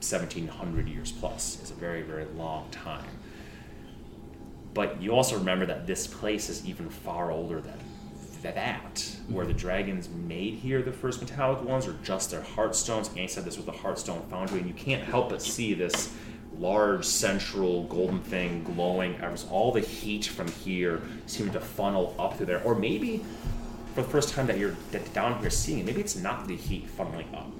[0.00, 3.04] 1700 years plus is a very, very long time.
[4.74, 7.78] But you also remember that this place is even far older than
[8.42, 13.08] that, where the dragons made here the first metallic ones, or just their heartstones.
[13.16, 16.14] Annie said this was the heartstone foundry, and you can't help but see this
[16.58, 19.16] large central golden thing glowing.
[19.16, 23.24] As all the heat from here seeming to funnel up through there, or maybe
[23.94, 26.56] for the first time that you're that down here seeing it, maybe it's not the
[26.56, 27.50] heat funneling up.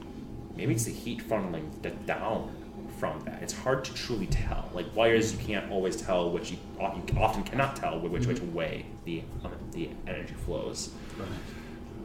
[0.57, 1.71] Maybe it's the heat funneling
[2.07, 2.55] down
[2.99, 3.43] from that.
[3.43, 4.71] It's hard to truly tell.
[4.73, 8.87] Like wires, you can't always tell which you, you often cannot tell which which way
[9.05, 10.91] the um, the energy flows.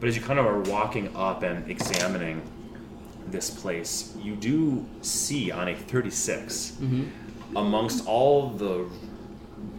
[0.00, 2.42] But as you kind of are walking up and examining
[3.28, 7.56] this place, you do see on a 36, mm-hmm.
[7.56, 8.86] amongst all the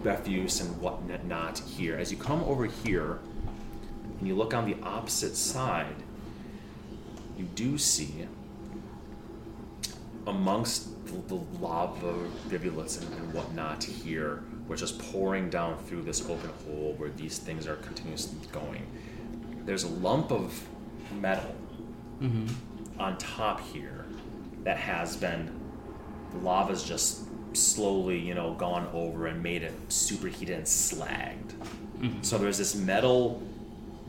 [0.03, 3.19] refuse and whatnot here, as you come over here
[4.19, 5.95] and you look on the opposite side,
[7.37, 8.27] you do see
[10.27, 12.13] amongst the, the lava
[12.47, 17.37] rivulets and, and whatnot here, which is pouring down through this open hole where these
[17.37, 18.85] things are continuously going.
[19.65, 20.67] There's a lump of
[21.19, 21.55] metal
[22.21, 22.47] mm-hmm.
[23.03, 24.05] On top here
[24.63, 25.51] that has been
[26.41, 27.23] lava's just
[27.55, 31.53] slowly, you know, gone over and made it superheated and slagged.
[32.23, 33.41] So there's this metal,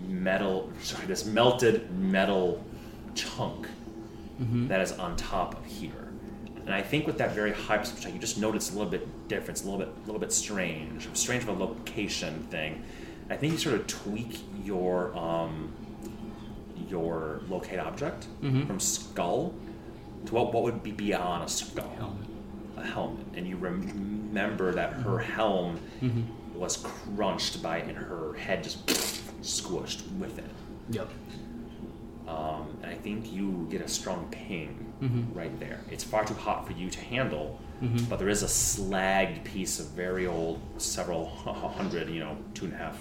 [0.08, 2.64] metal, sorry, this melted metal
[3.14, 3.66] chunk
[4.68, 6.08] that is on top of here.
[6.66, 9.62] And I think with that very high percentage, you just notice a little bit difference,
[9.62, 12.82] a little bit, a little bit strange, strange of a location thing.
[13.28, 15.72] I think you sort of tweak your um,
[16.88, 19.54] your locate object from skull
[20.26, 22.26] to what, what would be beyond a skull Helmet.
[22.76, 25.78] a helmet, and you rem- remember that her helm
[26.54, 28.86] was crunched by it, and her head just
[29.42, 30.50] squished with it.
[30.90, 31.08] Yep.
[32.26, 35.36] Um, and I think you get a strong ping Mm-hmm.
[35.38, 35.80] right there.
[35.90, 37.58] It's far too hot for you to handle,
[38.08, 41.26] but there is a slagged piece of very old, several
[41.76, 42.98] hundred, you know, two and a half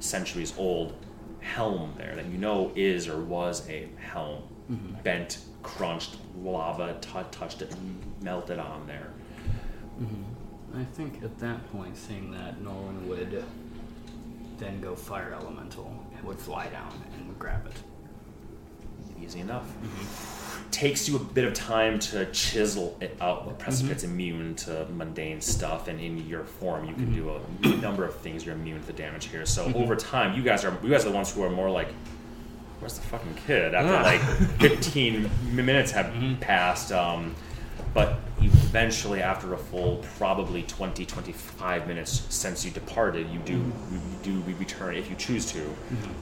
[0.00, 0.92] centuries old
[1.46, 4.42] helm there that you know is or was a helm.
[4.70, 5.02] Mm-hmm.
[5.02, 7.74] Bent, crunched, lava t- touched it,
[8.20, 9.10] melted on there.
[10.76, 13.42] I think at that point, seeing that, Nolan would
[14.58, 19.22] then go fire elemental and would fly down and would grab it.
[19.22, 19.66] Easy enough.
[20.70, 23.46] Takes you a bit of time to chisel it out.
[23.46, 24.12] But Precipice Mm-hmm.
[24.12, 27.30] immune to mundane stuff, and in your form, you can do
[27.64, 28.44] a number of things.
[28.44, 29.46] You're immune to the damage here.
[29.46, 29.78] So Mm-hmm.
[29.82, 31.88] over time, you guys are you guys are the ones who are more like,
[32.80, 34.02] "Where's the fucking kid?" After Ah.
[34.02, 34.20] like
[34.60, 36.40] 15 minutes have Mm-hmm.
[36.40, 36.92] passed.
[36.92, 37.34] Um,
[37.96, 43.94] but eventually, after a full probably 20, 25 minutes since you departed, you do Mm-hmm.
[43.94, 45.62] you do re- return if you choose to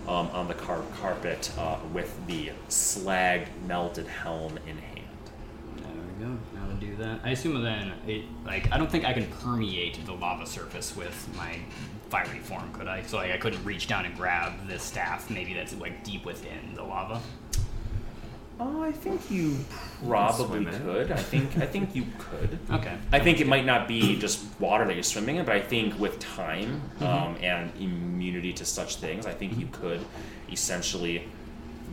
[0.07, 5.01] um, on the car- carpet uh, with the slag melted helm in hand.
[5.79, 6.39] There we go.
[6.55, 9.99] Now to do that, I assume then it like I don't think I can permeate
[10.07, 11.59] the lava surface with my
[12.09, 13.03] fiery form, could I?
[13.03, 15.29] So like I couldn't reach down and grab this staff.
[15.29, 17.21] Maybe that's like deep within the lava.
[18.61, 19.57] Oh, I think you
[20.07, 21.13] probably swim in could.
[21.13, 22.59] I think I think you could.
[22.71, 22.97] Okay.
[23.13, 25.99] I think it might not be just water that you're swimming in, but I think
[25.99, 27.05] with time Mm-hmm.
[27.05, 30.01] um, and immunity to such things, I think you could
[30.51, 31.27] essentially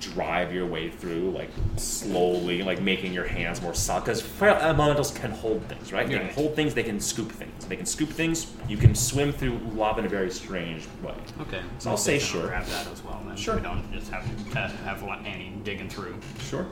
[0.02, 4.02] drive your way through, like slowly, like making your hands more solid.
[4.02, 6.08] Because elementals can hold things, right?
[6.08, 6.74] They can hold things.
[6.74, 7.66] They can scoop things.
[7.66, 8.52] They can scoop things.
[8.68, 11.16] You can swim through lava in a very strange way.
[11.42, 11.62] Okay.
[11.80, 12.48] So I'll say sure.
[12.48, 13.22] Grab that as well.
[13.26, 13.36] Then.
[13.36, 13.56] Sure.
[13.56, 16.16] We don't just have have, have Annie digging through.
[16.40, 16.66] Sure.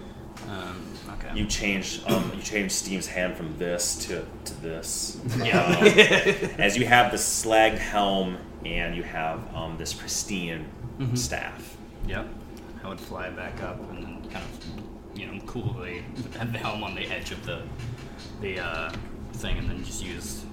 [0.50, 0.82] Um,
[1.14, 1.38] okay.
[1.38, 5.20] You change um, you change Steve's hand from this to, to this.
[5.38, 5.66] Yeah.
[5.66, 5.86] Um,
[6.60, 10.66] as you have the slagged helm and you have um, this pristine
[11.00, 11.16] Mm-hmm.
[11.16, 11.78] staff.
[12.08, 12.28] Yep.
[12.90, 16.03] Would fly back up and then kind of, you know, coolly
[16.40, 17.61] have the helm on the edge of the
[18.41, 18.91] the uh,
[19.34, 20.44] thing, and then just use.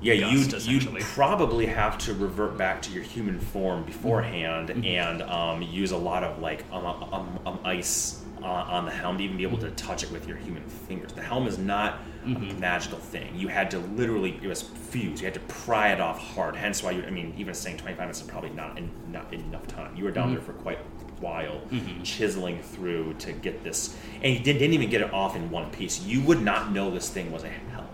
[0.00, 4.84] Yeah, gust, you'd, you'd probably have to revert back to your human form beforehand Mm-hmm.
[4.84, 9.18] and um, use a lot of like um, um, um, ice uh, on the helm
[9.18, 11.12] to even be able to touch it with your human fingers.
[11.12, 12.50] The helm is not Mm-hmm.
[12.50, 13.34] a magical thing.
[13.34, 15.20] You had to literally it was fused.
[15.20, 16.54] You had to pry it off hard.
[16.54, 17.02] Hence why you.
[17.04, 19.94] I mean, even saying twenty five minutes is probably not in, not enough time.
[19.96, 20.34] You were down Mm-hmm.
[20.36, 20.78] there for quite
[21.22, 22.02] while, mm-hmm.
[22.02, 26.04] chiseling through to get this, and you didn't, even get it off in one piece.
[26.04, 27.86] You would not know this thing was a helm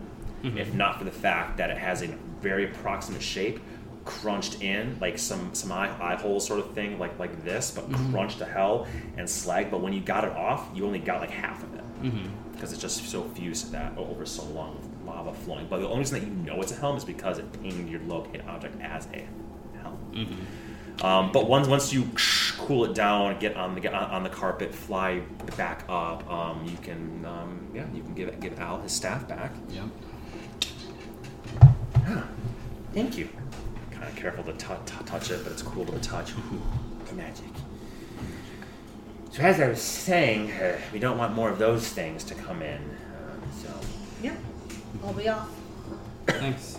[0.42, 0.58] mm-hmm.
[0.58, 2.08] if not for the fact that it has a
[2.40, 3.60] very approximate shape
[4.04, 7.90] crunched in like some some eye, eye hole sort of thing like like this but
[7.90, 8.10] mm-hmm.
[8.12, 8.86] crunched to hell
[9.16, 9.70] and slag.
[9.70, 11.84] But when you got it off you only got like half of it
[12.52, 15.66] because it's just so fused to that over so long with lava flowing.
[15.68, 18.00] But the only reason that you know it's a helm is because it pinged your
[18.02, 19.26] locate object as a
[19.82, 19.98] helm
[21.02, 22.08] um, but once once you
[22.58, 25.20] cool it down, get on the get on, on the carpet, fly
[25.56, 29.52] back up, um, you can um, yeah you can give give Al his staff back.
[29.70, 29.84] Yep.
[32.94, 33.28] Thank you.
[33.90, 36.32] Kind of careful to t- t- touch it, but it's cool to the touch.
[37.14, 37.44] Magic.
[39.30, 42.60] So as I was saying, uh, we don't want more of those things to come
[42.62, 42.76] in.
[42.78, 43.68] Um, so
[44.22, 44.36] Yep.
[45.04, 45.48] I'll be off.
[46.26, 46.78] Thanks.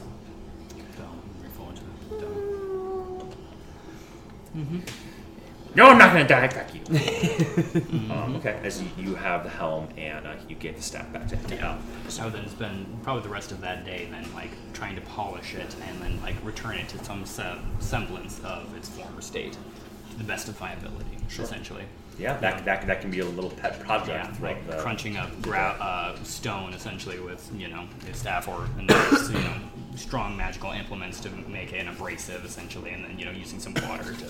[5.75, 6.47] No, I'm not gonna die.
[6.47, 6.81] Fuck you.
[8.11, 8.59] um, okay.
[8.63, 11.59] As you, you have the helm and uh, you gave the staff back to him.
[11.59, 11.77] Yeah.
[12.07, 15.53] So then it's been probably the rest of that day then like trying to polish
[15.53, 20.17] it and then like return it to some se- semblance of its former state to
[20.17, 21.83] the best of my ability, essentially.
[22.19, 24.35] Yeah, that, that, that can be a little pet project.
[24.39, 28.67] Yeah, like the, crunching up gra- uh, stone essentially with you know a staff or
[28.77, 29.53] another, you know
[29.95, 33.73] strong magical implements to make it an abrasive essentially, and then you know using some
[33.87, 34.25] water to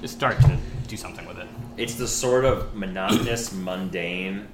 [0.00, 0.56] just start to
[0.88, 1.48] do something with it.
[1.76, 4.48] It's the sort of monotonous, mundane,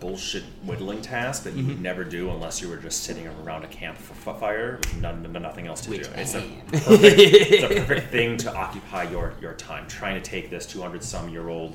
[0.00, 1.68] bullshit whittling task that you Mm-hmm.
[1.68, 5.80] would never do unless you were just sitting around a campfire with none, nothing else
[5.82, 5.96] to do.
[6.14, 6.40] It's a,
[6.72, 9.86] perfect, it's a perfect thing to occupy your, your time.
[9.88, 11.74] Trying to take this 200 some year old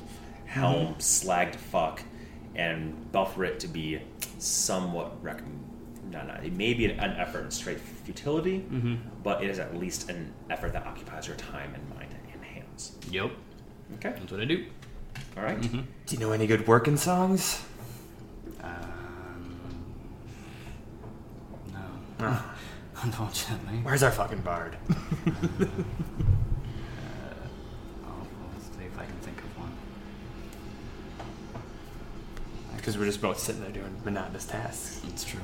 [0.54, 0.98] helm, Mm-hmm.
[0.98, 2.02] slagged fuck,
[2.56, 4.00] and buffer it to be
[4.38, 5.42] somewhat rec-
[6.10, 8.96] no, no, it may be an, an effort in straight futility, Mm-hmm.
[9.22, 12.96] but it is at least an effort that occupies your time and mind and hands.
[13.10, 13.30] Yep,
[13.94, 14.66] Okay, that's what I do.
[15.36, 15.60] all right.
[15.60, 15.80] Mm-hmm.
[16.06, 17.62] Do you know any good working songs?
[18.62, 19.60] Um,
[22.18, 22.36] no,
[23.02, 23.78] unfortunately.
[23.84, 24.76] where's our fucking bard?
[24.88, 25.32] I'll,
[28.06, 29.72] I'll see if I can think of one.
[32.80, 35.02] Because we're just both sitting there doing monotonous tasks.
[35.04, 35.40] That's true.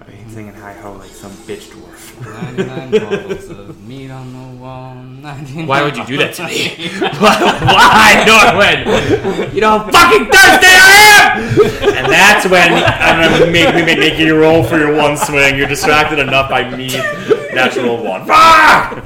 [0.00, 2.56] I ain't singing hi ho like some bitch dwarf.
[2.56, 4.96] 99 bottles of meat on the wall.
[4.96, 6.88] 99 Why would you do that to me?
[6.98, 9.54] Why, Norwin?
[9.54, 11.94] You know how fucking thirsty I am!
[11.96, 15.56] And that's when I'm gonna make, make, make you roll for your one swing.
[15.56, 16.88] You're distracted enough by me.
[17.54, 18.26] Natural one.
[18.26, 19.04] Fuck!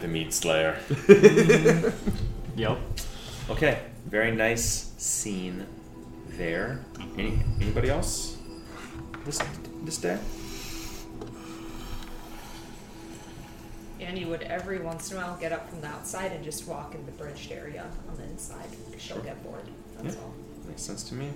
[0.00, 0.78] the meat slayer.
[2.54, 2.78] Yep.
[3.50, 5.66] Okay, very nice scene
[6.30, 6.84] there.
[7.16, 8.36] Any anybody else?
[9.24, 9.40] This
[9.84, 10.18] this day?
[14.00, 16.66] And you would every once in a while get up from the outside and just
[16.68, 18.66] walk in the bridged area on the inside.
[18.86, 19.64] Because she'll get bored.
[20.00, 20.22] That's Yeah.
[20.22, 20.34] all.
[20.66, 21.30] Makes sense to me.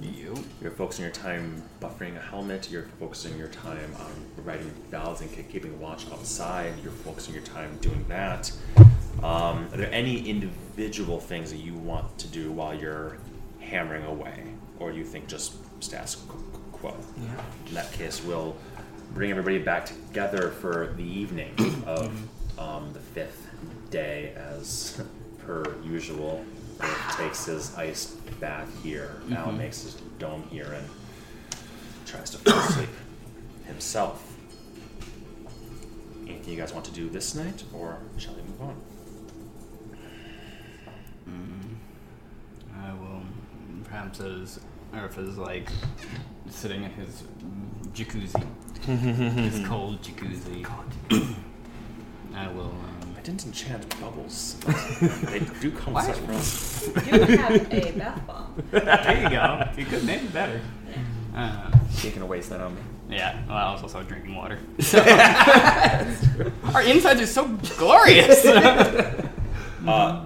[0.00, 0.34] You.
[0.60, 2.70] You're focusing your time buffering a helmet.
[2.70, 6.72] You're focusing your time on writing ballads and ke- keeping watch outside.
[6.82, 8.50] You're focusing your time doing that.
[9.22, 13.18] Um, are there any individual things that you want to do while you're
[13.60, 14.42] hammering away,
[14.80, 16.38] or do you think just status qu-
[16.72, 16.96] quo?
[17.22, 17.44] Yeah.
[17.68, 18.56] In that case, we'll
[19.14, 21.54] bring everybody back together for the evening
[21.86, 22.10] of
[22.58, 23.46] um, the fifth
[23.90, 25.00] day, as
[25.46, 26.44] per usual.
[26.80, 28.06] Rick takes his ice
[28.40, 29.20] bath here.
[29.36, 30.88] Al makes his dome here and
[32.06, 32.88] tries to fall asleep
[33.66, 34.28] himself.
[36.26, 38.76] Anything you guys want to do this night, or shall we move on?
[41.28, 43.22] I will.
[43.84, 44.60] Perhaps as
[44.94, 45.70] Earth is like
[46.50, 47.22] sitting in his
[47.94, 48.44] jacuzzi,
[48.86, 50.66] his cold jacuzzi.
[52.34, 52.62] I will.
[52.70, 54.56] Um, I didn't enchant bubbles.
[55.22, 56.06] they do come Why?
[56.06, 57.04] such from.
[57.06, 58.62] You would have a bath bomb.
[58.70, 59.68] there you go.
[59.76, 60.60] You could name it better.
[61.34, 62.80] Uh, Taking a waste that on me.
[63.10, 63.42] yeah.
[63.46, 64.58] Well, I was also drinking water.
[66.74, 68.44] Our insides are so glorious.
[68.44, 70.24] Uh,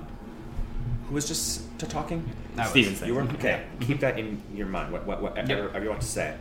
[1.08, 2.28] who was just t- talking?
[2.56, 3.08] That Stevenson.
[3.08, 3.64] You were okay.
[3.80, 4.92] Keep that in your mind.
[4.92, 5.64] What what whatever Yep.
[5.66, 6.36] whatever you want to say.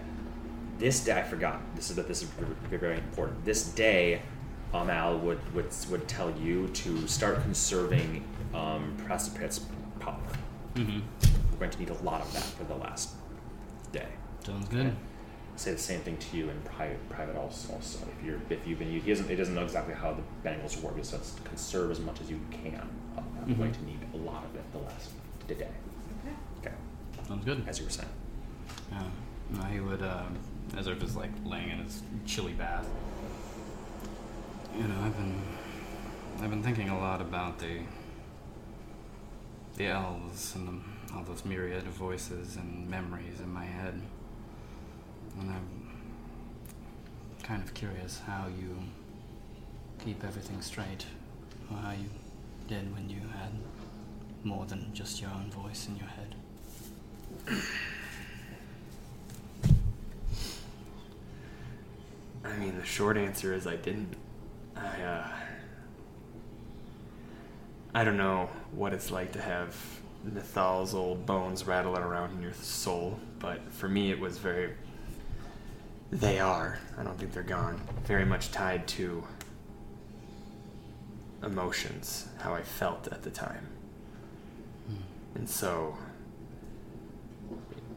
[0.78, 1.62] This day I forgot.
[1.76, 2.30] This is that this is
[2.70, 3.46] very, very important.
[3.46, 4.22] This day,
[4.74, 8.24] Amal would would would tell you to start conserving
[8.54, 9.60] um, precipice
[10.00, 10.20] power.
[10.76, 11.00] hmm
[11.52, 13.12] We're going to need a lot of that for the last
[13.92, 14.08] day.
[14.46, 14.94] Sounds good.
[15.57, 17.07] Say the same thing to you in private.
[17.10, 17.73] Private also.
[17.73, 20.77] Also, if you're if you've been, he doesn't he doesn't know exactly how the bangles
[20.77, 20.98] work.
[20.98, 22.76] He says conserve as much as you can.
[23.18, 23.57] Uh, I'm Mhm.
[23.57, 25.11] going to need a lot of it the last
[25.48, 25.68] day.
[26.60, 26.73] Okay,
[27.27, 27.64] Sounds good.
[27.68, 28.10] as you were saying.
[28.91, 29.03] Yeah.
[29.52, 30.38] No, he would, um,
[30.76, 32.88] as if is like laying in his chilly bath.
[34.76, 35.41] You know, I've been,
[36.41, 37.80] I've been thinking a lot about the,
[39.77, 44.02] the elves and the, all those myriad of voices and memories in my head,
[45.40, 45.70] and I'm
[47.44, 48.78] kind of curious how you
[50.03, 51.06] keep everything straight,
[51.72, 52.10] or how you
[52.68, 53.52] did when you had
[54.44, 56.36] more than just your own voice in your head.
[62.44, 64.16] I mean, the short answer is I didn't.
[64.76, 65.28] I, uh.
[67.94, 69.76] I don't know what it's like to have
[70.26, 74.74] Nathal's old bones rattling around in your soul, but for me it was very.
[76.11, 76.80] They are.
[76.98, 77.82] I don't think they're gone.
[78.06, 79.23] Very much tied to
[81.44, 83.68] emotions, how I felt at the time.
[84.88, 84.95] Hmm.
[85.36, 85.98] And so,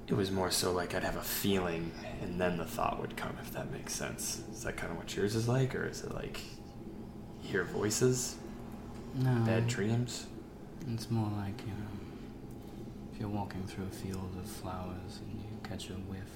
[0.07, 3.37] It was more so like I'd have a feeling and then the thought would come,
[3.43, 4.41] if that makes sense.
[4.51, 6.41] Is that kind of what yours is like, or is it like
[7.43, 8.37] you hear voices,
[9.17, 9.35] No.
[9.45, 10.25] bad dreams?
[10.95, 15.49] It's more like, you know, if you're walking through a field of flowers and you
[15.63, 16.31] catch a whiff,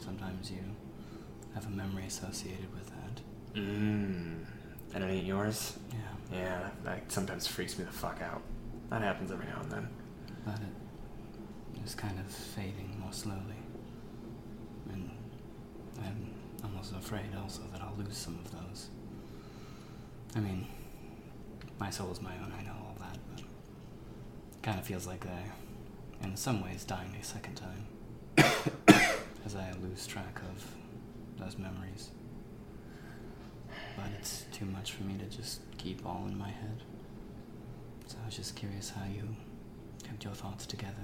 [0.00, 0.58] sometimes you
[1.54, 3.20] have a memory associated with that.
[3.54, 4.44] Mmm.
[4.94, 5.78] And it ain't yours?
[5.90, 6.38] Yeah.
[6.38, 8.42] Yeah, that sometimes freaks me the fuck out.
[8.90, 9.88] That happens every now and then.
[10.44, 10.58] But
[11.74, 13.38] it is kind of fading more slowly.
[14.90, 15.10] And
[15.98, 16.34] I'm
[16.64, 18.88] almost afraid also that I'll lose some of those.
[20.34, 20.66] I mean,
[21.78, 25.24] my soul is my own, I know all that, but it kind of feels like
[25.24, 25.52] they're,
[26.22, 27.86] in some ways, dying a second time.
[29.44, 30.81] as I lose track of
[31.42, 32.10] those memories.
[33.96, 36.82] But it's too much for me to just keep all in my head.
[38.06, 39.36] So I was just curious how you
[40.04, 40.94] kept your thoughts together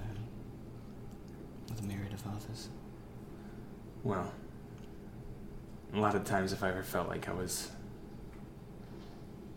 [1.69, 2.69] with a myriad of others.
[4.03, 4.31] Well,
[5.93, 7.71] a lot of times if I ever felt like I was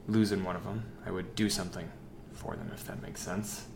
[0.09, 1.91] losing one of them, I would do something
[2.33, 3.67] for them, if that makes sense.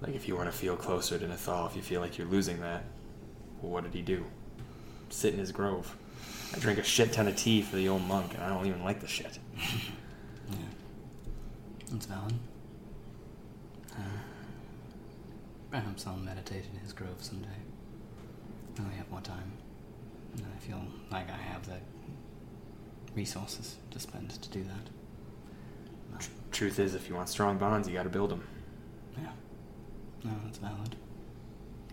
[0.00, 2.60] Like if you want to feel closer to Nathal, if you feel like you're losing
[2.60, 2.84] that,
[3.60, 4.24] well, what did he do?
[5.14, 5.96] Sit in his grove.
[6.54, 8.82] I drink a shit ton of tea for the old monk, and I don't even
[8.82, 9.38] like the shit.
[10.50, 10.56] Yeah.
[11.90, 12.34] That's valid.
[13.92, 14.00] Uh,
[15.70, 17.48] perhaps I'll meditate in his grove someday.
[18.76, 19.52] When I have more time.
[20.36, 21.78] And I feel like I have the
[23.14, 24.90] resources to spend to do that.
[26.12, 28.46] But, Truth is, if you want strong bonds, you got to build them.
[29.16, 29.30] yeah.
[30.24, 30.94] No, that's valid.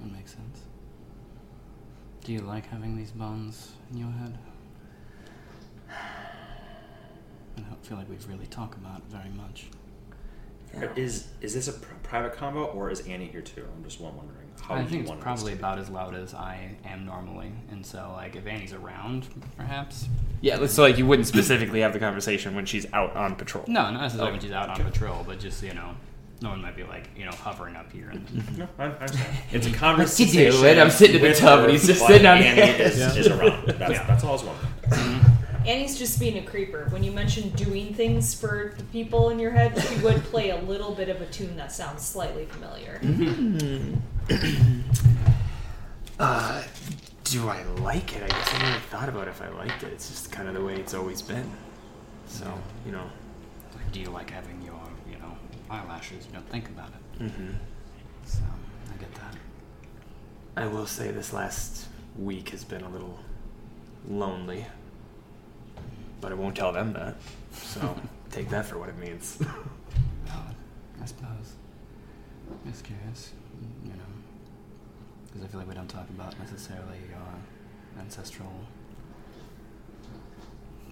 [0.01, 0.60] That makes sense.
[2.23, 4.37] Do you like having these bonds in your head?
[7.57, 9.65] I don't feel like we've really talked about it very much.
[10.95, 13.65] Is is this a pr- private combo or is Annie here too?
[13.75, 14.29] I'm just wondering
[14.61, 18.13] how I you think it's probably about as loud as I am normally, and so
[18.15, 19.27] like if Annie's around,
[19.57, 20.07] perhaps.
[20.39, 23.65] Yeah, so like you wouldn't specifically have the conversation when she's out on patrol.
[23.67, 24.83] No, not necessarily Oh, when she's out okay.
[24.83, 25.93] on patrol, but just you know,
[26.41, 28.09] no one might be like you know hovering up here.
[28.09, 29.37] And No, I, I understand.
[29.51, 30.51] It's a What's he conversation.
[30.61, 30.79] doing?
[30.79, 32.79] I'm sitting in the with tub and he's just sitting on the Annie edge.
[32.81, 33.13] is, Yeah.
[33.15, 33.67] is around.
[33.79, 34.07] That's, Yeah.
[34.07, 35.21] that's all I was wondering.
[35.67, 36.87] Annie's just being a creeper.
[36.89, 40.57] When you mentioned doing things for the people in your head, she would play a
[40.61, 42.99] little bit of a tune that sounds slightly familiar.
[46.19, 46.63] Uh,
[47.25, 48.23] do I like it?
[48.23, 49.93] I guess I never thought about if I liked it.
[49.93, 51.49] It's just kind of the way it's always been.
[52.27, 52.51] So,
[52.85, 53.09] you know.
[53.91, 54.70] do you like having your you know
[55.71, 56.25] eyelashes?
[56.27, 57.23] You don't think about it.
[57.23, 57.51] Mm-hmm.
[58.25, 58.39] So
[58.93, 59.35] I get that.
[60.57, 61.87] I will say this last
[62.17, 63.19] week has been a little
[64.07, 64.65] lonely.
[66.19, 67.15] But I won't tell them that.
[67.51, 67.95] So,
[68.31, 69.37] take that for what it means.
[69.37, 70.55] Valid,
[71.01, 71.55] I suppose.
[72.67, 73.31] Just curious,
[73.83, 73.95] you know,
[75.27, 78.51] because I feel like we don't talk about necessarily your ancestral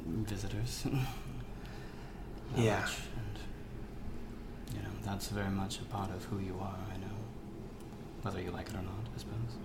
[0.06, 0.88] visitors.
[2.58, 2.82] Yeah.
[2.82, 2.90] And,
[4.74, 7.08] you know, that's very much a part of who you are, I know.
[8.22, 9.58] Whether you like it or not, I suppose.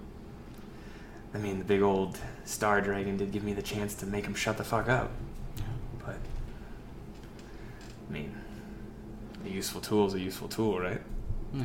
[1.35, 4.35] I mean, the big old star dragon did give me the chance to make him
[4.35, 5.10] shut the fuck up.
[5.56, 5.64] Yeah.
[6.06, 6.18] But,
[8.09, 8.35] I mean,
[9.44, 11.01] a useful tool is a useful tool, right?
[11.52, 11.64] Yeah.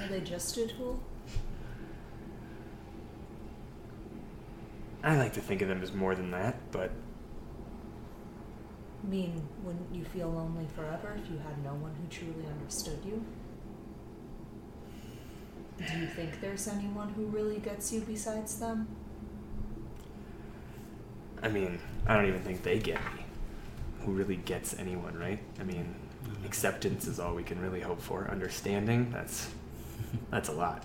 [0.00, 1.00] Are they just a tool?
[5.04, 6.90] I like to think of them as more than that, but
[9.02, 12.98] I mean, wouldn't you feel lonely forever if you had no one who truly understood
[13.04, 13.24] you?
[15.78, 18.86] Do you think there's anyone who really gets you besides them?
[21.42, 23.24] I mean, I don't even think they get me.
[24.04, 25.40] Who really gets anyone, right?
[25.58, 26.44] I mean, Mhm.
[26.46, 28.30] acceptance is all we can really hope for.
[28.30, 29.50] Understanding, that's
[30.30, 30.84] that's a lot.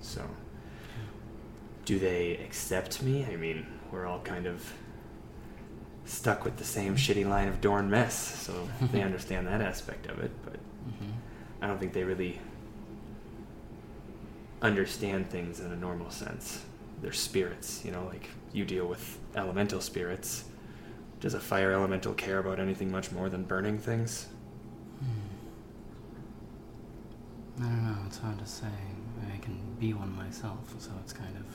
[0.00, 0.22] So,
[1.84, 3.24] do they accept me?
[3.26, 4.72] I mean, we're all kind of
[6.06, 10.20] stuck with the same shitty line of Dorn mess, so they understand that aspect of
[10.20, 11.12] it, but hmm
[11.60, 12.40] I don't think they really
[14.62, 16.64] understand things in a normal sense.
[17.02, 20.44] They're spirits, you know, like you deal with elemental spirits.
[21.20, 24.28] Does a fire elemental care about anything much more than burning things?
[27.58, 28.66] I don't know, it's hard to say.
[29.32, 31.45] I can be one myself, so it's kind of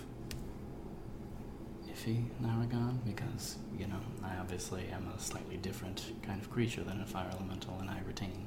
[2.08, 7.06] in because, you know, I obviously am a slightly different kind of creature than a
[7.06, 8.46] fire elemental and I retain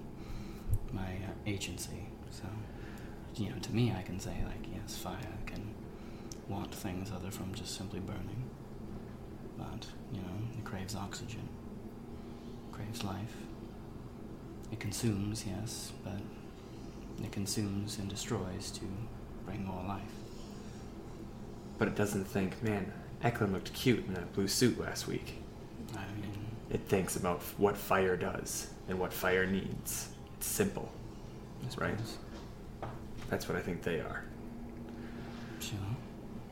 [0.93, 2.09] my uh, agency.
[2.31, 2.45] So,
[3.37, 5.75] you know, to me, I can say, like, yes, fire can
[6.49, 8.45] want things other from just simply burning.
[9.57, 11.49] But, you know, it craves oxygen,
[12.73, 13.35] craves life.
[14.73, 16.21] It consumes, yes, but
[17.23, 18.81] it consumes and destroys to
[19.47, 20.03] bring more life.
[21.79, 22.93] but it doesn't think, man,
[23.25, 25.39] Eklund looked cute in that blue suit last week.
[25.95, 26.31] I mean,
[26.71, 30.11] It thinks about what fire does and what fire needs.
[30.37, 30.93] It's simple.
[31.79, 31.97] Right.
[33.31, 34.23] That's what I think they are.
[35.59, 35.79] Sure.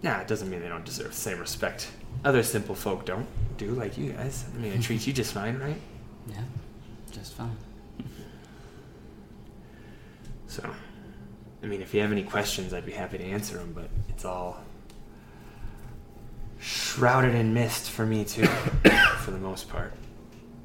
[0.02, 1.90] Nah, it doesn't mean they don't deserve the same respect.
[2.24, 3.26] Other simple folk don't
[3.58, 4.46] do like you guys.
[4.54, 5.76] I mean, I treat you just fine, right?
[6.28, 6.42] Yeah,
[7.12, 7.56] just fine.
[10.48, 10.68] So,
[11.62, 14.26] I mean, if you have any questions, I'd be happy to answer them, but it's
[14.26, 14.62] all
[16.62, 18.46] shrouded in mist for me, too,
[19.18, 19.92] for the most part.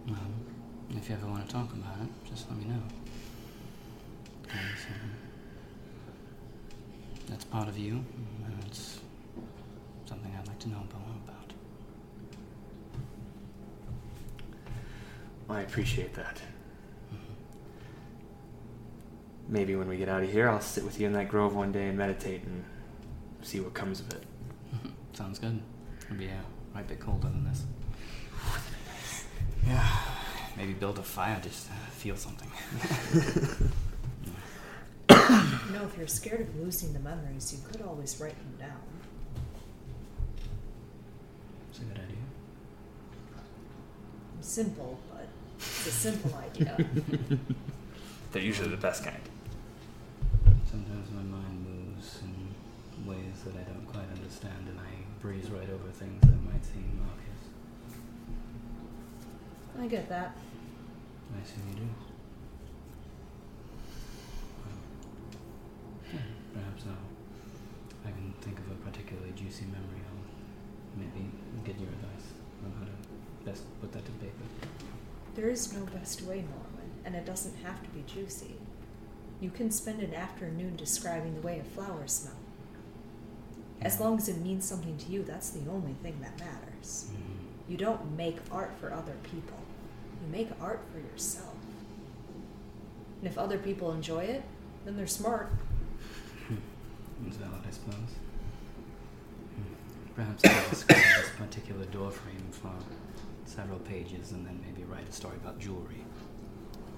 [0.07, 0.17] Well,
[0.95, 2.81] if you ever want to talk about it, just let me know.
[4.53, 5.11] um,
[7.27, 7.93] that's part of you,
[8.45, 8.99] and it's
[10.05, 11.53] something I'd like to know more about.
[15.49, 16.41] I appreciate that.
[19.49, 21.71] Maybe when we get out of here, I'll sit with you in that grove one
[21.71, 22.65] day and meditate and
[23.41, 24.23] see what comes of it.
[25.13, 25.61] Sounds good.
[26.07, 26.41] It'll be a
[26.73, 27.63] right bit colder than this.
[29.67, 29.85] Yeah,
[30.55, 32.49] maybe build a fire just to feel something.
[35.09, 38.79] You know, if you're scared of losing the memories, you could always write them down.
[41.69, 42.17] It's a good idea.
[44.39, 45.27] Simple, but
[45.57, 46.77] it's a simple idea.
[48.31, 49.21] They're usually the best kind.
[50.69, 51.46] Sometimes my mind
[55.21, 57.43] breeze right over things that might seem obvious.
[59.79, 60.35] I get that.
[61.35, 61.89] I assume you do.
[64.65, 66.21] Well,
[66.53, 66.97] perhaps now,
[68.05, 71.29] I can think of a particularly juicy memory, I'll maybe
[71.65, 72.33] get your advice
[72.63, 72.91] on how to
[73.45, 74.45] best put that to paper.
[75.35, 78.55] There is no best way, Norman, and it doesn't have to be juicy.
[79.39, 82.46] You can spend an afternoon describing the way a flower smells.
[83.81, 87.07] As long as it means something to you, that's the only thing that matters.
[87.11, 87.69] Mm.
[87.69, 89.57] You don't make art for other people.
[90.21, 91.53] You make art for yourself.
[93.21, 94.43] And if other people enjoy it,
[94.85, 95.51] then they're smart.
[97.27, 98.13] It's valid, I suppose.
[99.55, 100.13] Hmm.
[100.15, 102.71] Perhaps I'll describe this particular door frame for
[103.45, 106.05] several pages and then maybe write a story about jewelry.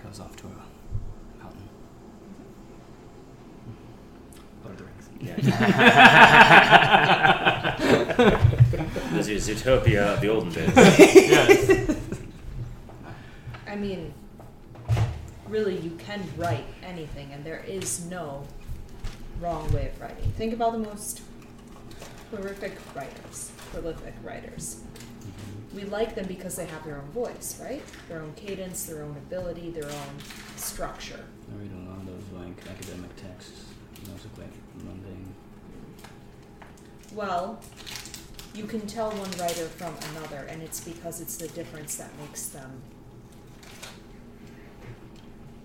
[0.04, 0.79] Goes off to a
[5.22, 5.46] Lord of
[8.18, 8.38] the
[8.78, 9.12] Rings.
[9.12, 11.98] This is Utopia of the olden days.
[13.68, 14.14] I mean,
[15.48, 18.46] really, you can write anything, and there is no
[19.40, 20.32] wrong way of writing.
[20.38, 21.22] Think about the most
[22.32, 24.82] prolific writers, prolific writers.
[25.76, 27.84] We like them because they have their own voice, right?
[28.08, 30.20] Their own cadence, their own ability, their own
[30.56, 31.26] structure.
[31.52, 33.66] I read a lot of like academic texts.
[34.36, 34.52] Quite
[34.86, 35.34] mundane.
[37.14, 37.60] Well,
[38.54, 42.48] you can tell one writer from another, and it's because it's the difference that makes
[42.48, 42.82] them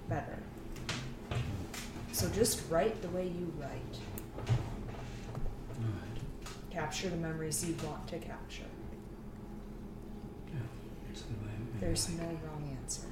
[0.09, 0.39] better.
[2.13, 3.99] So just write the way you write.
[5.79, 6.19] Alright.
[6.71, 8.63] Capture the memories you want to capture.
[10.53, 10.61] Yeah.
[11.11, 11.51] It's a way.
[11.81, 13.07] There's like no wrong answer.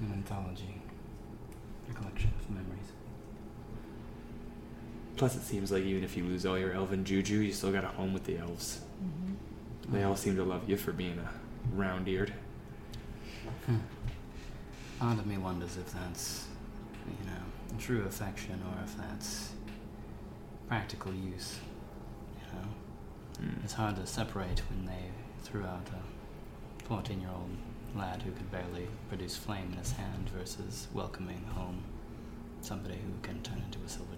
[0.00, 0.80] an anthology.
[1.90, 2.79] A collection of memories.
[5.20, 7.84] Plus, it seems like even if you lose all your elven juju, you still got
[7.84, 8.80] a home with the elves.
[9.04, 9.92] Mm-hmm.
[9.94, 11.30] They all seem to love you for being a
[11.76, 12.32] round-eared.
[13.66, 13.76] Hmm.
[14.98, 16.46] Part of me wonders if that's,
[17.06, 19.52] you know, true affection or if that's
[20.68, 21.58] practical use.
[22.38, 22.68] You know,
[23.46, 23.62] Mm.
[23.62, 25.10] it's hard to separate when they
[25.42, 27.50] threw out a 14 year old
[27.94, 31.84] lad who could barely produce flame in his hand versus welcoming home
[32.62, 34.09] somebody who can turn into a silver.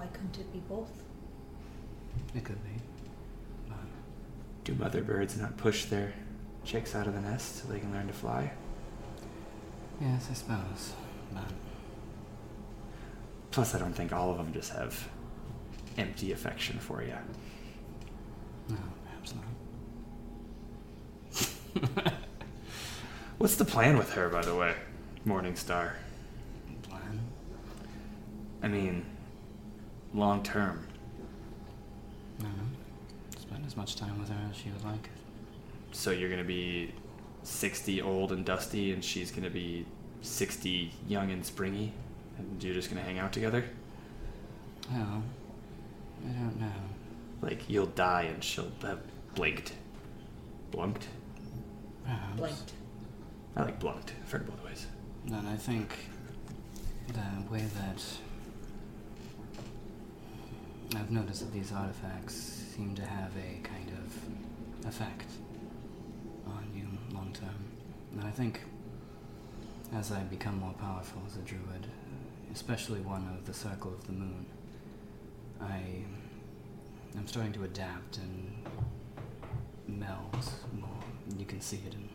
[0.00, 0.90] Why couldn't it be both?
[2.34, 2.70] It could be.
[3.68, 3.76] But
[4.64, 6.14] Do mother birds not push their
[6.64, 8.50] chicks out of the nest so they can learn to fly?
[10.00, 10.94] yes, I suppose.
[11.34, 11.42] But
[13.50, 15.06] Plus, I don't think all of them just have
[15.98, 17.12] empty affection for you.
[18.70, 19.34] no, perhaps
[21.84, 22.12] not.
[23.36, 24.74] What's the plan with her, by the way,
[25.26, 25.92] Morningstar?
[26.84, 27.20] Plan?
[28.62, 29.04] I mean,
[30.14, 30.86] long term.
[32.40, 32.46] No.
[32.46, 33.40] Mm-hmm.
[33.40, 35.08] Spend as much time with her as she would like.
[35.92, 36.92] So you're gonna be
[37.42, 39.86] 60 old and dusty, and she's gonna be
[40.22, 41.92] 60 young and springy,
[42.38, 43.64] and you're just gonna hang out together?
[44.90, 45.22] Well,
[46.24, 46.72] I don't know.
[47.42, 49.00] Like, you'll die and she'll have
[49.34, 49.72] blinked.
[50.70, 51.06] Blunked?
[52.04, 52.36] Perhaps.
[52.36, 52.72] Blinked.
[53.56, 54.12] I like blunked.
[54.22, 54.86] I've heard both ways.
[55.26, 55.94] And I think
[57.08, 58.02] the way that
[60.96, 65.30] I've noticed that these artifacts seem to have a kind of effect
[66.46, 67.54] on you long term.
[68.12, 68.60] And I think
[69.94, 71.86] as I become more powerful as a druid,
[72.52, 74.46] especially one of the Circle of the Moon,
[75.60, 75.80] I
[77.16, 78.52] am starting to adapt and
[79.86, 80.88] meld more.
[81.38, 82.08] You can see it in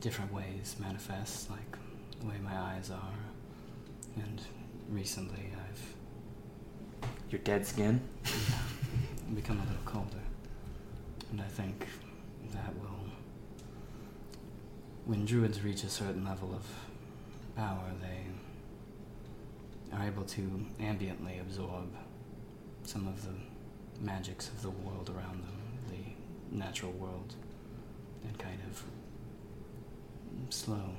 [0.00, 1.76] different ways manifest, like
[2.20, 3.18] the way my eyes are.
[4.16, 4.40] And
[4.88, 5.49] recently
[7.30, 8.00] Your dead skin.
[9.36, 10.16] become a little colder.
[11.30, 11.86] And I think
[12.52, 12.90] that will.
[15.04, 16.66] When druids reach a certain level of
[17.54, 21.94] power, they are able to ambiently absorb
[22.82, 23.34] some of the
[24.04, 27.34] magics of the world around them, the natural world,
[28.24, 28.82] and kind of
[30.52, 30.96] slow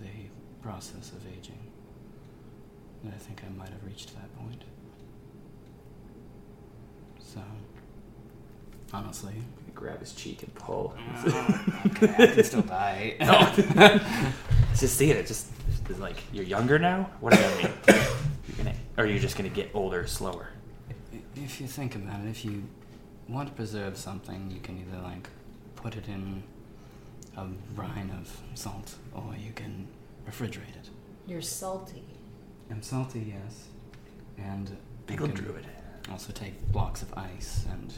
[0.00, 1.58] the process of aging.
[3.02, 4.64] And I think I might have reached that point.
[7.32, 7.40] So,
[8.92, 9.34] honestly,
[9.80, 10.94] Grab his cheek and pull.
[10.98, 13.16] Ah, okay, I can still die.
[14.78, 15.16] just see it.
[15.16, 15.46] It just
[15.98, 17.08] like you're younger now.
[17.20, 17.72] What does that mean?
[18.46, 20.50] You're gonna, or you're just gonna get older slower.
[21.34, 22.64] If you think about it, if you
[23.26, 25.30] want to preserve something, you can either like
[25.76, 26.42] put it in
[27.38, 29.88] a brine of salt, or you can
[30.28, 30.90] refrigerate it.
[31.26, 32.04] You're salty.
[32.70, 33.68] I'm salty, yes,
[34.36, 34.76] and you
[35.06, 35.66] Pickle druid.
[36.20, 37.94] Also take blocks of ice and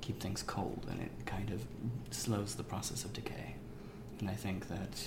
[0.00, 1.62] keep things cold, and it kind of
[2.10, 3.54] slows the process of decay.
[4.18, 5.06] And I think that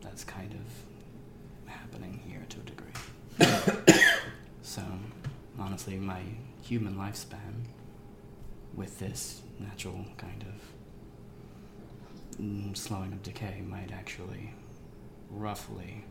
[0.00, 3.94] that's kind of happening here to a degree.
[4.62, 4.82] so,
[5.56, 6.22] honestly, my
[6.62, 7.68] human lifespan
[8.74, 14.52] with this natural kind of mm, slowing of decay might actually
[15.30, 16.02] roughly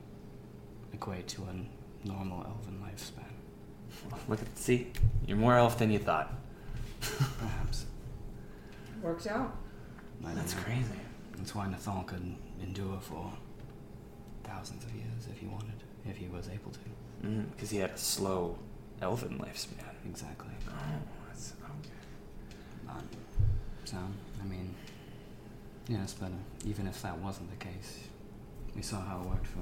[0.94, 3.31] equate to a normal elven lifespan.
[4.28, 4.92] Look at see,
[5.26, 6.34] you're more elf than you thought.
[7.02, 7.86] Perhaps.
[9.02, 9.56] Worked out.
[10.26, 10.62] I That's know.
[10.62, 10.86] crazy.
[11.38, 13.32] That's why Nathal could endure for
[14.44, 15.74] thousands of years if he wanted,
[16.06, 16.80] if he was able to.
[17.52, 18.58] Because he had a slow
[19.02, 19.96] elven lifespan.
[20.06, 20.50] Exactly.
[20.70, 20.74] Oh,
[21.28, 22.90] that's okay.
[22.90, 23.08] Um,
[23.86, 23.98] so,
[24.42, 24.74] I mean,
[25.88, 28.02] yes, but uh, even if that wasn't the case,
[28.76, 29.60] we saw how it worked for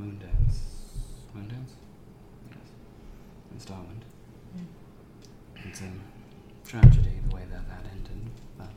[0.00, 0.58] Moondance.
[1.36, 1.72] Moondance?
[3.56, 3.68] Yes.
[3.68, 4.02] And Starwind.
[5.64, 5.90] It's a
[6.68, 8.68] tragedy the way that that ended, but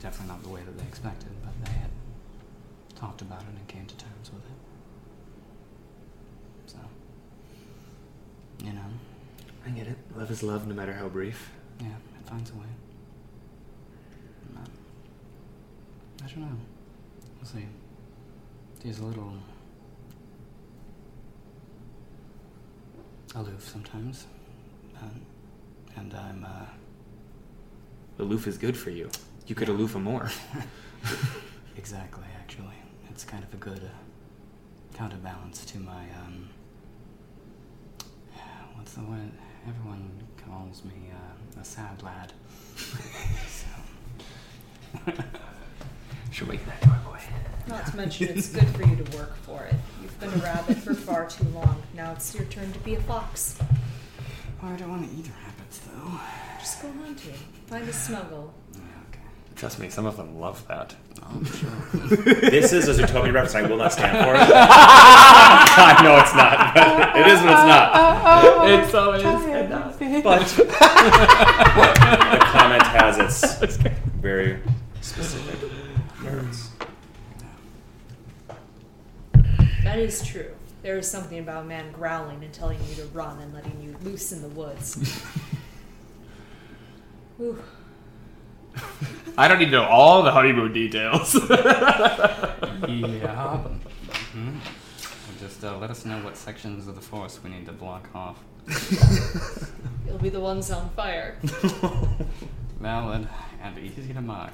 [0.00, 1.90] definitely not the way that they expected, but they had
[2.96, 4.58] talked about it and came to terms with it.
[6.66, 6.78] So,
[8.64, 8.86] you know,
[9.66, 9.96] I get it.
[10.16, 11.50] Love is love, no matter how brief.
[11.80, 12.66] yeah, it finds a way.
[14.56, 14.64] Um,
[16.22, 16.56] I don't know.
[17.38, 17.66] We'll see.
[18.82, 19.32] There's a little
[23.34, 24.26] aloof sometimes,
[25.02, 25.20] um,
[25.96, 26.66] and I'm uh,
[28.18, 29.10] Aloof is good for you.
[29.46, 30.30] You could aloof him more.
[31.76, 32.76] exactly actually.
[33.10, 36.48] It's kind of a good uh, counterbalance to my um,
[38.74, 39.30] what's the word?
[39.68, 40.10] Everyone
[40.46, 42.32] calls me uh, a sad lad.
[42.76, 43.66] so.
[46.30, 47.18] Should wake that boy.
[47.66, 49.74] Not to mention, it's good for you to work for it.
[50.02, 51.82] You've been a rabbit for far too long.
[51.94, 53.58] Now it's your turn to be a fox.
[54.62, 56.20] Oh, I don't want to eat rabbits, though.
[56.58, 57.34] Just go hunting.
[57.66, 58.52] Find a snuggle.
[58.72, 58.80] Yeah,
[59.10, 59.20] okay.
[59.56, 60.94] Trust me, some of them love that.
[61.22, 61.70] Oh, I'm sure.
[62.50, 63.54] This is a Zootopia reference.
[63.54, 64.40] I will not stand for it.
[64.40, 66.74] I know it's not.
[66.74, 67.92] But it is, but it's not.
[68.70, 69.22] it's always
[70.22, 70.46] But
[72.30, 73.76] the comment has its
[74.20, 74.58] very
[75.00, 75.70] specific
[76.22, 76.63] merits.
[79.84, 80.50] That is true.
[80.82, 83.96] There is something about a man growling and telling you to run and letting you
[84.02, 84.98] loose in the woods.
[87.40, 87.62] Ooh.
[89.36, 91.34] I don't need to know all the honeymoon details.
[92.88, 93.56] yeah.
[93.58, 94.58] hmm
[95.38, 98.42] Just uh, let us know what sections of the forest we need to block off.
[100.06, 101.36] You'll be the ones on fire.
[102.80, 103.28] Valid
[103.62, 104.52] and easy to mark.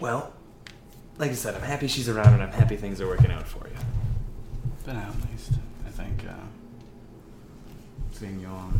[0.00, 0.32] well,
[1.18, 3.66] like I said, I'm happy she's around and I'm happy things are working out for
[3.68, 3.76] you.
[4.84, 5.52] For now, at least.
[5.86, 6.32] I think uh,
[8.12, 8.70] seeing your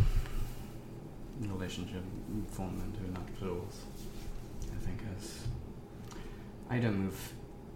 [1.41, 2.03] relationship
[2.51, 3.83] form into nuptials,
[4.65, 5.41] I think has.
[6.71, 7.33] I don't move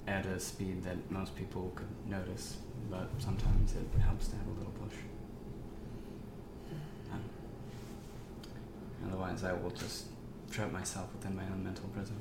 [0.06, 2.56] at a speed that most people could notice,
[2.90, 4.96] but sometimes it helps to have a little push.
[9.06, 10.06] Otherwise, I will just
[10.50, 12.16] trap myself within my own mental prison.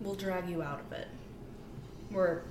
[0.00, 1.08] We'll drag you out of it.
[2.10, 2.42] We're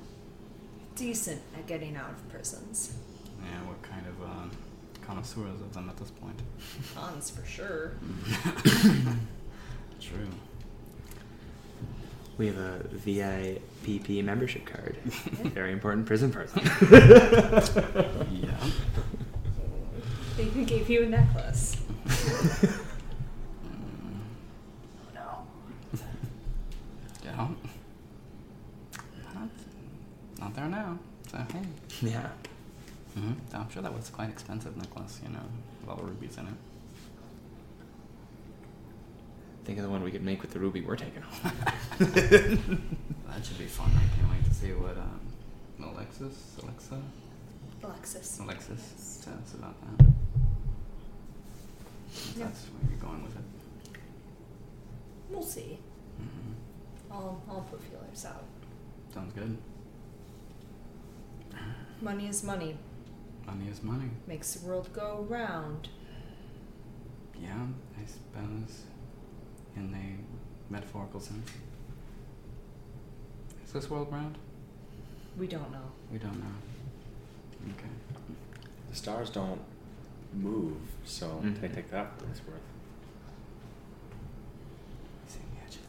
[0.95, 2.95] decent at getting out of prisons.
[3.41, 4.49] Yeah, we're kind of uh,
[5.05, 6.39] connoisseurs of them at this point.
[6.95, 7.93] Cons for sure.
[10.01, 10.27] True.
[12.38, 14.97] We have a VIPP membership card.
[15.53, 16.61] Very important prison person.
[18.31, 18.57] Yeah.
[20.38, 21.77] They even gave you a necklace.
[25.15, 25.47] no.
[27.38, 27.48] Yeah.
[29.34, 29.49] Not,
[30.40, 30.98] not there now.
[31.32, 31.62] So hey.
[32.02, 32.28] Yeah.
[33.16, 35.20] hmm I'm sure that was quite expensive necklace.
[35.24, 35.40] You know,
[35.82, 36.53] with all the rubies in it.
[39.66, 41.52] Think of the one we could make with the ruby we're taking home.
[43.36, 43.90] That should be fun.
[43.94, 45.20] I can't wait to see what um,
[45.94, 47.02] Alexis, Alexa,
[47.84, 48.40] Alexis.
[48.40, 49.28] Alexis Yes.
[49.28, 50.06] us about that.
[52.07, 52.45] If Yeah.
[52.45, 53.99] That's where you're going with it.
[55.30, 55.80] We'll see.
[57.15, 58.43] I'll I'll put feelers out.
[59.13, 59.57] Sounds good.
[62.01, 62.77] Money is money.
[63.47, 64.09] Money is money.
[64.27, 65.87] Makes the world go round.
[67.41, 67.65] Yeah,
[68.01, 68.83] I suppose,
[69.75, 71.49] in a metaphorical sense.
[73.65, 74.37] Is this world round?
[75.37, 75.87] We don't know.
[76.11, 76.55] We don't know.
[77.77, 77.89] Okay.
[78.89, 79.61] The stars don't
[80.33, 81.59] move, so Mhm.
[81.61, 82.59] take, take that for what it's worth.
[85.25, 85.85] He's in the edge of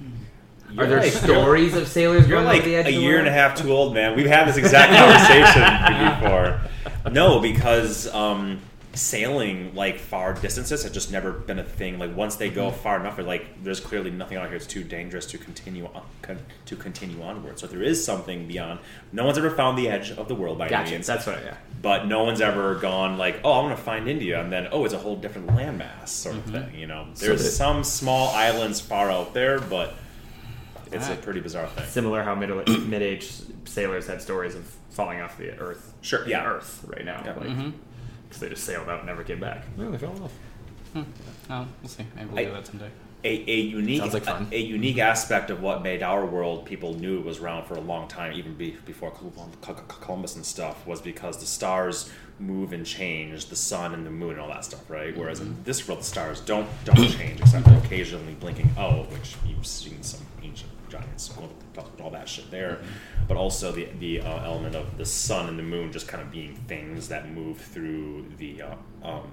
[0.00, 0.78] world.
[0.78, 2.94] Are You're there like- stories of sailors You're going like over the edge a of
[2.94, 4.16] the year and a half too old, man.
[4.16, 7.12] We've had this exact conversation before.
[7.12, 8.60] No, because um,
[8.92, 11.98] sailing like far distances has just never been a thing.
[11.98, 14.56] Like once they go far enough, they're like there's clearly nothing out here.
[14.56, 17.58] It's too dangerous to continue on, con- to continue onward.
[17.58, 18.80] So if there is something beyond.
[19.12, 20.90] No one's ever found the edge of the world by any Gotcha.
[20.92, 21.06] means.
[21.06, 21.38] That's what.
[21.38, 21.56] I, yeah.
[21.80, 24.94] but no one's ever gone like, oh, I'm gonna find India, and then oh, it's
[24.94, 26.74] a whole different landmass sort of thing.
[26.74, 29.94] You know, So there's some small islands far out there, but
[30.92, 31.86] it's a pretty bizarre thing.
[31.86, 33.30] Similar how middle mid-age
[33.66, 35.94] sailors had stories of falling off the Earth.
[36.00, 36.44] Sure, yeah.
[36.44, 37.22] Earth right now.
[37.24, 37.34] Yeah.
[37.34, 37.70] Like, Mm-hmm.
[38.30, 39.64] Because they just sailed out and never came back.
[39.76, 40.32] Well, they fell off.
[40.92, 41.02] Hmm.
[41.48, 42.06] No, we'll see.
[42.16, 42.90] Maybe we'll I- do that someday.
[43.24, 44.46] a, a unique like fun.
[44.52, 47.74] A, a unique aspect of what made our world people knew it was around for
[47.74, 52.08] a long time, even be, before Col- Col- Columbus and stuff, was because the stars
[52.38, 55.14] move and change, the sun and the moon and all that stuff, right?
[55.16, 59.34] Whereas in this world, the stars don't don't change except for occasionally blinking Oh, which
[59.46, 61.30] you've seen some ancient giants
[62.00, 62.78] all that shit there.
[63.30, 66.28] But also the the uh, element of the sun and the moon just kind of
[66.38, 68.74] being things that move through the uh,
[69.10, 69.26] um,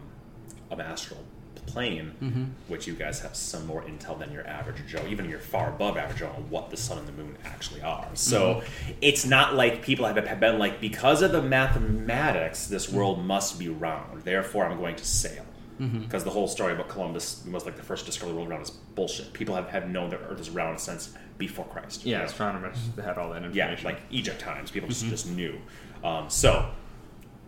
[0.79, 1.23] astral
[1.65, 2.43] plane, Mm-hmm.
[2.71, 5.97] which you guys have some more intel than your average Joe, even you're far above
[5.97, 8.07] average Joe on what the sun and the moon actually are.
[8.13, 8.61] So
[9.01, 13.67] it's not like people have been like, because of the mathematics, this world must be
[13.69, 15.43] round, therefore I'm going to sail.
[15.79, 18.63] Because the whole story about Columbus was like the first discovery of the world round
[18.63, 19.31] is bullshit.
[19.33, 22.05] People have, have known that Earth is round since before Christ.
[22.05, 22.25] Yeah, you know?
[22.25, 23.85] astronomers had all that Yeah, information.
[23.85, 24.71] like Egypt times.
[24.71, 25.59] People just, just knew.
[26.03, 26.69] Um, so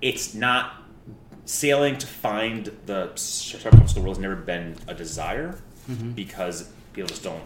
[0.01, 0.73] it's not
[1.45, 5.59] sailing to find the circumference of the world has never been a desire
[6.15, 7.41] because people just don't.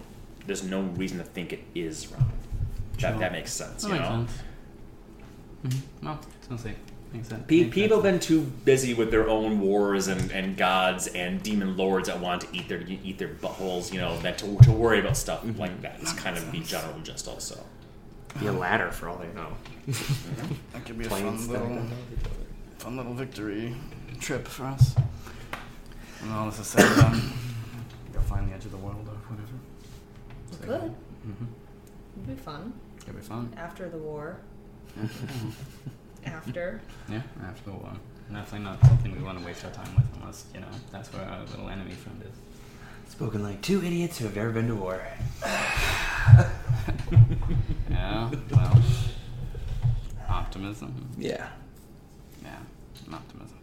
[0.46, 2.30] There's no reason to think it is round.
[3.00, 3.20] That, Sure.
[3.20, 3.84] that makes sense.
[3.84, 4.32] That you makes know, sense.
[6.02, 6.06] Mm-hmm.
[6.06, 6.20] Well.
[7.14, 7.44] Makes sense.
[7.48, 8.28] Pe- Makes people have sense.
[8.28, 12.42] been too busy with their own wars and, and gods and demon lords that want
[12.42, 15.60] to eat their eat their buttholes, you know, that to, to worry about stuff mm-hmm.
[15.60, 15.98] like that.
[16.02, 17.64] It's kind of the general gist also.
[18.40, 18.60] be a uh-huh.
[18.60, 19.56] ladder for all they know.
[19.88, 20.54] Mm-hmm.
[20.74, 22.46] That could be a Planes fun little, on top of each other.
[22.80, 23.76] fun little victory
[24.20, 24.96] trip for us.
[26.22, 27.34] When all this is said and done,
[28.14, 29.54] go find the edge of the world or whatever.
[30.52, 30.96] We could.
[31.28, 31.46] Mm-hmm.
[32.24, 32.74] It'd be fun.
[33.02, 33.54] It'll be fun.
[33.56, 34.40] After the war.
[36.26, 36.82] After.
[37.10, 37.92] yeah, after the war.
[38.32, 41.24] Definitely not something we want to waste our time with unless, you know, that's where
[41.26, 43.12] our little enemy friend is.
[43.12, 45.02] Spoken like two idiots who have never been to war.
[47.90, 48.82] Yeah, well,
[50.30, 51.08] optimism.
[51.18, 51.48] Yeah,
[52.44, 52.58] Yeah,
[53.14, 53.58] optimism.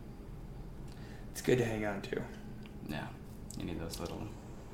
[1.32, 2.23] it's good to hang on to.
[2.89, 3.07] Yeah,
[3.59, 4.23] you need those little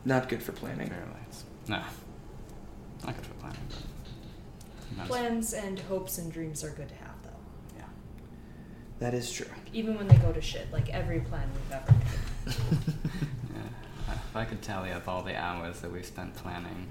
[0.05, 0.89] Not good for planning.
[0.89, 1.45] fair lights.
[1.69, 1.83] Nah,
[3.05, 3.59] not good for planning,
[4.99, 5.07] but.
[5.09, 7.06] Plans and hopes and dreams are good to have, though.
[7.06, 7.06] Yeah.
[8.99, 9.47] That is true.
[9.73, 12.55] Even when they go to shit, like every plan we've ever made.
[13.55, 14.15] Yeah.
[14.15, 16.87] If I could tally up all the hours that we've spent planning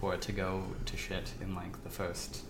[0.00, 2.42] for it to go to shit in like the first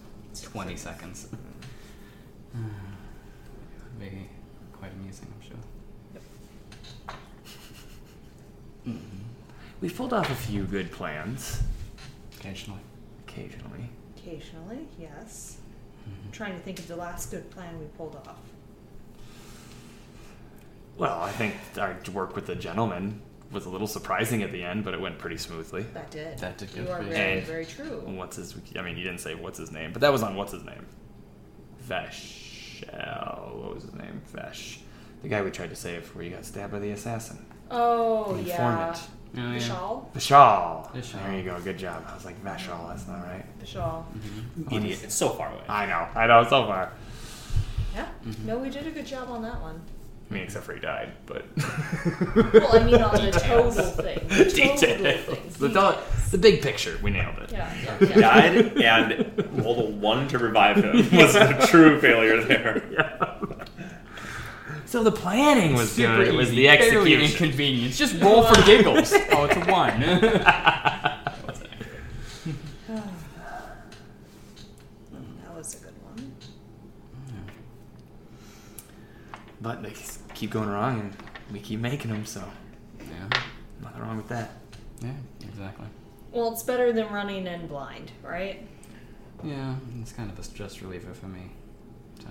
[0.43, 1.29] 20 seconds,
[2.55, 4.29] it would be
[4.73, 5.57] quite amusing, I'm sure.
[8.87, 9.01] Mhm.
[9.81, 11.63] We've pulled off a few good plans
[12.39, 12.81] Occasionally.
[13.29, 13.89] occasionally.
[14.17, 15.59] Occasionally, yes.
[16.09, 16.25] Mhm.
[16.27, 18.41] I'm trying to think of the last good plan we pulled off.
[21.03, 23.21] Well, I think our work with the gentleman
[23.51, 25.83] was a little surprising at the end, but it went pretty smoothly.
[25.95, 26.39] That did.
[26.39, 27.49] That did You go are very, smooth.
[27.49, 28.03] very true.
[28.07, 28.55] What's his?
[28.79, 30.87] I mean, he didn't say what's his name, but that was on what's his name.
[31.89, 33.53] Veshel.
[33.57, 34.23] What was his name?
[34.33, 34.79] Vesh.
[35.23, 37.45] The guy we tried to save, where he got stabbed by the assassin.
[37.69, 38.53] Oh, The yeah.
[38.55, 38.99] informant.
[39.37, 39.59] Oh, yeah.
[39.59, 40.13] Vishal?
[40.15, 40.93] Vishal.
[40.95, 41.25] Vishal.
[41.25, 41.61] There you go.
[41.63, 42.05] Good job.
[42.09, 42.89] I was like Veshal.
[42.91, 43.45] That's not right.
[43.61, 44.05] Vishal.
[44.05, 44.73] Mm-hmm.
[44.75, 45.01] Idiot.
[45.03, 45.63] It's so far away.
[45.69, 46.07] I know.
[46.15, 46.93] I know so far.
[47.93, 48.07] Yeah.
[48.25, 48.47] Mm-hmm.
[48.47, 49.81] No, we did a good job on that one.
[50.33, 51.45] I mean, except for he died, but.
[52.55, 54.19] Well, I mean, on the total thing.
[54.29, 54.81] The total Details.
[55.27, 55.53] thing.
[55.59, 55.99] The, to-
[56.31, 57.53] the big picture, we nailed it.
[57.53, 58.21] Yeah, yeah, yeah.
[58.21, 60.97] Died and rolled a one to revive him.
[61.19, 62.83] Was a true failure there.
[62.91, 63.35] Yeah.
[64.87, 66.29] So the planning was Super good.
[66.29, 67.21] It was the execution.
[67.31, 67.99] inconvenience.
[67.99, 69.13] Just roll for giggles.
[69.33, 70.01] oh, it's a one.
[75.43, 76.35] That was a good one.
[79.61, 81.17] But they s- keep going wrong, and
[81.53, 82.27] we keep making them.
[82.27, 82.43] So
[82.99, 83.39] yeah.
[83.81, 84.51] nothing wrong with that.
[85.01, 85.13] Yeah.
[85.45, 85.87] Exactly.
[86.33, 88.67] Well, it's better than running in blind, right?
[89.45, 91.53] Yeah, it's kind of a stress reliever for me
[92.21, 92.27] to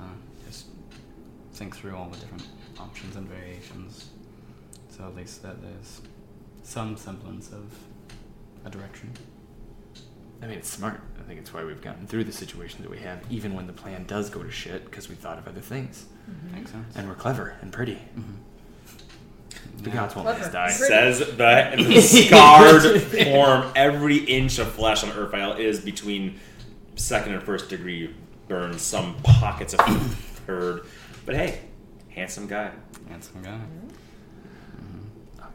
[0.46, 0.66] just
[1.54, 2.48] think through all the different
[2.80, 4.10] options and variations.
[4.90, 6.02] So at least that there's
[6.64, 7.74] some semblance of
[8.66, 9.14] a direction.
[10.42, 11.00] I mean, it's smart.
[11.20, 13.74] I think it's why we've gotten through the situation that we have, even when the
[13.74, 16.56] plan does go to shit, because we thought of other things, mm-hmm.
[16.56, 16.96] Makes sense.
[16.96, 18.00] and we're clever and pretty.
[18.18, 18.38] Mhm.
[19.84, 19.96] The Yeah.
[19.96, 20.72] gods won't let us die.
[20.72, 21.34] Says the,
[21.88, 23.72] the scarred form.
[23.76, 26.40] Every inch of flesh on Urfael is between
[26.96, 28.14] second and first degree
[28.48, 28.82] burns.
[28.82, 29.80] Some pockets of
[30.48, 30.86] hurt.
[31.26, 31.62] But hey,
[32.10, 32.72] handsome guy.
[33.10, 33.50] Handsome guy.
[33.52, 33.88] Mm-hmm.
[35.40, 35.48] Mm-hmm.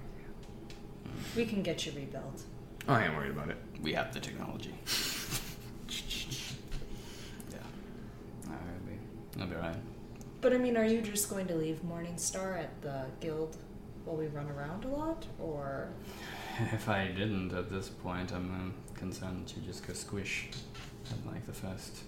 [1.36, 2.42] We can get you rebuilt.
[2.88, 3.56] Oh, I ain't worried about it.
[3.82, 4.74] We have the technology.
[7.52, 7.58] yeah.
[8.46, 9.40] Alright, be.
[9.40, 9.76] I'll be alright.
[10.40, 13.56] But I mean, are you just going to leave Morningstar at the guild
[14.04, 15.88] while we run around a lot, or
[16.72, 20.48] If I didn't at this point, I'm um, concerned that you just go squish
[21.10, 21.98] at like the first.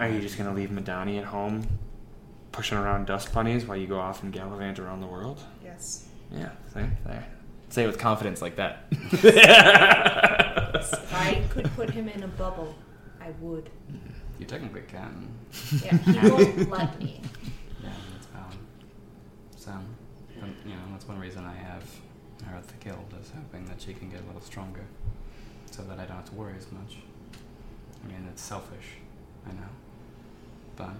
[0.00, 1.66] Are you just gonna leave Madani at home,
[2.52, 5.40] pushing around dust bunnies while you go off and gallivant around the world?
[5.64, 6.06] yes?
[6.32, 7.26] Yeah, see, there.
[7.68, 8.86] Say it with confidence like that.
[10.74, 12.74] If I could put him in a bubble,
[13.20, 13.70] I would.
[14.38, 15.28] You technically can.
[15.82, 17.20] Yeah, he won't let me.
[17.82, 18.56] Yeah, that's valid.
[19.56, 19.72] So,
[20.34, 21.84] but, um, you know, that's one reason I have
[22.44, 24.84] her at the guild is hoping that she can get a little stronger,
[25.70, 26.98] so that I don't have to worry as much.
[28.04, 28.98] I mean, it's selfish,
[29.46, 29.70] I know,
[30.76, 30.90] but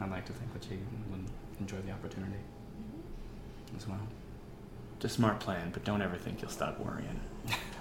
[0.00, 0.78] I'd like to think that she
[1.10, 1.24] would
[1.60, 3.76] enjoy the opportunity mm-hmm.
[3.76, 4.06] as well.
[4.96, 7.20] It's a smart plan, but don't ever think you'll stop worrying.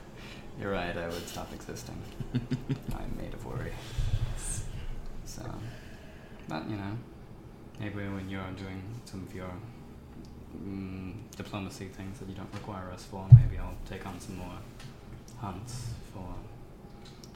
[0.59, 0.95] You're right.
[0.95, 2.01] I would stop existing.
[2.33, 3.71] I'm made of worry.
[5.25, 5.43] So,
[6.47, 6.97] but you know,
[7.79, 9.51] maybe when you're doing some of your
[10.57, 14.57] mm, diplomacy things that you don't require us for, maybe I'll take on some more
[15.39, 16.35] hunts for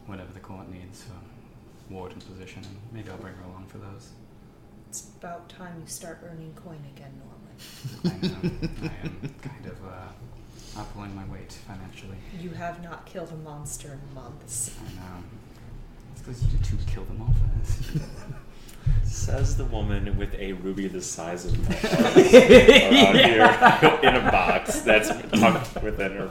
[0.06, 4.10] whatever the court needs for warden position, and maybe I'll bring her along for those.
[4.90, 7.42] It's about time you start earning coin again, Norman.
[8.06, 10.12] I know I am kind of uh,
[10.76, 12.18] not pulling my weight financially.
[12.40, 14.72] You have not killed a monster in months.
[14.80, 15.24] I know.
[16.12, 18.02] It's because you two killed them all first.
[19.04, 24.32] Says the woman with a ruby the size of my heart around here in a
[24.32, 25.10] box that's
[25.40, 26.30] tucked within her.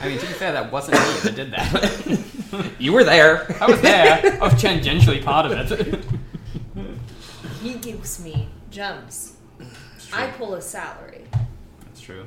[0.00, 2.74] I mean, to be fair, that wasn't me that did that.
[2.78, 3.56] You were there.
[3.60, 4.38] I was there.
[4.40, 6.04] I was tangentially part of it.
[7.62, 9.36] He gives me gems.
[10.12, 11.24] I pull a salary.
[11.84, 12.26] That's true.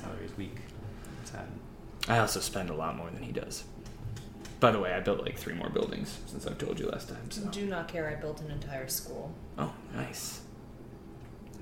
[0.00, 0.56] My salary is weak.
[1.24, 1.46] Sad.
[2.08, 3.64] I also spend a lot more than he does.
[4.60, 7.30] By the way, I built like three more buildings since I've told you last time.
[7.30, 7.44] So.
[7.46, 8.08] Do not care.
[8.08, 9.32] I built an entire school.
[9.56, 10.40] Oh, nice.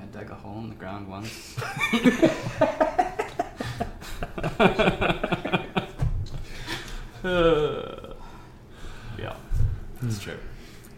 [0.00, 1.56] I dug a hole in the ground once.
[9.18, 9.34] yeah,
[10.02, 10.38] it's true.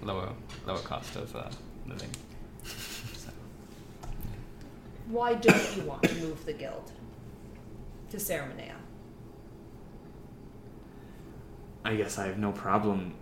[0.02, 0.32] Lower,
[0.66, 1.48] lower cost of uh,
[1.86, 2.10] living.
[2.65, 3.31] So,
[5.09, 6.93] Why don't you want to move the guild
[8.10, 8.74] to Ceremonia?
[11.85, 13.14] I guess I have no problem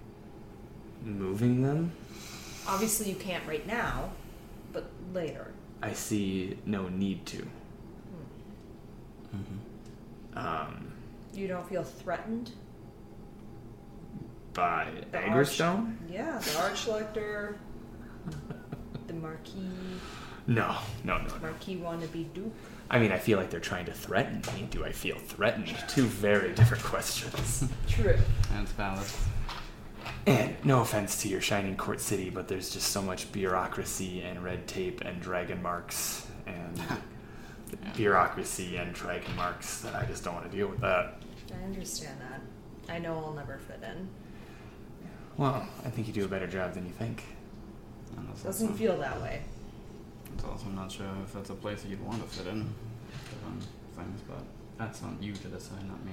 [1.04, 1.92] moving them.
[2.66, 4.10] Obviously, you can't right now,
[4.72, 5.52] but later.
[5.82, 7.46] I see no need to.
[9.34, 10.36] mhm.
[10.36, 10.92] Um,
[11.34, 12.50] You don't feel threatened?
[14.54, 15.96] by The Aggerstone?
[16.10, 17.56] Yeah, the Archlector,
[19.06, 19.68] the Marquis,
[20.46, 21.38] No, no, no, no.
[21.42, 22.52] Marquis wannabe Duke.
[22.90, 24.68] I mean, I feel like they're trying to threaten me.
[24.70, 25.74] Do I feel threatened?
[25.88, 27.64] Two very different questions.
[27.88, 28.16] True.
[28.52, 29.06] That's valid.
[30.26, 34.42] And no offense to your shining court city, but there's just so much bureaucracy and
[34.42, 36.80] red tape and dragon marks and
[37.82, 37.92] Yeah.
[37.96, 41.14] bureaucracy and dragon marks that I just don't want to deal with that.
[41.52, 42.40] I understand that.
[42.94, 44.08] I know I'll never fit in.
[45.36, 47.24] Well, I think you do a better job than you think.
[48.44, 49.42] Doesn't feel that way.
[50.36, 52.68] It's also not sure if that's a place that you'd want to fit in.
[53.30, 53.60] Given
[53.96, 54.44] things, but
[54.78, 56.12] that's on you to decide, not me.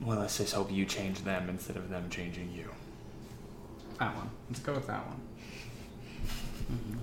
[0.00, 2.68] Well, let's just hope you change them instead of them changing you.
[3.98, 4.30] That one.
[4.48, 5.20] Let's go with that one.
[6.72, 6.98] Mm-hmm.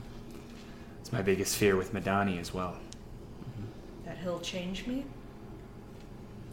[1.00, 2.78] It's my biggest fear with Madani as well.
[4.06, 5.06] That he'll change me?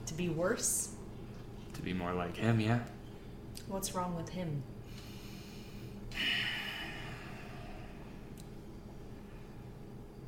[0.06, 0.90] To be worse?
[1.74, 2.80] To be more like him, yeah.
[3.66, 4.62] What's wrong with him?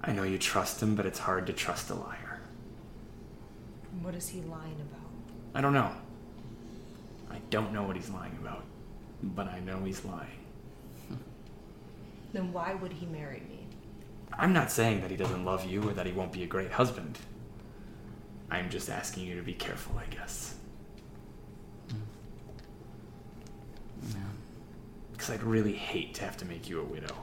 [0.07, 2.41] I know you trust him, but it's hard to trust a liar.
[4.03, 5.01] What is he lying about?
[5.55, 5.91] I don't know.
[7.31, 8.65] I don't know what he's lying about,
[9.23, 10.29] but I know he's lying.
[12.35, 13.67] Then why would he marry me?
[14.37, 16.73] I'm not saying that he doesn't love you or that he won't be a great
[16.73, 17.19] husband.
[18.51, 20.57] I'm just asking you to be careful, I guess.
[21.89, 21.95] Mm.
[21.95, 21.99] Mm.
[24.15, 24.21] Yeah.
[25.13, 27.15] Because I'd really hate to have to make you a widow.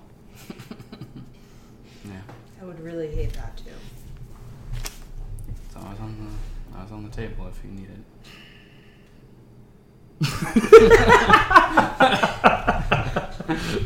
[2.71, 2.77] Yeah.
[2.77, 3.71] I would really hate that too.
[5.67, 6.15] It's always on
[6.71, 7.99] the always on the table if you need it.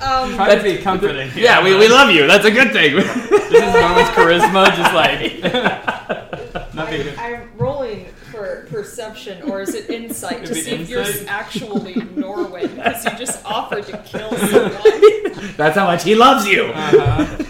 [0.01, 1.29] Um, Try to be comforting.
[1.31, 1.43] here.
[1.43, 2.27] Yeah, we, we love you.
[2.27, 2.95] That's a good thing.
[2.95, 3.05] This
[3.51, 5.41] is Norman's charisma, just like
[6.75, 7.17] nothing.
[7.17, 11.01] I, I'm rolling for perception, or is it insight to It'd be see if you're
[11.01, 11.27] insight?
[11.27, 15.53] actually Norman because you just offered to kill someone.
[15.57, 16.65] That's how much he loves you.
[16.65, 17.44] Uh-huh.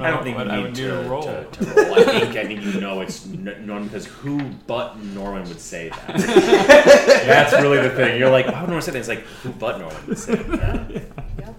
[0.00, 1.08] Yeah, I don't know I don't think what you I need would to, do to
[1.08, 1.22] roll.
[1.22, 1.94] To, to roll.
[1.94, 5.88] I think I think you know it's N- Norman because who but Norman would say
[5.90, 6.16] that?
[7.26, 8.18] That's really the thing.
[8.18, 8.98] You're like, why would Norman say that?
[8.98, 10.90] It's like, who but Norman would say that?
[11.38, 11.54] yep.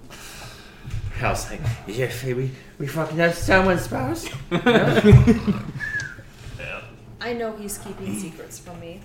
[1.22, 4.27] I was like, yeah, we we fucking have someone's spouse.
[7.22, 8.99] I know he's keeping secrets from me,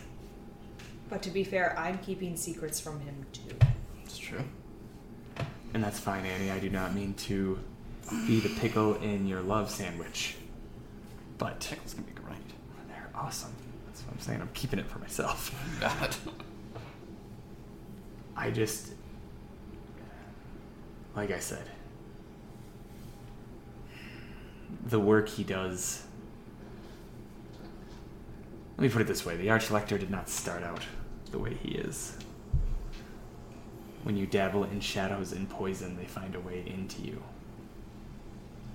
[1.10, 3.54] but to be fair, I'm keeping secrets from him too.
[4.04, 4.42] It's true.
[5.74, 6.50] And that's fine, Annie.
[6.50, 7.58] I do not mean to
[8.26, 10.36] be the pickle in your love sandwich.
[11.38, 12.36] But Pickles can be great.
[12.88, 13.52] they're awesome.
[13.86, 14.40] That's what I'm saying.
[14.40, 15.54] I'm keeping it for myself.
[15.80, 16.16] God.
[18.36, 18.92] I just,
[21.14, 21.64] like I said,
[24.86, 26.04] the work he does.
[28.76, 30.82] Let me put it this way the Archlector did not start out
[31.30, 32.16] the way he is.
[34.02, 37.22] When you dabble in shadows and poison, they find a way into you.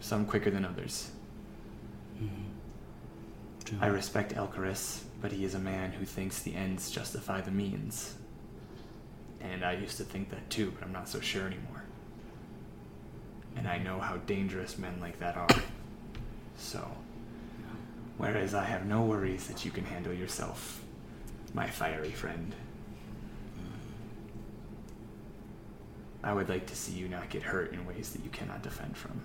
[0.01, 1.11] Some quicker than others.
[2.21, 3.83] Mm-hmm.
[3.83, 8.15] I respect Elcaris, but he is a man who thinks the ends justify the means.
[9.39, 11.83] And I used to think that too, but I'm not so sure anymore.
[13.55, 15.47] And I know how dangerous men like that are.
[16.57, 16.89] So,
[18.17, 20.83] whereas I have no worries that you can handle yourself,
[21.53, 22.53] my fiery friend,
[23.55, 23.77] mm-hmm.
[26.23, 28.97] I would like to see you not get hurt in ways that you cannot defend
[28.97, 29.21] from.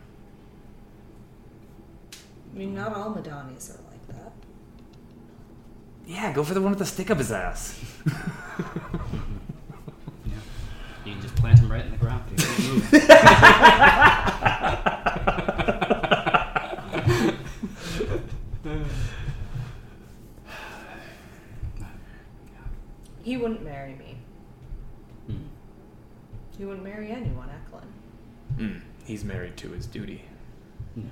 [2.54, 4.32] I mean, not all Madanis are like that.
[6.06, 7.78] Yeah, go for the one with the stick up his ass.
[10.24, 10.32] Yeah.
[11.04, 12.24] You can just plant him right in the ground.
[12.30, 12.92] He can't move.
[23.22, 24.16] He wouldn't marry me.
[25.26, 25.36] Hmm.
[26.56, 27.92] He wouldn't marry anyone, Eklund.
[28.56, 30.22] Mm, he's married to his duty.
[30.94, 31.02] Yeah.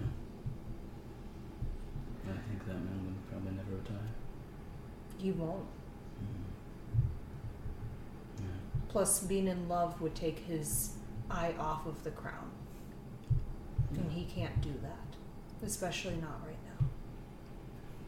[2.29, 3.99] I think that man would probably never retire.
[5.25, 5.65] He won't.
[8.39, 8.45] Yeah.
[8.91, 10.91] Plus, being in love would take his
[11.31, 12.51] eye off of the crown.
[13.97, 15.67] And he can't do that.
[15.67, 16.87] Especially not right now.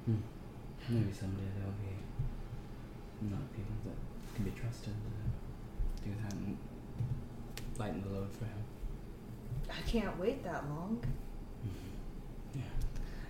[0.04, 0.16] Hmm.
[0.90, 3.96] Maybe someday there'll be not people that
[4.34, 6.58] can be trusted to do that and
[7.78, 8.62] lighten the load for him.
[9.70, 11.02] I can't wait that long.
[12.54, 12.60] Yeah,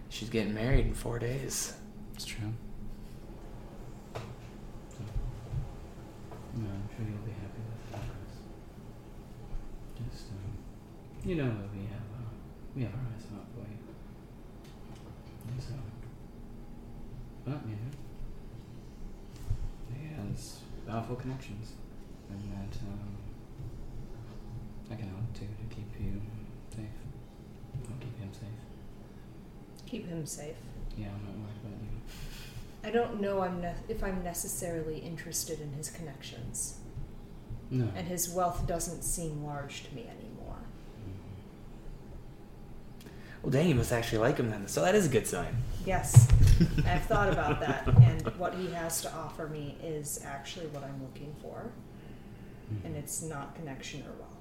[0.08, 1.74] She's getting married in four days.
[2.14, 2.52] it's true.
[4.14, 5.00] So,
[6.54, 8.00] no, I'm sure you'll be happy with that.
[10.10, 10.36] Just, um,
[11.26, 12.30] you know that we have, uh,
[12.76, 13.78] we have our eyes out for you.
[15.48, 15.74] And so,
[17.44, 17.90] but, you know,
[19.92, 21.72] he has powerful connections,
[22.30, 23.16] and that, um,
[24.88, 26.20] I can help too to keep you
[26.70, 26.86] safe.
[27.88, 28.60] I'll keep him safe.
[29.86, 30.56] Keep him safe.
[30.96, 31.88] Yeah, I'm not worried about you.
[32.84, 36.78] I don't know I'm ne- if I'm necessarily interested in his connections.
[37.68, 37.88] No.
[37.96, 40.25] And his wealth doesn't seem large to me anymore.
[43.46, 44.66] Well, dang, you must actually like him then.
[44.66, 45.62] So that is a good sign.
[45.84, 46.26] Yes,
[46.84, 51.00] I've thought about that, and what he has to offer me is actually what I'm
[51.00, 51.70] looking for,
[52.82, 52.98] and hmm.
[52.98, 54.32] it's not connection or wealth,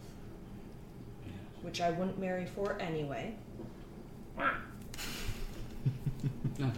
[1.61, 3.35] which I wouldn't marry for anyway.
[6.57, 6.71] Yeah,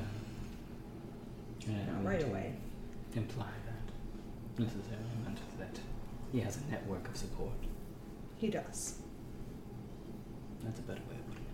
[1.94, 2.54] Not right away.
[3.16, 5.80] Imply that necessarily meant that
[6.32, 7.54] he has a network of support.
[8.38, 9.00] He does.
[10.64, 11.48] That's a better way of putting it.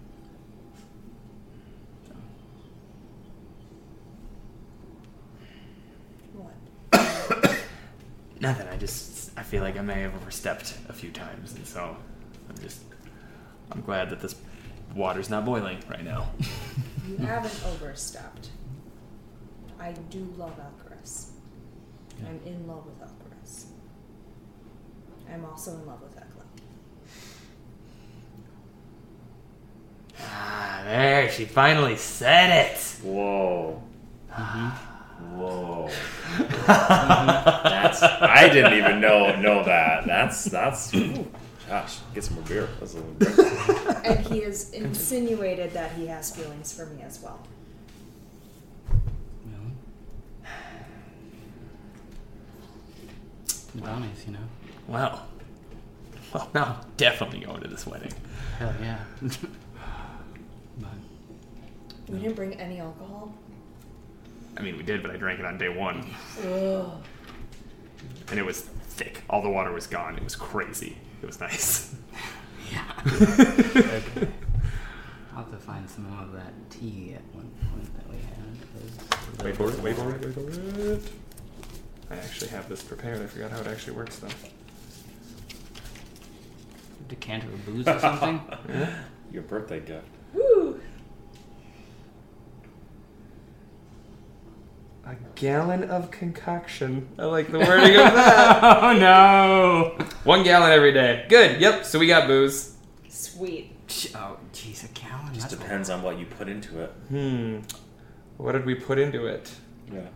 [2.08, 2.14] So,
[6.34, 7.60] What?
[8.44, 8.68] Nothing.
[8.68, 11.96] I just I feel like I may have overstepped a few times, and so
[12.50, 12.82] I'm just
[13.72, 14.36] I'm glad that this
[14.94, 16.30] water's not boiling right now.
[17.06, 18.48] You haven't overstepped.
[19.78, 21.32] I do love Elkaris.
[22.18, 22.30] Yeah.
[22.30, 23.66] I'm in love with Elkaris.
[25.30, 26.46] I'm also in love with Ekla.
[30.22, 31.30] ah, there.
[31.30, 32.78] She finally said it.
[33.04, 33.84] Whoa.
[34.32, 34.93] Mm-hmm.
[36.66, 37.70] Whoa.
[37.70, 40.06] That's I didn't even know know that.
[40.06, 41.26] That's that's ooh,
[41.68, 42.70] gosh, get some more beer.
[42.80, 43.94] That's a little.
[44.04, 47.40] And he has insinuated that he has feelings for me as well.
[49.46, 49.72] Really?
[53.76, 54.40] Brownies, you know.
[54.88, 55.26] Well,
[56.34, 58.12] well, now I'm definitely going to this wedding.
[58.60, 59.00] Hell yeah.
[59.22, 60.90] but
[62.10, 63.34] We didn't bring any alcohol.
[64.58, 66.06] I mean, we did, but I drank it on day one,
[66.46, 67.02] Ugh.
[68.30, 69.24] and it was thick.
[69.30, 70.16] All the water was gone.
[70.16, 70.98] It was crazy.
[71.22, 71.96] It was nice.
[72.72, 72.84] yeah.
[73.06, 74.28] okay.
[75.32, 79.44] I'll have to find some more of that tea at one point that we had.
[79.44, 79.80] Wait for it.
[79.82, 80.22] Wait for it.
[80.24, 81.12] Wait for it.
[82.12, 83.22] I actually have this prepared.
[83.22, 84.28] I forgot how it actually works, though.
[87.08, 88.42] Decanter of booze or something?
[89.32, 90.06] Your birthday gift.
[95.06, 97.08] A gallon of concoction.
[97.20, 98.60] I like the wording of that.
[98.84, 100.06] oh no!
[100.24, 101.26] One gallon every day.
[101.28, 101.60] Good.
[101.60, 101.84] Yep.
[101.86, 102.76] So we got booze.
[103.10, 103.72] Sweet.
[104.16, 105.34] Oh, jeez, a gallon?
[105.34, 106.90] Just That's depends on what you put into it.
[107.10, 107.60] Hmm.
[108.38, 109.52] What did we put into it?
[109.94, 110.08] Yeah.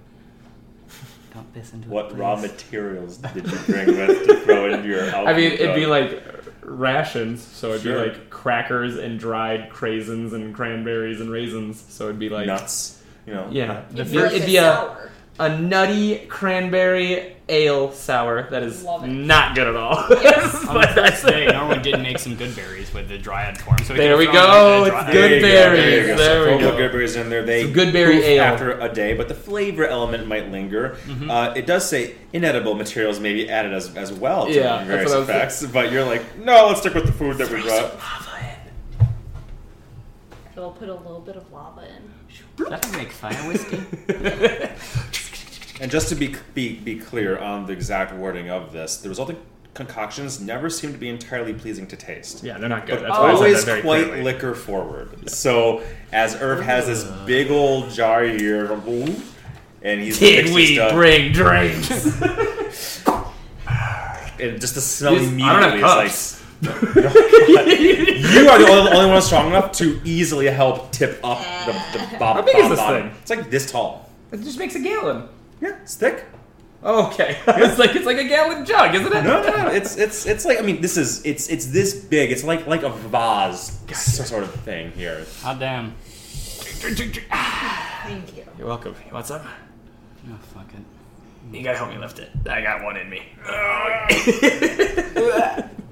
[1.33, 5.27] Dump this into What raw materials did you bring with to throw into your alcohol?
[5.27, 6.23] I mean, it'd be like
[6.61, 7.41] rations.
[7.43, 8.05] So it'd Sure.
[8.05, 11.83] be like crackers and dried craisins and cranberries and raisins.
[11.89, 12.96] So it'd be like nuts.
[13.27, 13.47] You know.
[13.51, 13.83] Yeah.
[13.91, 15.11] The, If you're it'd the be a, sour.
[15.39, 19.07] a nutty cranberry ale sour that is Love it.
[19.07, 19.97] not good at all.
[20.03, 21.51] On the but that's first day, it.
[21.53, 23.77] Norwood did make some good berries with the dryad form.
[23.85, 26.07] So There we go, it in the it's good There you go, berries, There, you
[26.07, 26.17] go.
[26.17, 26.77] there we throw go.
[26.77, 27.43] good berries in there.
[27.43, 28.43] They Some good berry poof ale.
[28.43, 30.97] after a day, but the flavor element might linger.
[31.05, 31.29] Mm-hmm.
[31.31, 34.87] Uh, it does say inedible materials may be added as, as well to Yeah, that's
[34.87, 37.49] various what I was effects, but you're like, no, let's stick with the food that
[37.49, 37.93] we brought.
[40.55, 42.06] So we'll put a little bit of lava in.
[42.57, 43.81] That would make fire whiskey.
[45.79, 49.37] And just to be, be be clear on the exact wording of this, the resulting
[49.75, 52.43] concoctions never seem to be entirely pleasing to taste.
[52.43, 52.95] Yeah, they're not good.
[53.01, 54.23] But That's why I said always that very quite clearly.
[54.23, 55.29] liquor forward.
[55.29, 58.71] So as Irv has this big old jar here,
[59.83, 61.91] and he's Did mixing we stuff, bring drinks?
[64.39, 66.69] and just the smell These- I immediately don't have is like you
[68.49, 72.37] are the only, only one strong enough to easily help tip up the, the bomb.
[72.37, 73.11] How big is this thing?
[73.21, 74.09] It's like this tall.
[74.31, 75.29] it just makes a gallon.
[75.61, 76.25] Yeah, it's thick.
[76.83, 79.23] Okay, it's like it's like a gallon jug, isn't it?
[79.23, 79.67] No, no, no.
[79.69, 82.31] It's it's it's like I mean, this is it's it's this big.
[82.31, 85.25] It's like like a vase sort of thing here.
[85.41, 85.93] Hot damn.
[86.79, 88.45] Thank you.
[88.57, 88.95] You're welcome.
[89.05, 89.41] You want some?
[89.41, 91.55] Oh, fuck it.
[91.55, 92.29] You gotta help me lift it.
[92.47, 93.23] I got one in me.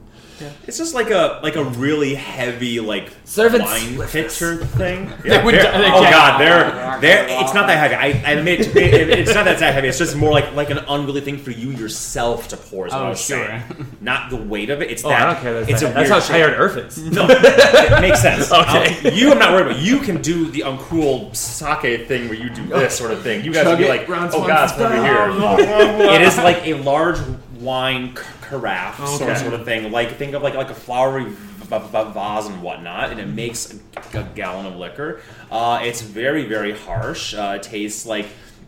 [0.68, 5.12] It's just like a like a really heavy like Servants, wine pitcher thing.
[5.26, 7.42] Yeah, would- they're- they oh can't- god, they're they're.
[7.44, 7.96] It's not that heavy.
[7.96, 9.88] I, I admit it, it- it's not that that heavy.
[9.88, 12.88] It's just more like like an unwieldy thing for you yourself to pour.
[12.88, 13.46] Is what Oh, I was sure.
[13.46, 13.64] saying.
[14.02, 14.92] Not the weight of it.
[14.92, 15.22] It's Oh, that.
[15.22, 15.54] I don't care.
[15.62, 16.32] That's, it's a that's weird how shape.
[16.32, 16.98] tired Earth is.
[17.04, 18.52] No, it makes sense.
[18.52, 18.98] Okay.
[19.06, 19.82] I'll- you, I'm not worried about.
[19.82, 23.44] You can do the uncool sake thing where you do this sort of thing.
[23.44, 26.10] You guys Chug would be it, like, oh god, it's over here.
[26.16, 27.18] it is like a large
[27.60, 28.14] wine
[28.46, 29.32] c- carafe sort, Okay.
[29.32, 29.92] of, sort of thing.
[29.92, 31.34] Like think of like like a flowery v-
[31.68, 35.22] v- vase and whatnot, and it makes a, a gallon of liquor.
[35.52, 37.34] Uh, it's very very harsh.
[37.34, 38.28] Uh, it tastes like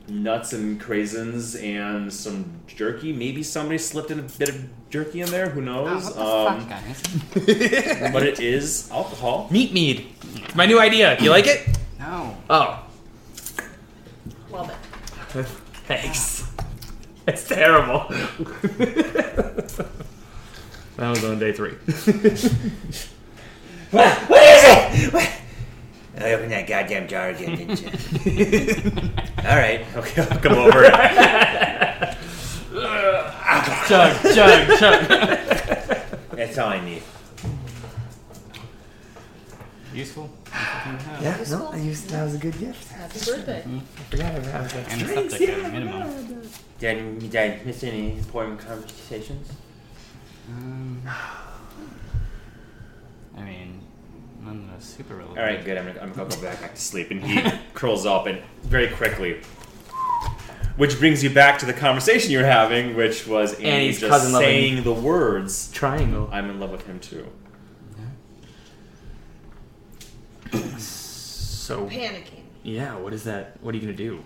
[0.10, 3.12] nuts and craisins and some jerky.
[3.12, 5.50] Maybe somebody slipped in a bit of jerky in there.
[5.50, 6.06] Who Oh, knows?
[6.06, 8.12] what the Um, fuck, guys?
[8.14, 9.48] but it is alcohol.
[9.52, 10.08] Meat mead.
[10.36, 11.18] It's my new idea.
[11.20, 11.68] You like it?
[12.00, 12.38] No.
[12.50, 12.84] Oh,
[14.50, 15.46] Love it.
[15.88, 16.37] thanks.
[17.28, 18.06] It's terrible.
[20.96, 21.72] that was on day three.
[23.92, 25.14] what, What is it?
[25.14, 25.30] What?
[27.30, 27.90] attention.
[29.46, 29.86] All right.
[29.96, 30.84] Okay, I'll come over.
[33.88, 35.08] chug, chug, chug.
[36.32, 37.04] That's all I need.
[39.94, 40.30] Useful.
[41.22, 42.92] Yeah, no, I used, that was a good gift.
[42.92, 43.64] Happy birthday.
[43.66, 45.56] I forgot about I was like, drinks, Antiseptic yeah.
[45.66, 46.42] at minimum.
[46.80, 49.52] Did I, did I miss any important conversations?
[50.50, 51.02] Um,
[53.36, 53.82] I mean,
[54.44, 55.40] none that are super relevant.
[55.40, 55.78] All right, good.
[55.78, 57.42] I'm gonna, I'm gonna go back, back to sleep, and he
[57.74, 59.42] curls up and very quickly.
[60.78, 64.12] Which brings you back to the conversation you were having, which was Andy Annie's just
[64.12, 65.72] cousin loving- saying the words.
[65.72, 66.30] Triangle.
[66.32, 67.28] I'm in love with him too.
[71.68, 72.44] So, Panicking.
[72.64, 73.58] yeah, what is that?
[73.62, 74.24] What are you gonna do?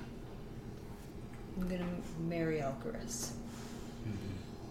[1.57, 1.87] I'm gonna
[2.19, 3.31] marry Elkaris.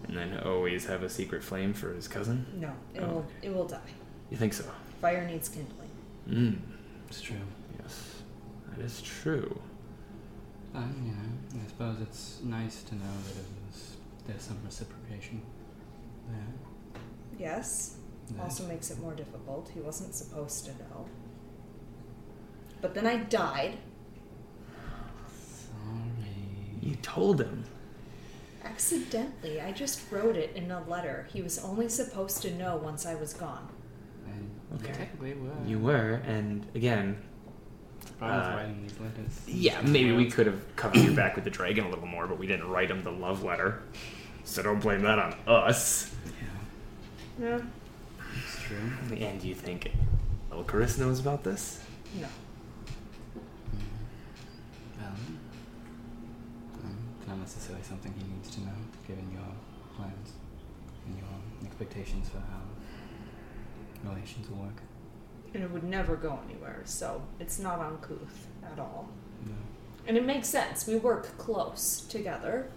[0.07, 2.45] And then always have a secret flame for his cousin?
[2.55, 3.17] No, it Oh, will.
[3.17, 3.47] okay.
[3.47, 3.91] It will die.
[4.29, 4.63] You think so?
[5.01, 5.89] Fire needs kindling.
[6.29, 6.59] Mm.
[7.09, 7.35] It's true.
[7.77, 8.21] Yes,
[8.69, 9.59] that is true.
[10.71, 15.41] But, you know, I suppose it's nice to know that it was, there's some reciprocation
[16.29, 17.01] there.
[17.37, 17.97] Yes.
[18.33, 18.43] Yeah.
[18.43, 19.69] Also makes it more difficult.
[19.73, 21.05] He wasn't supposed to know.
[22.81, 23.77] But then I died.
[25.27, 26.25] Sorry.
[26.81, 27.63] You told him.
[28.63, 29.61] Accidentally.
[29.61, 31.27] I just wrote it in a letter.
[31.31, 33.67] He was only supposed to know once I was gone.
[34.27, 34.93] And you Okay.
[34.97, 35.51] technically were.
[35.65, 37.17] You were, and again,
[38.17, 39.41] Problem with uh, writing these letters.
[39.47, 42.37] yeah, maybe we could have covered your back with the dragon a little more, but
[42.39, 43.81] we didn't write him the love letter.
[44.43, 46.13] So don't blame that on us.
[47.39, 47.61] Yeah, Yeah.
[48.43, 48.77] it's true.
[49.17, 49.91] And do you think
[50.51, 51.83] Elkaris knows about this?
[52.19, 52.27] No.
[55.11, 58.71] Um, it's not necessarily something he needs to know,
[59.07, 59.41] given your
[59.95, 60.31] plans
[61.05, 61.27] and your
[61.67, 62.61] expectations for how
[64.09, 64.81] relations will work.
[65.53, 69.09] And it would never go anywhere, so it's not uncouth at all.
[69.45, 69.53] No.
[70.07, 70.87] And it makes sense.
[70.87, 72.69] We work close together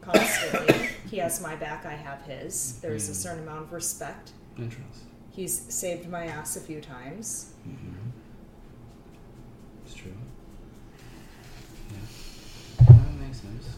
[0.00, 0.88] constantly.
[1.10, 2.80] he has my back, I have his.
[2.80, 3.16] There's a Mhm.
[3.16, 4.32] certain amount of respect.
[4.58, 5.04] Interest.
[5.30, 7.52] He's saved my ass a few times.
[7.66, 8.10] Mm-hmm.
[9.86, 10.10] It's true.
[11.92, 12.86] Yeah.
[12.86, 13.76] That makes sense.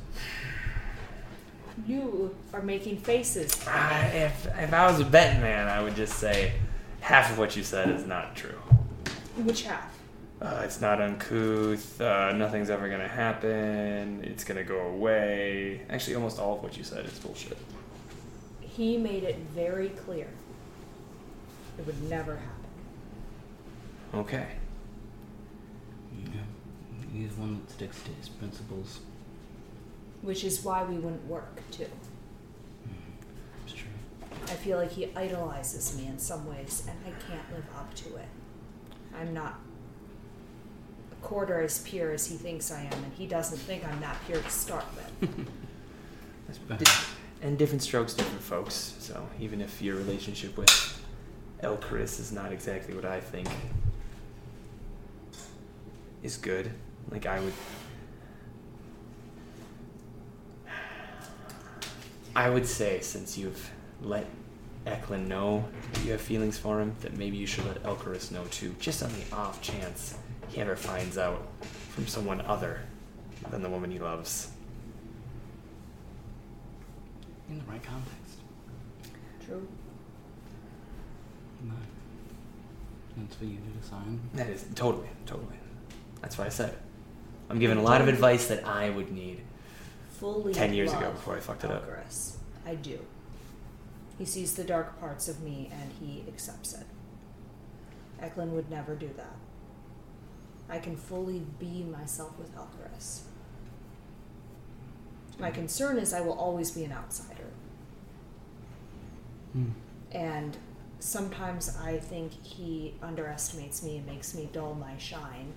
[1.87, 3.53] You are making faces.
[3.67, 6.53] Uh, if, if I was a betting man, I would just say
[7.01, 8.59] half of what you said is not true.
[9.37, 9.97] Which half?
[10.41, 12.01] Uh, it's not uncouth.
[12.01, 14.23] Uh, nothing's ever gonna happen.
[14.25, 15.83] It's gonna go away.
[15.91, 17.59] Actually, almost all of what you said is bullshit.
[18.61, 20.29] He made it very clear.
[21.79, 24.21] It would never happen.
[24.21, 24.47] Okay.
[26.25, 26.41] Yeah.
[27.13, 29.01] He's one that sticks to his principles.
[30.23, 31.85] Which is why we wouldn't work, too.
[31.85, 33.65] Mm-hmm.
[33.65, 33.89] It's true.
[34.45, 38.17] I feel like he idolizes me in some ways, and I can't live up to
[38.17, 38.29] it.
[39.19, 39.59] I'm not
[41.13, 44.17] a quarter as pure as he thinks I am, and he doesn't think I'm that
[44.27, 45.47] pure to start with.
[46.47, 46.93] That's But- di-
[47.43, 48.95] and different strokes, different folks.
[48.99, 51.03] So even if your relationship with
[51.63, 53.49] Elkaris is not exactly what I think
[56.23, 56.71] is good,
[57.11, 57.53] like I would,
[62.41, 64.25] I would say since you've let
[64.87, 65.63] Eklund know
[65.93, 69.03] that you have feelings for him, that maybe you should let Elkaris know too, just
[69.03, 70.17] on the off chance
[70.49, 71.47] he ever finds out
[71.91, 72.81] from someone other
[73.51, 74.53] than the woman he loves.
[77.51, 78.39] In the right context.
[79.45, 79.69] True.
[81.63, 81.75] No.
[83.19, 84.19] That's for you to decide.
[84.33, 85.59] That is totally, totally.
[86.23, 86.79] That's why I said it.
[87.51, 89.43] I'm giving a lot of advice that I would need.
[90.21, 91.89] Fully 10 years ago before I fucked it up.
[91.89, 92.37] Elkaris.
[92.67, 92.99] I do.
[94.19, 96.85] He sees the dark parts of me and he accepts it.
[98.21, 99.35] Eklund would never do that.
[100.69, 103.21] I can fully be myself with Elkaris.
[105.39, 107.49] My concern is I will always be an outsider.
[109.55, 109.71] Hmm.
[110.13, 110.59] And
[110.99, 115.55] sometimes I think he underestimates me and makes me dull my shine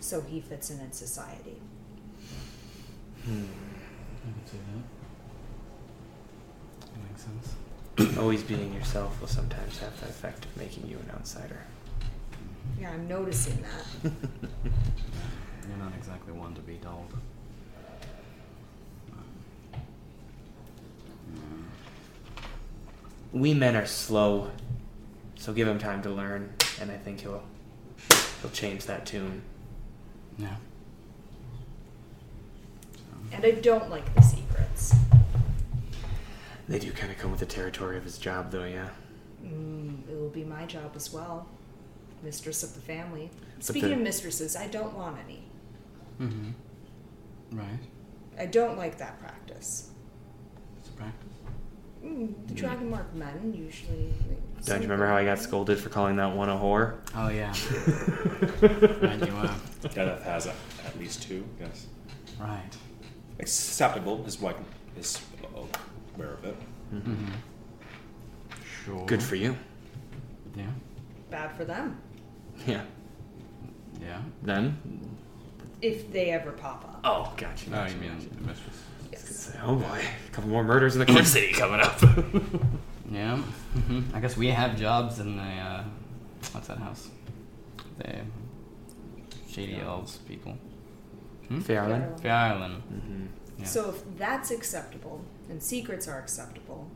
[0.00, 1.60] so he fits in in society.
[3.28, 3.44] Hmm.
[4.24, 4.82] I can see that.
[6.94, 8.16] That makes sense.
[8.18, 11.60] Always being yourself will sometimes have the effect of making you an outsider.
[12.80, 14.12] Yeah, I'm noticing that.
[15.68, 17.12] You're not exactly one to be dulled.
[23.30, 24.50] We men are slow,
[25.36, 27.42] so give him time to learn, and I think he'll
[28.40, 29.42] he'll change that tune.
[30.38, 30.56] Yeah.
[33.32, 34.94] And I don't like the secrets.
[36.68, 38.88] They do kind of come with the territory of his job, though, yeah.
[39.44, 41.48] Mm, it will be my job as well.
[42.22, 43.30] mistress of the family.
[43.60, 45.42] Speaking the- of mistresses, I don't want any.
[46.20, 47.56] Mm-hmm.
[47.58, 47.78] Right.
[48.38, 49.90] I don't like that practice.
[50.80, 51.28] It's a practice.
[52.04, 54.12] Mm, the dragon mark men usually.
[54.64, 56.98] Don't you remember how I got scolded for calling that one a whore?
[57.14, 57.50] Oh yeah.
[59.06, 59.54] right, you are.
[59.94, 60.54] Deneth has a,
[60.86, 61.86] at least two, yes.
[62.40, 62.76] Right.
[63.40, 64.22] Acceptable.
[64.24, 64.56] His wife
[64.98, 65.20] is
[66.16, 66.56] aware of it.
[66.94, 67.26] Mm-hmm.
[68.84, 69.06] Sure.
[69.06, 69.56] Good for you.
[70.56, 70.66] Yeah.
[71.30, 72.00] Bad for them
[72.66, 72.82] Yeah.
[74.00, 74.20] Yeah.
[74.42, 74.78] Then.
[75.82, 77.00] if they ever pop up.
[77.04, 77.66] Oh, gotcha.
[77.68, 78.28] Oh, gotcha, you mean gotcha.
[78.30, 78.82] the mistress?
[79.12, 79.52] Yes.
[79.62, 82.00] Oh boy, a couple more murders in the Cliff City coming up.
[83.10, 83.42] Yeah.
[83.74, 84.14] Mm-hmm.
[84.14, 85.82] I guess we have jobs in the uh,
[86.52, 87.08] what's that house?
[87.96, 88.16] The
[89.48, 90.58] shady elves people.
[91.50, 92.20] Phiarlan.
[92.20, 92.82] Fair Island.
[92.92, 93.26] Mm-hmm.
[93.58, 93.64] Yeah.
[93.64, 96.90] So if that's acceptable and secrets are acceptable,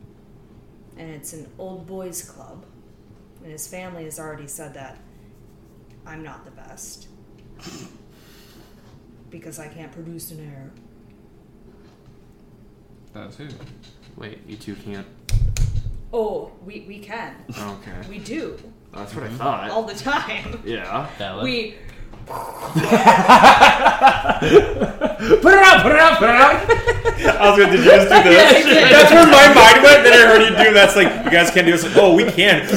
[0.97, 2.65] and it's an old boys club,
[3.43, 4.97] and his family has already said that
[6.05, 7.07] I'm not the best
[9.29, 10.71] because I can't produce an heir.
[13.13, 13.47] That's who.
[14.15, 15.07] Wait, you two can't.
[16.11, 17.35] Oh, we, we can.
[17.49, 18.07] Okay.
[18.07, 18.57] We do.
[18.93, 19.69] That's what I thought.
[19.71, 20.61] All the time.
[20.63, 21.09] yeah.
[21.17, 21.43] Bella.
[21.43, 21.75] We
[25.23, 26.69] Put it out, put it out, put it out.
[27.39, 28.65] I was gonna, did you just do this?
[28.91, 30.03] That's where my mind went.
[30.03, 30.89] Then I heard you do that.
[30.89, 31.83] It's like, you guys can't do this.
[31.83, 32.67] Like, oh, we can.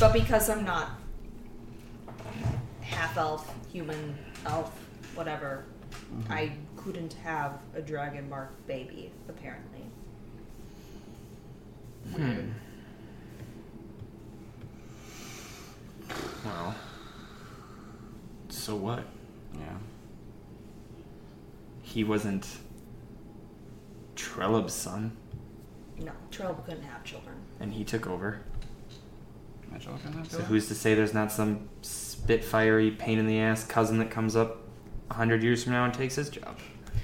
[0.00, 0.90] but because I'm not
[2.82, 4.16] half elf, human,
[4.46, 4.70] elf,
[5.14, 5.64] whatever,
[6.30, 9.82] I couldn't have a dragon mark baby, apparently.
[12.14, 12.50] Hmm.
[16.44, 16.74] Well.
[18.48, 19.04] So what?
[19.54, 19.76] Yeah.
[21.82, 22.46] He wasn't
[24.16, 25.16] Trellub's son,
[25.98, 27.36] No, Trell couldn't have children.
[27.60, 28.40] and he took over.
[29.68, 30.12] Am I joking?
[30.12, 30.46] that So Bill?
[30.46, 34.58] who's to say there's not some spitfirey, pain in the ass cousin that comes up
[35.10, 36.58] a hundred years from now and takes his job?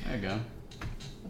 [0.06, 0.40] There you go.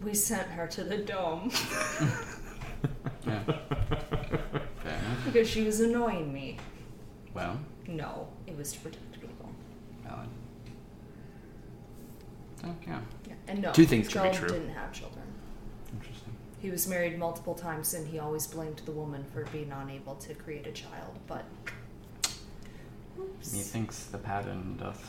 [0.03, 1.49] We sent her to the dome
[3.25, 3.39] Yeah.
[3.43, 5.25] Fair enough.
[5.25, 6.57] because she was annoying me.
[7.35, 9.49] Well, No, it was to protect people.
[10.03, 10.29] valid.
[12.63, 12.99] Oh, yeah.
[13.27, 13.33] Yeah.
[13.47, 14.47] And no, Two things can be Trell true.
[14.47, 15.25] didn't have children.
[15.93, 16.33] Interesting.
[16.61, 20.33] He was married multiple times and he always blamed the woman for being unable to
[20.33, 21.43] create a child, but.
[23.19, 23.53] Oops.
[23.53, 25.05] Methinks the pattern doth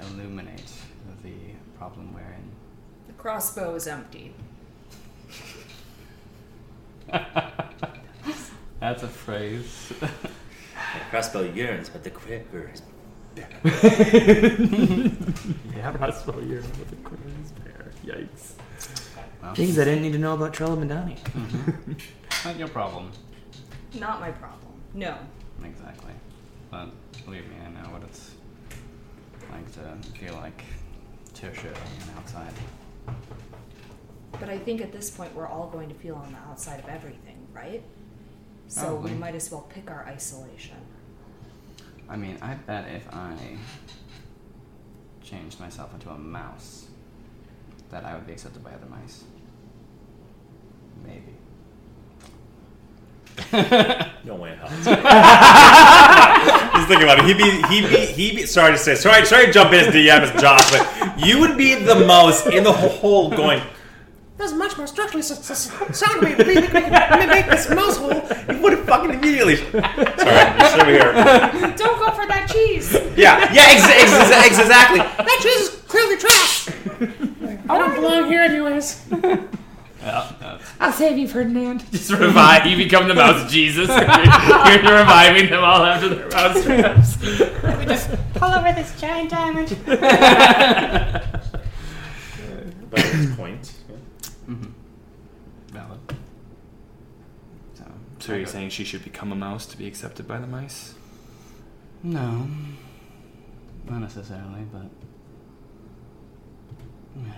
[0.00, 0.70] illuminate
[1.22, 1.34] the
[1.76, 2.50] problem wherein.
[3.08, 4.32] The crossbow is empty.
[8.80, 9.92] That's a phrase.
[10.94, 12.82] The crossbow yearns, but the quiver is
[15.76, 17.92] yeah, that's what you're with the Queen's bear.
[18.04, 18.52] Yikes.
[19.42, 21.16] Well, Things I didn't need to know about Trellub and Donnie.
[22.44, 23.10] not your problem.
[23.98, 24.72] Not my problem.
[24.94, 25.16] No.
[25.64, 26.12] Exactly.
[26.70, 26.90] But
[27.24, 28.32] believe me, I know what it's
[29.50, 30.64] like to feel like
[31.34, 32.52] tertiary and outside.
[34.32, 36.88] But I think at this point we're all going to feel on the outside of
[36.88, 37.82] everything, right?
[38.68, 39.12] So Probably.
[39.12, 40.76] we might as well pick our isolation.
[42.08, 43.34] I mean, I bet if I
[45.22, 46.86] changed myself into a mouse,
[47.90, 49.24] that I would be accepted by other mice.
[51.04, 51.34] Maybe.
[54.24, 54.58] no way in.
[54.68, 54.88] Just
[56.88, 57.24] think about it.
[57.24, 58.46] He'd be, he'd be, he'd be.
[58.46, 58.94] Sorry to say.
[58.94, 62.46] Sorry, sorry to jump in as DM as Josh, but you would be the mouse
[62.46, 63.62] in the hole going.
[64.38, 66.34] That's much more structurally s- s- sound way.
[66.36, 68.12] Make, make, make this mouse hole.
[68.54, 69.56] You would have fucking immediately.
[69.56, 71.12] Sorry, just over here.
[71.76, 72.92] Don't go for that cheese!
[73.16, 74.98] Yeah, yeah, ex- ex- ex- exactly.
[75.00, 76.68] That cheese is clearly trash.
[77.68, 79.02] I don't belong here, anyways.
[80.00, 81.84] Yeah, that's I'll save you, Ferdinand.
[81.90, 82.64] Just revive.
[82.64, 83.88] You become the mouse Jesus.
[83.88, 88.06] you're, you're reviving them all after their mouse traps.
[88.34, 89.76] Pull over this giant diamond.
[92.90, 93.72] But at this point,
[94.48, 94.70] mm-hmm.
[95.74, 96.00] valid.
[98.28, 100.92] So, So you're saying she should become a mouse to be accepted by the mice?
[102.02, 102.46] No,
[103.88, 104.82] not necessarily, but
[107.16, 107.32] yeah,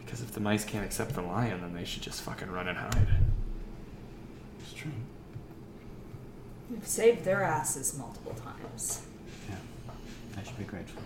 [0.00, 2.76] Because if the mice can't accept the lion, then they should just fucking run and
[2.76, 3.06] hide.
[4.58, 4.90] it's true.
[6.72, 9.02] We've saved their asses multiple times.
[9.48, 9.54] Yeah,
[10.36, 11.02] I should be grateful.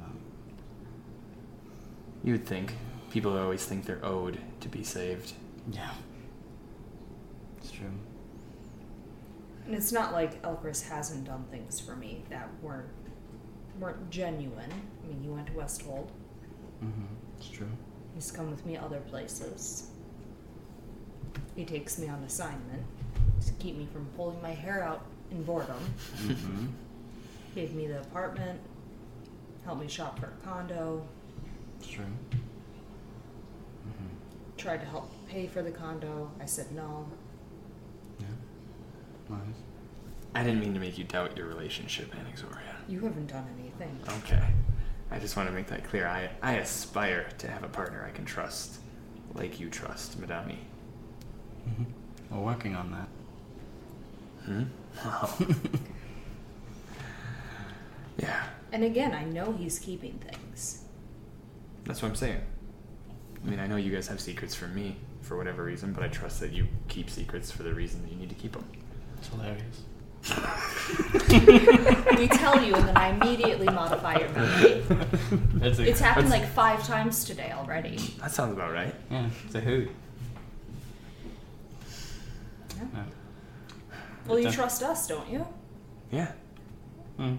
[0.00, 0.16] Um,
[2.24, 2.74] You would think.
[3.12, 5.34] People always think they're owed to be saved.
[5.70, 5.90] yeah,
[7.58, 7.86] it's true.
[9.72, 12.90] And it's not like Elkaris hasn't done things for me that weren't
[13.80, 14.70] weren't genuine.
[15.02, 16.08] I mean, you went to Westhold.
[16.84, 17.06] Mm-hmm.
[17.38, 17.70] It's true.
[18.14, 19.88] He's come with me other places.
[21.56, 22.82] He takes me on assignment
[23.46, 25.82] to keep me from pulling my hair out in boredom.
[26.16, 26.66] Mm-hmm.
[27.54, 28.60] Gave me the apartment,
[29.64, 31.02] helped me shop for a condo,
[31.78, 32.04] It's true.
[34.58, 36.30] tried to help pay for the condo.
[36.38, 37.06] I said no.
[39.32, 39.38] Yeah.
[40.34, 42.74] I didn't mean to make you doubt your relationship, Anaxoria.
[42.88, 43.98] You haven't done anything.
[44.24, 44.42] Okay.
[45.10, 46.06] I just want to make that clear.
[46.06, 48.78] I, I aspire to have a partner I can trust,
[49.34, 50.56] like you trust, Madame.
[51.68, 51.84] Mm-hmm.
[52.34, 53.08] We're working on that.
[54.46, 54.62] Hmm?
[55.04, 55.34] Wow.
[58.18, 60.82] yeah, And again, I know he's keeping things.
[61.84, 62.40] that's what I'm saying.
[63.44, 66.08] I mean, I know you guys have secrets from me for whatever reason, but I
[66.08, 68.64] trust that you keep secrets for the reason that you need to keep them.
[69.22, 69.82] It's hilarious.
[72.18, 74.82] we tell you, and then I immediately modify your memory.
[75.54, 77.98] That's a, It's happened That's- like five times today already.
[78.20, 78.92] That sounds about right.
[79.12, 79.90] yeah, it's a hoot.
[82.76, 82.82] Yeah.
[82.94, 83.04] Yeah.
[84.26, 85.46] Well, you trust us, don't you?
[86.10, 86.32] Yeah.
[87.18, 87.38] Mm.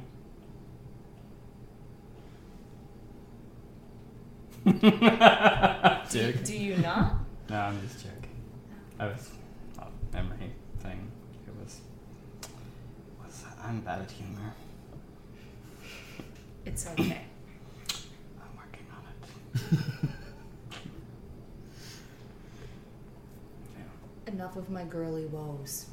[6.09, 6.43] Joke.
[6.43, 7.15] Do you not?
[7.49, 8.29] No, I'm just joking.
[8.99, 9.29] I was
[9.79, 11.11] a memory thing.
[11.47, 11.81] It was.
[13.23, 14.53] was I'm bad at humor.
[16.65, 17.21] It's okay.
[18.41, 20.09] I'm working on it.
[23.75, 23.83] yeah.
[24.33, 25.87] Enough of my girly woes.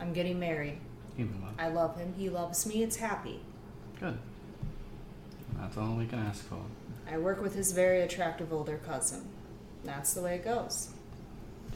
[0.00, 0.78] I'm getting married.
[1.58, 2.14] I love him.
[2.16, 2.82] He loves me.
[2.82, 3.40] It's happy.
[4.00, 4.18] Good.
[5.58, 6.60] That's all we can ask for.
[7.10, 9.28] I work with his very attractive older cousin.
[9.84, 10.90] That's the way it goes.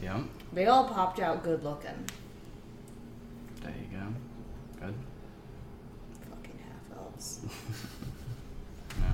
[0.01, 0.21] Yep.
[0.53, 2.05] They all popped out good looking.
[3.61, 4.05] There you go.
[4.79, 4.93] Good.
[6.29, 7.41] Fucking half elves.
[8.99, 9.13] Yeah.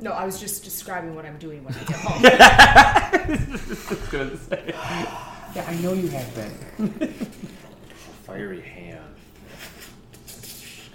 [0.00, 2.22] No, I was just describing what I'm doing when I get home.
[4.10, 4.64] Good to say.
[5.54, 7.08] Yeah, I know you have been.
[8.24, 9.14] fiery hand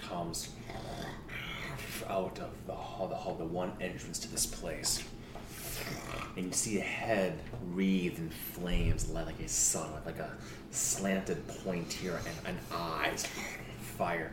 [0.08, 0.48] comes
[2.08, 5.04] out of the hall, the hall, the one entrance to this place.
[6.36, 7.38] And you see a head
[7.72, 10.30] wreathed in flames like a sun, like a
[10.76, 13.26] slanted point here and, and eyes,
[13.80, 14.32] fire.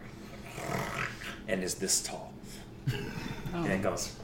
[1.47, 2.33] And is this tall.
[3.53, 4.15] And it goes,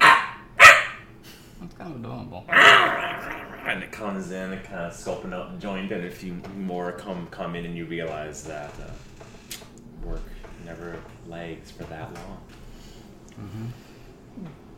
[0.00, 2.44] That's kind of adorable.
[2.48, 6.04] and it comes in and kind of scoping out and joined in.
[6.04, 10.22] A few more come come in, and you realize that uh, work
[10.64, 10.96] never
[11.28, 13.72] lags for that long.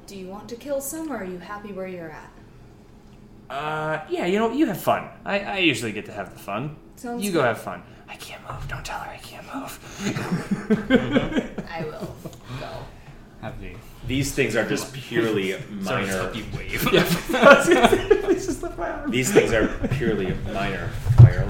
[0.07, 2.31] Do you want to kill some, or are you happy where you're at?
[3.51, 5.09] Uh, yeah, you know, you have fun.
[5.25, 6.77] I, I usually get to have the fun.
[6.97, 7.47] Sounds you go good.
[7.47, 7.83] have fun.
[8.09, 8.67] I can't move.
[8.69, 9.79] Don't tell her I can't move.
[11.69, 12.15] I will
[12.61, 12.69] go.
[13.43, 13.75] Have the.
[14.07, 16.33] These things are just purely minor.
[16.57, 16.81] Wave.
[16.81, 19.11] Please just lift my arm.
[19.11, 21.47] These things are purely minor fire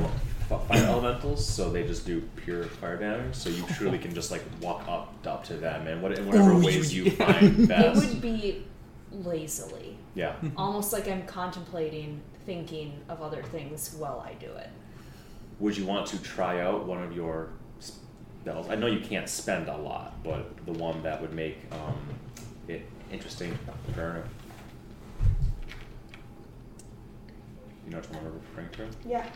[0.49, 3.35] fire elementals, so they just do pure fire damage.
[3.35, 6.53] So you truly can just like walk up up to them and what- in whatever
[6.55, 8.65] you- ways you find It would be
[9.13, 9.90] lazily.
[10.15, 10.37] Yeah.
[10.57, 14.69] Almost like I'm contemplating, thinking of other things while I do it.
[15.61, 18.69] Would you want to try out one of your spells?
[18.69, 21.99] I know you can't spend a lot, but the one that would make um,
[22.67, 23.57] it interesting,
[23.95, 24.23] burn.
[27.85, 29.09] You know which one I'm referring to?
[29.09, 29.27] Yeah.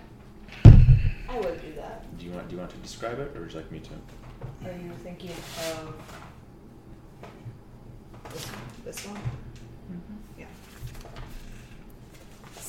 [1.28, 2.16] I would do that.
[2.18, 4.68] Do you want do you want to describe it, or would you like me to?
[4.68, 5.94] Are you thinking of
[8.32, 8.46] this,
[8.84, 9.20] this one?
[10.38, 10.46] Yeah.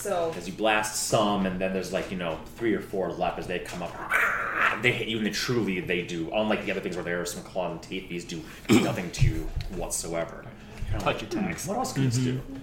[0.05, 3.39] So, As you blast some, and then there's like you know three or four left
[3.39, 3.91] as they come up.
[3.97, 6.29] Ah, they hit you, and they truly they do.
[6.31, 9.25] Unlike the other things where there are some claws and teeth, these do nothing to
[9.25, 10.45] you whatsoever.
[10.91, 11.63] Kinda Touch like, attacks.
[11.63, 12.53] "Hmm, What else can this mm-hmm.
[12.53, 12.61] do?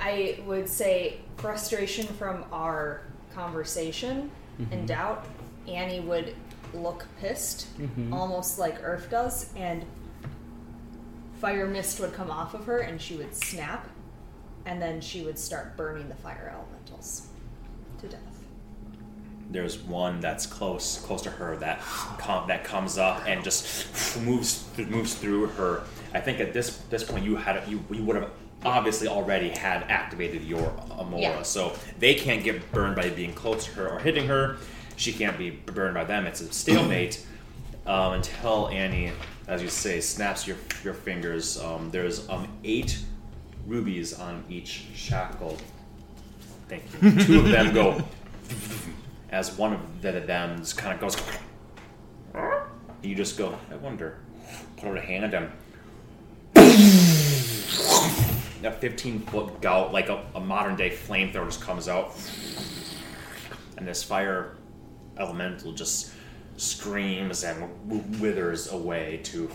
[0.00, 4.86] I would say frustration from our conversation and mm-hmm.
[4.86, 5.24] doubt.
[5.68, 6.34] Annie would
[6.74, 8.12] look pissed, mm-hmm.
[8.12, 9.84] almost like Earth does, and
[11.40, 13.88] fire mist would come off of her and she would snap,
[14.68, 17.28] and then she would start burning the fire elementals
[18.00, 18.20] to death.
[19.50, 21.80] There's one that's close, close to her that
[22.18, 25.84] com- that comes up and just moves moves through her.
[26.12, 28.30] I think at this this point you had you you would have
[28.62, 31.42] obviously already had activated your Amora, Yeah.
[31.42, 34.58] so they can't get burned by being close to her or hitting her.
[34.96, 36.26] She can't be burned by them.
[36.26, 37.24] It's a stalemate
[37.86, 39.12] um, until Annie,
[39.46, 41.58] as you say, snaps your your fingers.
[41.58, 42.98] Um, there's um, eight
[43.68, 45.56] rubies on each shackle.
[46.68, 47.12] Thank you.
[47.24, 48.02] Two of them go
[49.30, 51.16] as one of the, them kind of goes.
[53.00, 53.56] You just go.
[53.70, 54.18] I wonder.
[54.76, 55.52] Put out a hand and
[58.64, 62.16] a 15 foot gout, like a, a modern day flamethrower, just comes out,
[63.76, 64.56] and this fire
[65.16, 66.12] elemental just
[66.56, 69.48] screams and withers away to.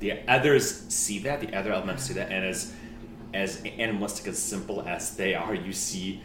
[0.00, 2.72] The others see that, the other elementals see that, and as
[3.32, 6.20] as animalistic as simple as they are, you see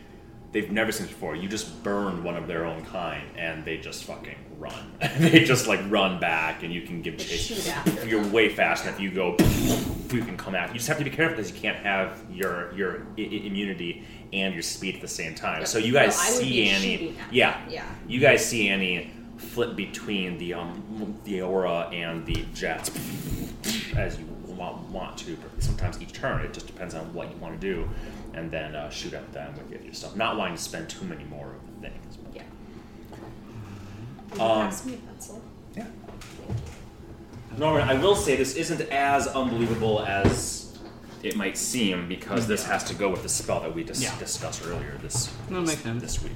[0.51, 1.35] they've never seen it before.
[1.35, 4.91] You just burn one of their own kind, and they just fucking run.
[5.19, 7.69] they just like run back, and you can give chase.
[8.05, 8.89] You're way faster.
[8.89, 9.35] If you go,
[10.11, 10.69] you can come out.
[10.69, 14.53] You just have to be careful because you can't have your your I- immunity and
[14.53, 15.59] your speed at the same time.
[15.59, 15.67] Yep.
[15.67, 17.15] So you guys No, see Annie.
[17.31, 17.85] Yeah, yeah.
[18.07, 19.11] You guys see Annie
[19.45, 22.91] flip between the um the aura and the jets
[23.95, 25.37] as you want, want to.
[25.59, 27.89] Sometimes each turn, it just depends on what you want to do,
[28.33, 30.15] and then uh, shoot at them with your stuff.
[30.15, 32.17] Not wanting to spend too many more of the things.
[32.17, 32.35] But.
[32.35, 32.43] Yeah.
[34.31, 35.41] Will you Um, pass me a pencil?
[35.75, 35.87] Yeah.
[37.57, 40.77] Norman, I will say this isn't as unbelievable as
[41.23, 44.17] it might seem because this has to go with the spell that we dis- Yeah.
[44.19, 46.01] discussed earlier this That makes sense.
[46.01, 46.33] this week.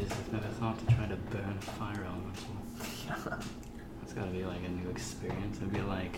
[0.00, 3.44] I just have never thought to try to burn a fire elemental.
[4.02, 5.58] It's gotta be like a new experience.
[5.58, 6.16] It'd be like,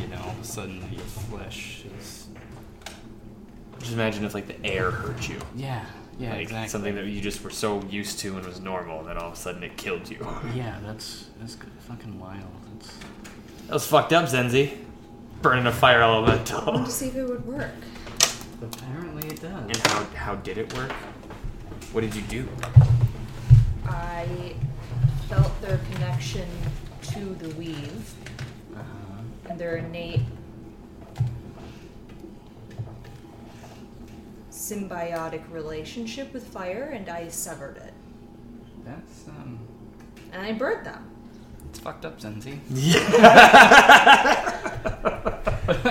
[0.00, 2.28] you know, all of a sudden your flesh is.
[3.80, 5.38] Just imagine if like the air hurt you.
[5.54, 5.84] Yeah,
[6.18, 6.68] yeah, like exactly.
[6.68, 9.34] something that you just were so used to and was normal, and then all of
[9.34, 10.26] a sudden it killed you.
[10.54, 12.42] Yeah, that's that's good, fucking wild.
[12.78, 12.96] It's,
[13.66, 14.78] That was fucked up, Zenzi.
[15.42, 16.62] Burning a fire elemental.
[16.62, 17.70] I wanted to see if it would work.
[18.62, 19.64] apparently it does.
[19.64, 20.92] And how how did it work?
[21.92, 22.48] What did you do?
[23.86, 24.54] I
[25.28, 26.48] felt their connection
[27.12, 28.14] to the weave
[28.74, 29.22] Uh-huh.
[29.48, 30.20] and their innate
[34.50, 37.94] symbiotic relationship with fire, and I severed it.
[38.84, 39.58] That's um,
[40.32, 41.10] And I burned them.
[41.70, 42.58] it's fucked up, Zenzi.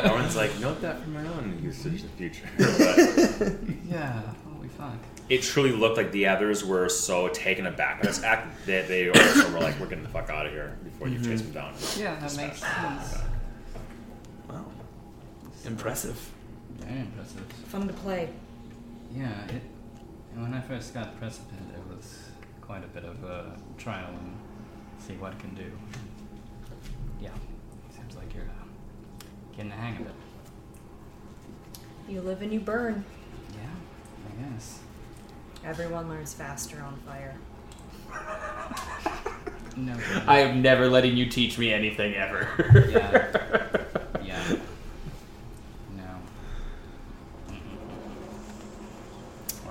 [0.03, 2.48] Norman's like, note that for my own usage in the future.
[3.90, 4.47] Yeah, holy fuck.
[5.30, 8.01] It truly looked like the others were so taken aback.
[8.01, 11.07] This act that they also were like, we're getting the fuck out of here before
[11.07, 11.73] you chase them down.
[11.97, 13.17] Yeah, that makes sense.
[14.49, 14.65] Wow.
[15.65, 16.31] Impressive.
[16.80, 17.41] Very impressive.
[17.67, 18.30] Fun to play.
[19.14, 19.61] Yeah, it.
[20.33, 22.19] And when I first got Precipice, it was
[22.61, 24.38] quite a bit of a trial and
[24.99, 25.72] see what it can do.
[27.19, 27.30] Yeah,
[27.95, 30.14] seems like you're uh, getting the hang of it.
[32.07, 33.03] You live and you burn.
[33.53, 33.69] Yeah,
[34.30, 34.80] I guess.
[35.65, 37.35] Everyone learns faster on fire.
[39.75, 39.95] No.
[40.27, 42.87] I am never letting you teach me anything ever.
[42.89, 43.27] Yeah.
[44.25, 44.55] Yeah.
[45.95, 46.21] No.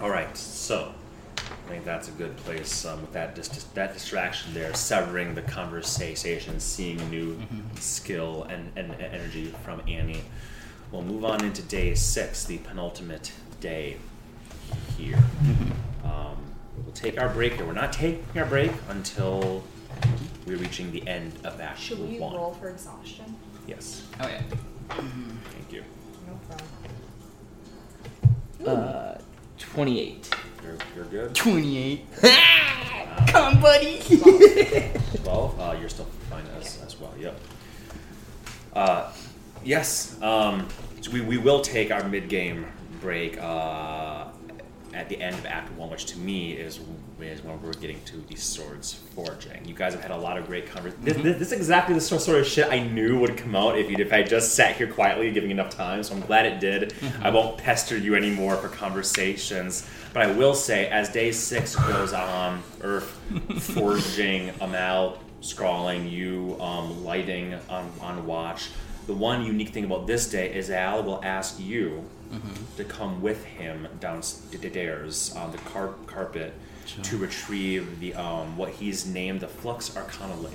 [0.00, 0.94] All right, so
[1.39, 5.42] I think that's a good place um, with that dis- that distraction there, severing the
[5.42, 7.39] conversation, seeing a new
[7.78, 10.23] skill and, and and energy from Annie.
[10.90, 13.97] We'll move on into day six, the penultimate day
[14.97, 15.19] here.
[16.05, 16.36] Um,
[16.85, 17.67] we'll take our break here.
[17.67, 19.62] We're not taking our break until
[20.47, 22.35] we're reaching the end of Act Should we One.
[22.35, 23.35] roll for exhaustion?
[23.67, 24.43] Yes, Oh yeah.
[24.89, 25.83] thank you.
[26.27, 26.39] No
[28.65, 28.85] problem.
[28.89, 29.19] uh,
[29.59, 30.31] 28.
[30.62, 31.35] You're, you're good.
[31.35, 32.07] Twenty-eight.
[33.28, 33.99] Come, buddy.
[34.01, 37.39] 12 uh, you're still fine as, as well yep
[38.75, 39.11] uh,
[39.65, 40.69] yes um,
[41.01, 42.67] so we, we will take our mid-game
[43.01, 44.26] break uh,
[44.97, 46.81] at the end of act one which to me is
[47.20, 49.65] is when we're getting to the swords forging.
[49.65, 52.00] You guys have had a lot of great conversations this, this, this is exactly the
[52.00, 54.86] sort of shit i knew would come out if you if i just sat here
[54.86, 56.94] quietly giving enough time so i'm glad it did.
[57.23, 59.89] I won't pester you anymore for conversations.
[60.12, 63.10] But i will say as day six goes on earth
[63.60, 68.70] forging amal scrawling you um, lighting on, on watch.
[69.07, 72.05] The one unique thing about this day is al will ask you
[72.77, 76.53] to come with him downstairs on the car- carpet
[77.03, 80.53] to retrieve the um, what he's named the flux arcana lab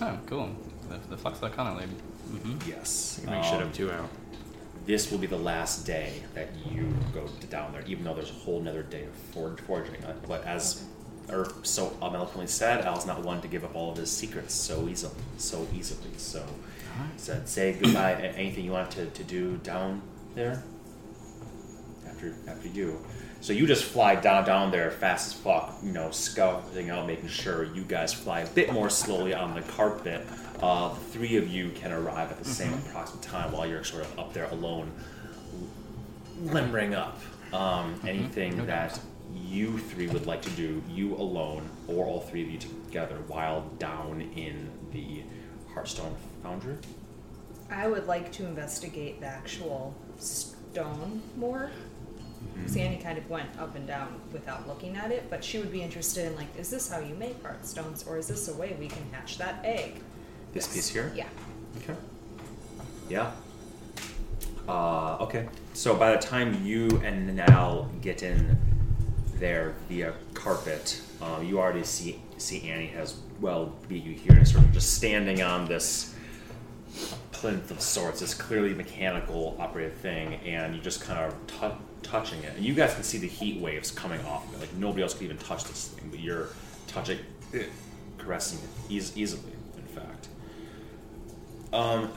[0.00, 0.48] Oh, cool.
[0.88, 1.92] The, the Flux Arcana lady.
[2.30, 2.68] Mm-hmm.
[2.68, 4.08] yes Make shit Um, up too, Al.
[4.86, 8.30] this will be the last day that you go to down there, even though there's
[8.30, 10.02] a whole nother day of for- forging.
[10.04, 10.82] Uh, But as
[11.28, 14.88] Earth so eloquently said, Al's not one to give up all of his secrets so
[14.88, 15.14] easily.
[15.36, 16.10] So easily.
[16.16, 16.42] So
[17.16, 18.14] said, say goodbye.
[18.14, 20.02] Anything you want to, to do down
[20.34, 20.62] there?
[22.22, 23.00] After after you.
[23.40, 27.28] So you just fly down down there fast as fuck, you know, scouting out, making
[27.28, 30.24] sure you guys fly a bit more slowly on the carpet.
[30.60, 34.04] Uh, the three of you can arrive at the same approximate time while you're sort
[34.04, 34.92] of up there alone,
[36.42, 37.20] limbering up.
[37.52, 38.98] Um, anything No that
[39.34, 43.62] you three would like to do, you alone or all three of you together, while
[43.78, 45.24] down in the
[45.74, 46.76] Hearthstone Foundry.
[47.70, 51.70] I would like to investigate the actual stone more.
[52.66, 55.82] Sandy kind of went up and down without looking at it, but she would be
[55.82, 58.88] interested in like, is this how you make heartstones, or is this a way we
[58.88, 59.94] can hatch that egg?
[60.52, 61.12] This piece here?
[61.14, 61.28] Yeah.
[61.78, 61.94] Okay.
[63.08, 63.32] Yeah.
[64.68, 65.48] Uh, okay.
[65.74, 68.56] So by the time you and Nal get in
[69.36, 74.46] there via carpet, uh, you already see see Annie has well beat you here, and
[74.46, 76.14] sort of just standing on this
[77.42, 81.72] plinth of sorts, this clearly mechanical operated thing, and you just kind of tou
[82.04, 82.54] touching it.
[82.56, 84.60] And you guys can see the heat waves coming off of it.
[84.60, 86.50] Like nobody else could even touch this thing, but you're
[86.86, 87.18] touching
[87.52, 87.68] it,
[88.16, 90.28] caressing it eas- easily, in fact.
[91.72, 92.12] Um,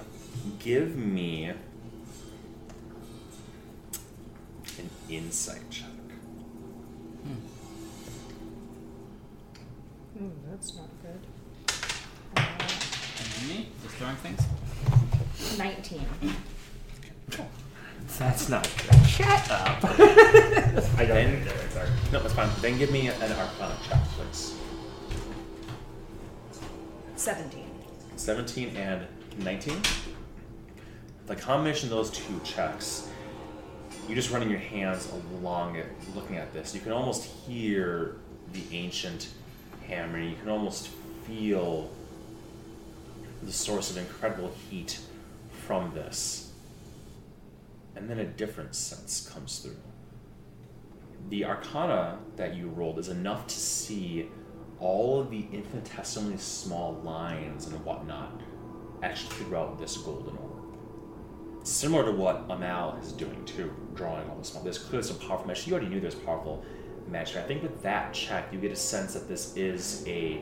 [0.59, 1.57] give me an
[5.09, 5.87] insight check.
[10.21, 11.19] Ooh, that's not good.
[12.37, 12.41] Uh,
[13.39, 14.41] And me, just throwing things.
[15.57, 16.01] 19.
[18.17, 19.06] That's not good.
[19.07, 19.83] Shut up.
[19.83, 21.45] Uh, I then,
[22.11, 22.49] no, that's fine.
[22.61, 24.56] Then give me an Arcana check, please.
[27.15, 27.65] 17.
[28.15, 29.06] 17 and
[29.40, 29.82] 19.
[31.27, 33.09] The combination of those two checks,
[34.07, 38.17] you're just running your hands along it, looking at this, you can almost hear
[38.53, 39.30] the ancient
[39.88, 40.19] hammer.
[40.19, 40.90] You can almost
[41.27, 41.90] feel
[43.43, 44.99] the source of incredible heat
[45.66, 46.52] from this.
[47.95, 49.77] And then a different sense comes through.
[51.30, 54.30] The arcana that you rolled is enough to see
[54.80, 58.42] all of the infinitesimally small lines and whatnot
[59.02, 60.77] etched throughout this golden orb.
[61.64, 64.64] Similar to what Amal is doing too, drawing all the small.
[64.64, 65.66] There's clearly some powerful magic.
[65.66, 66.64] You already knew there's powerful
[67.08, 67.38] magic.
[67.38, 70.42] I think with that check, you get a sense that this is a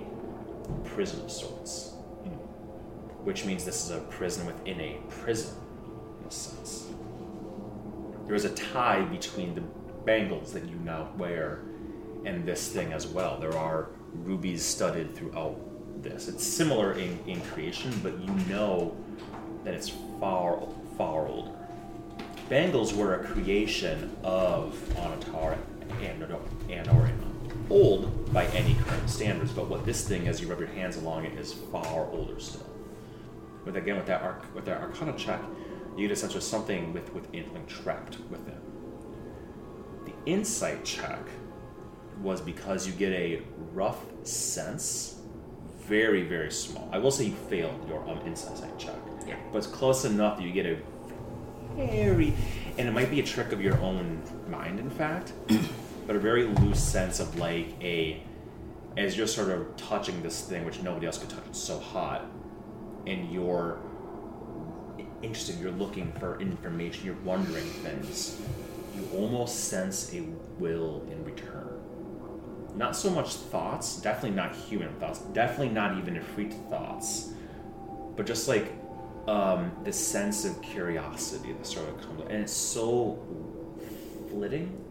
[0.83, 1.92] prison of sorts,
[3.23, 5.55] which means this is a prison within a prison,
[6.21, 6.87] in a sense.
[8.25, 9.61] There is a tie between the
[10.05, 11.61] bangles that you now wear
[12.25, 13.37] and this thing as well.
[13.39, 15.59] There are rubies studded throughout
[16.01, 16.27] this.
[16.27, 18.95] It's similar in, in creation, but you know
[19.63, 20.61] that it's far,
[20.97, 21.51] far older.
[22.49, 25.57] Bangles were a creation of Onatar
[26.01, 27.09] and, or
[27.69, 31.25] old by any current standards, but what this thing, as you rub your hands along
[31.25, 32.72] it, is far older still.
[33.65, 35.41] But again, with that arc, with that Arcana check,
[35.95, 38.59] you get a sense of something with with something trapped within.
[40.05, 41.21] The insight check
[42.21, 43.41] was because you get a
[43.73, 45.19] rough sense,
[45.87, 46.89] very very small.
[46.91, 48.95] I will say you failed your um, insight check,
[49.27, 49.35] Yeah.
[49.51, 50.77] but it's close enough that you get a
[51.75, 52.33] very,
[52.77, 55.33] and it might be a trick of your own mind, in fact,
[56.07, 58.21] but a very loose sense of like a,
[58.95, 61.43] as you're sort of touching this thing which nobody else could touch.
[61.47, 62.25] It's so hot,
[63.05, 63.79] and you're
[65.21, 65.59] interested.
[65.59, 67.05] You're looking for information.
[67.05, 68.41] You're wondering things.
[68.95, 70.21] You almost sense a
[70.59, 71.79] will in return.
[72.75, 77.29] Not so much thoughts, definitely not human thoughts, definitely not even freaked thoughts,
[78.15, 78.71] but just like
[79.27, 83.19] um, this sense of curiosity that sort of comes, and it's so
[84.29, 84.83] flitting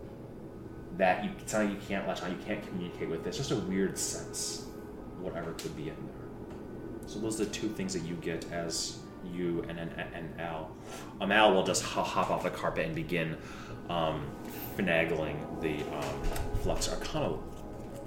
[0.96, 3.20] that you it's not you can't latch on, you can't communicate with.
[3.20, 3.26] it.
[3.28, 4.66] It's just a weird sense,
[5.20, 6.11] whatever could be in there.
[7.06, 8.98] So those are the two things that you get as
[9.32, 10.70] you and and, and Al.
[11.20, 13.36] Um, Al will just hop off the carpet and begin
[13.88, 14.26] um,
[14.76, 16.22] finagling the um,
[16.62, 17.38] flux arcana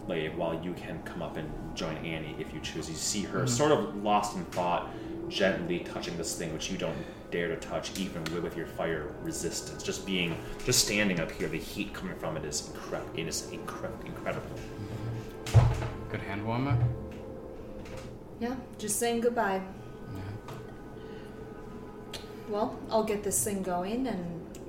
[0.07, 2.89] while you can come up and join Annie if you choose.
[2.89, 4.89] You see her sort of lost in thought,
[5.29, 6.97] gently touching this thing which you don't
[7.31, 9.81] dare to touch, even with, with your fire resistance.
[9.81, 13.09] Just being, just standing up here, the heat coming from it is incredible.
[13.15, 14.47] It is incre- incredible.
[16.09, 16.77] Good hand warmer.
[18.39, 19.61] Yeah, just saying goodbye.
[22.49, 24.59] Well, I'll get this thing going and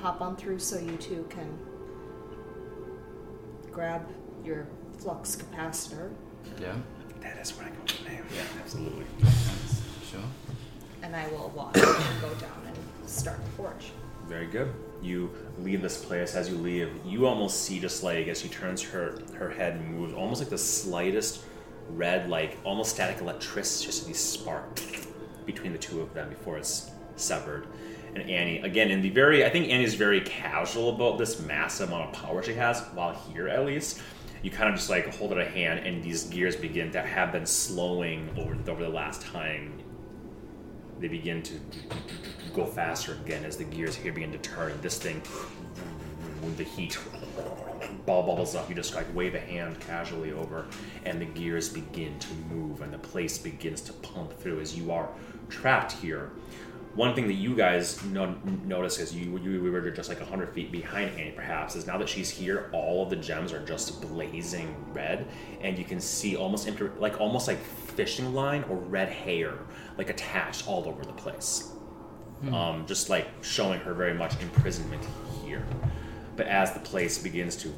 [0.00, 1.58] pop on through so you two can
[3.70, 4.06] grab
[4.44, 4.66] your
[4.98, 6.10] flux capacitor.
[6.60, 6.74] Yeah.
[7.20, 8.24] That is where I go from there.
[8.34, 9.04] Yeah, absolutely.
[9.20, 9.82] Thanks.
[10.10, 10.20] Sure.
[11.02, 12.76] and I will walk and go down and
[13.08, 13.92] start the forge.
[14.26, 14.72] Very good.
[15.02, 16.34] You leave this place.
[16.34, 19.94] As you leave, you almost see just like as she turns her her head and
[19.94, 21.42] moves, almost like the slightest
[21.96, 24.80] red, like almost static electricity spark
[25.46, 27.66] between the two of them before it's severed.
[28.14, 32.16] And Annie, again, in the very, I think Annie's very casual about this massive amount
[32.16, 32.80] of power she has.
[32.94, 34.00] While here, at least,
[34.42, 37.30] you kind of just like hold out a hand, and these gears begin to have
[37.30, 39.80] been slowing over over the last time
[41.00, 41.54] they begin to
[42.54, 44.78] go faster again as the gears here begin to turn.
[44.82, 45.22] This thing,
[46.56, 46.98] the heat,
[48.06, 48.68] ball bubbles up.
[48.68, 50.66] You just like wave a hand casually over,
[51.04, 54.92] and the gears begin to move, and the place begins to pump through as you
[54.92, 55.08] are
[55.48, 56.30] trapped here.
[56.94, 60.52] One thing that you guys no- notice as you, you we were just like 100
[60.52, 64.00] feet behind Annie, perhaps, is now that she's here, all of the gems are just
[64.00, 65.28] blazing red,
[65.60, 69.54] and you can see almost inter- like almost like fishing line or red hair
[69.98, 71.70] like attached all over the place
[72.52, 75.06] um, just like showing her very much imprisonment
[75.44, 75.64] here.
[76.40, 77.68] But as the place begins to,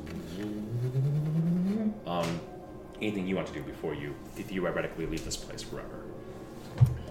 [2.06, 2.40] um,
[3.00, 6.04] anything you want to do before you if you theoretically leave this place forever?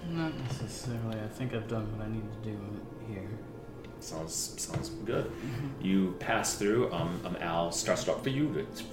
[0.10, 1.20] Not necessarily.
[1.20, 2.58] I think I've done what I need to do
[3.10, 3.28] here.
[4.00, 5.30] Sounds sounds good.
[5.82, 6.90] You pass through.
[6.94, 8.84] Um, um, Al starts it up for you It's-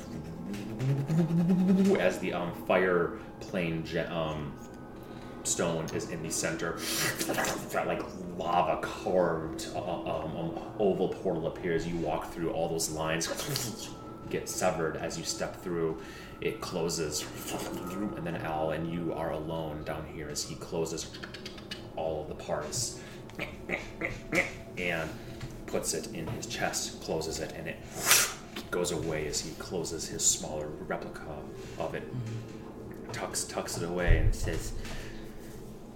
[2.01, 4.53] as the um, fire plane um,
[5.45, 6.79] stone is in the center.
[7.27, 8.03] that like
[8.37, 11.87] lava carved uh, um, um, oval portal appears.
[11.87, 13.89] You walk through all those lines,
[14.31, 16.01] get severed as you step through.
[16.41, 17.25] It closes,
[18.17, 21.11] and then Al and you are alone down here as he closes
[21.97, 23.01] all of the parts
[24.79, 25.11] and
[25.67, 27.77] puts it in his chest, closes it, and it
[28.71, 31.23] goes away as he closes his smaller replica
[31.79, 32.05] of it.
[33.13, 34.73] Tucks tucks it away and says,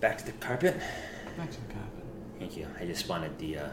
[0.02, 0.76] "Back to the carpet."
[1.38, 2.04] Back to the carpet.
[2.38, 2.66] Thank you.
[2.78, 3.68] I just wanted the uh,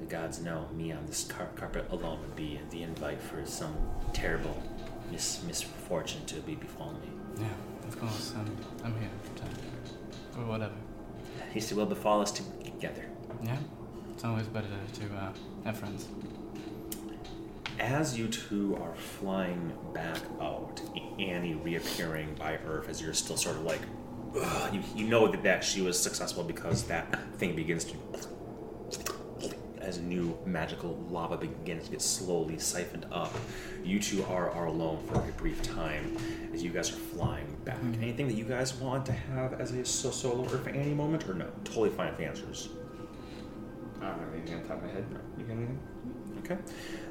[0.00, 3.74] the gods know me on this car- carpet alone would be the invite for some
[4.12, 4.62] terrible
[5.10, 7.08] mis- misfortune to be befallen me.
[7.40, 8.32] Yeah, of course.
[8.36, 9.58] I'm, I'm here to protect
[10.38, 10.74] Or whatever.
[11.52, 13.04] He said, "Will befall us together."
[13.42, 13.58] Yeah.
[14.12, 15.32] It's always better to uh,
[15.64, 16.06] have friends.
[17.80, 20.80] As you two are flying back out,
[21.18, 23.80] Annie reappearing by Earth as you're still sort of like,
[24.72, 27.96] you, you know that, that she was successful because that thing begins to,
[29.80, 33.32] as new magical lava begins to get slowly siphoned up.
[33.84, 36.16] You two are, are alone for a brief time
[36.52, 37.76] as you guys are flying back.
[37.78, 38.02] Hmm.
[38.02, 41.34] Anything that you guys want to have as a so- solo for any moment, or
[41.34, 41.50] no?
[41.64, 42.70] Totally fine if answers.
[44.00, 45.06] I don't have anything on top of my head.
[45.38, 45.78] You got anything?
[46.38, 46.58] Okay.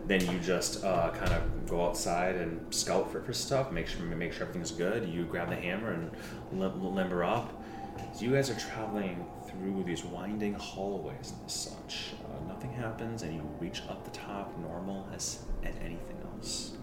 [0.06, 3.72] Then you just uh, kind of go outside and scout for, for stuff.
[3.72, 5.08] Make sure make sure everything's good.
[5.08, 6.12] You grab the hammer and
[6.52, 7.64] lim- limber up.
[8.12, 13.34] As you guys are traveling through these winding hallways and such, uh, nothing happens, and
[13.34, 16.74] you reach up the top normal as as anything else.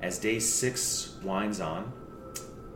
[0.00, 1.92] As day six winds on,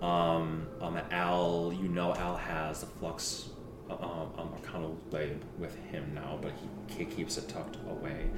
[0.02, 3.50] um, um, Al, you know Al has the flux
[3.90, 6.52] um, um, Arcana blade with him now, but
[6.88, 8.30] he keeps it tucked away.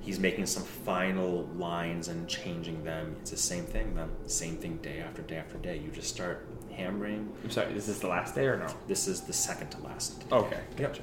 [0.00, 3.16] He's making some final lines and changing them.
[3.20, 4.08] It's the same thing, then.
[4.26, 5.76] Same thing day after day after day.
[5.78, 7.30] You just start hammering.
[7.44, 7.72] I'm sorry.
[7.74, 8.66] this Is this the last day or no?
[8.88, 10.24] This is the second to last.
[10.32, 10.60] Okay.
[10.78, 10.96] Yep.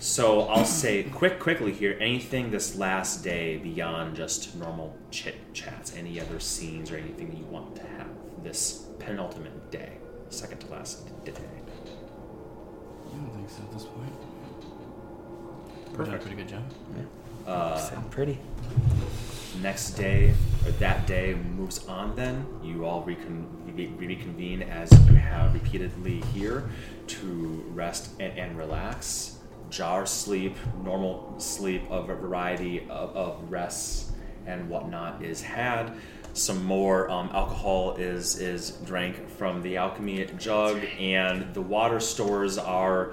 [0.00, 1.96] So I'll say quick, quickly here.
[2.00, 5.96] Anything this last day beyond just normal chit chats?
[5.96, 8.08] Any other scenes or anything that you want to have
[8.42, 9.92] this penultimate day,
[10.28, 11.32] second to last day?
[11.32, 14.12] I don't think so at this point.
[15.88, 16.22] We've done a Perfect.
[16.22, 16.62] pretty good job.
[17.50, 18.38] Uh, Sound pretty.
[19.60, 20.32] next day
[20.64, 22.46] or that day moves on then.
[22.62, 26.70] You all recon- re- reconvene as you have repeatedly here
[27.08, 29.36] to rest and, and relax.
[29.68, 34.12] Jar sleep normal sleep of a variety of, of rests
[34.46, 35.92] and whatnot is had.
[36.32, 42.56] Some more um, alcohol is is drank from the alchemy jug and the water stores
[42.58, 43.12] are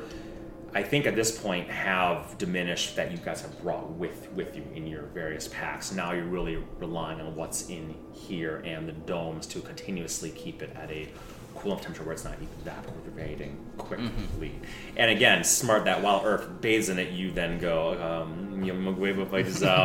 [0.77, 4.63] I think at this point have diminished that you guys have brought with with you
[4.75, 5.91] in your various packs.
[5.91, 10.69] Now you're really relying on what's in here and the domes to continuously keep it
[10.75, 11.07] at a
[11.55, 14.51] cool enough temperature where it's not even evaporating quickly.
[14.95, 18.91] And again, smart that while Earth bathes in it, you then go um, you know,
[18.91, 19.31] Magweva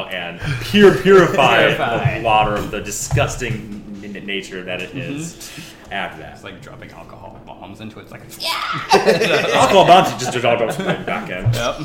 [0.13, 2.19] and pure purify Purify.
[2.19, 5.51] the water of the disgusting nature that it is
[5.91, 6.35] after that.
[6.35, 7.22] It's like dropping alcohol
[7.63, 8.03] bombs into it.
[8.03, 9.47] It's like, yeah!
[9.55, 11.53] Alcohol bombs, you just drop them back in.
[11.55, 11.81] yep.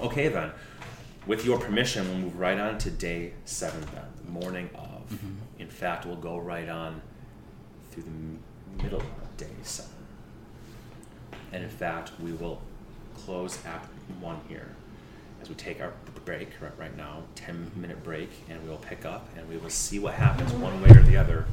[0.00, 0.50] Okay, then.
[1.26, 5.10] With your permission, we'll move right on to day seven, then, the morning of.
[5.10, 5.60] Mm-hmm.
[5.60, 7.00] In fact, we'll go right on
[7.90, 8.38] through the m-
[8.82, 9.90] middle of day seven.
[11.52, 12.60] And in fact, we will
[13.14, 13.88] close Act
[14.20, 14.74] one here
[15.40, 15.92] as we take our
[16.24, 17.80] break right, right now, 10 mm-hmm.
[17.80, 20.90] minute break, and we will pick up and we will see what happens one way
[20.90, 21.46] or the other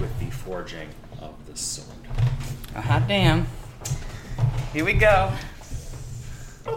[0.00, 0.88] with the forging
[1.20, 1.96] of the sword.
[2.74, 3.46] Ah, damn.
[4.72, 5.32] Here we go.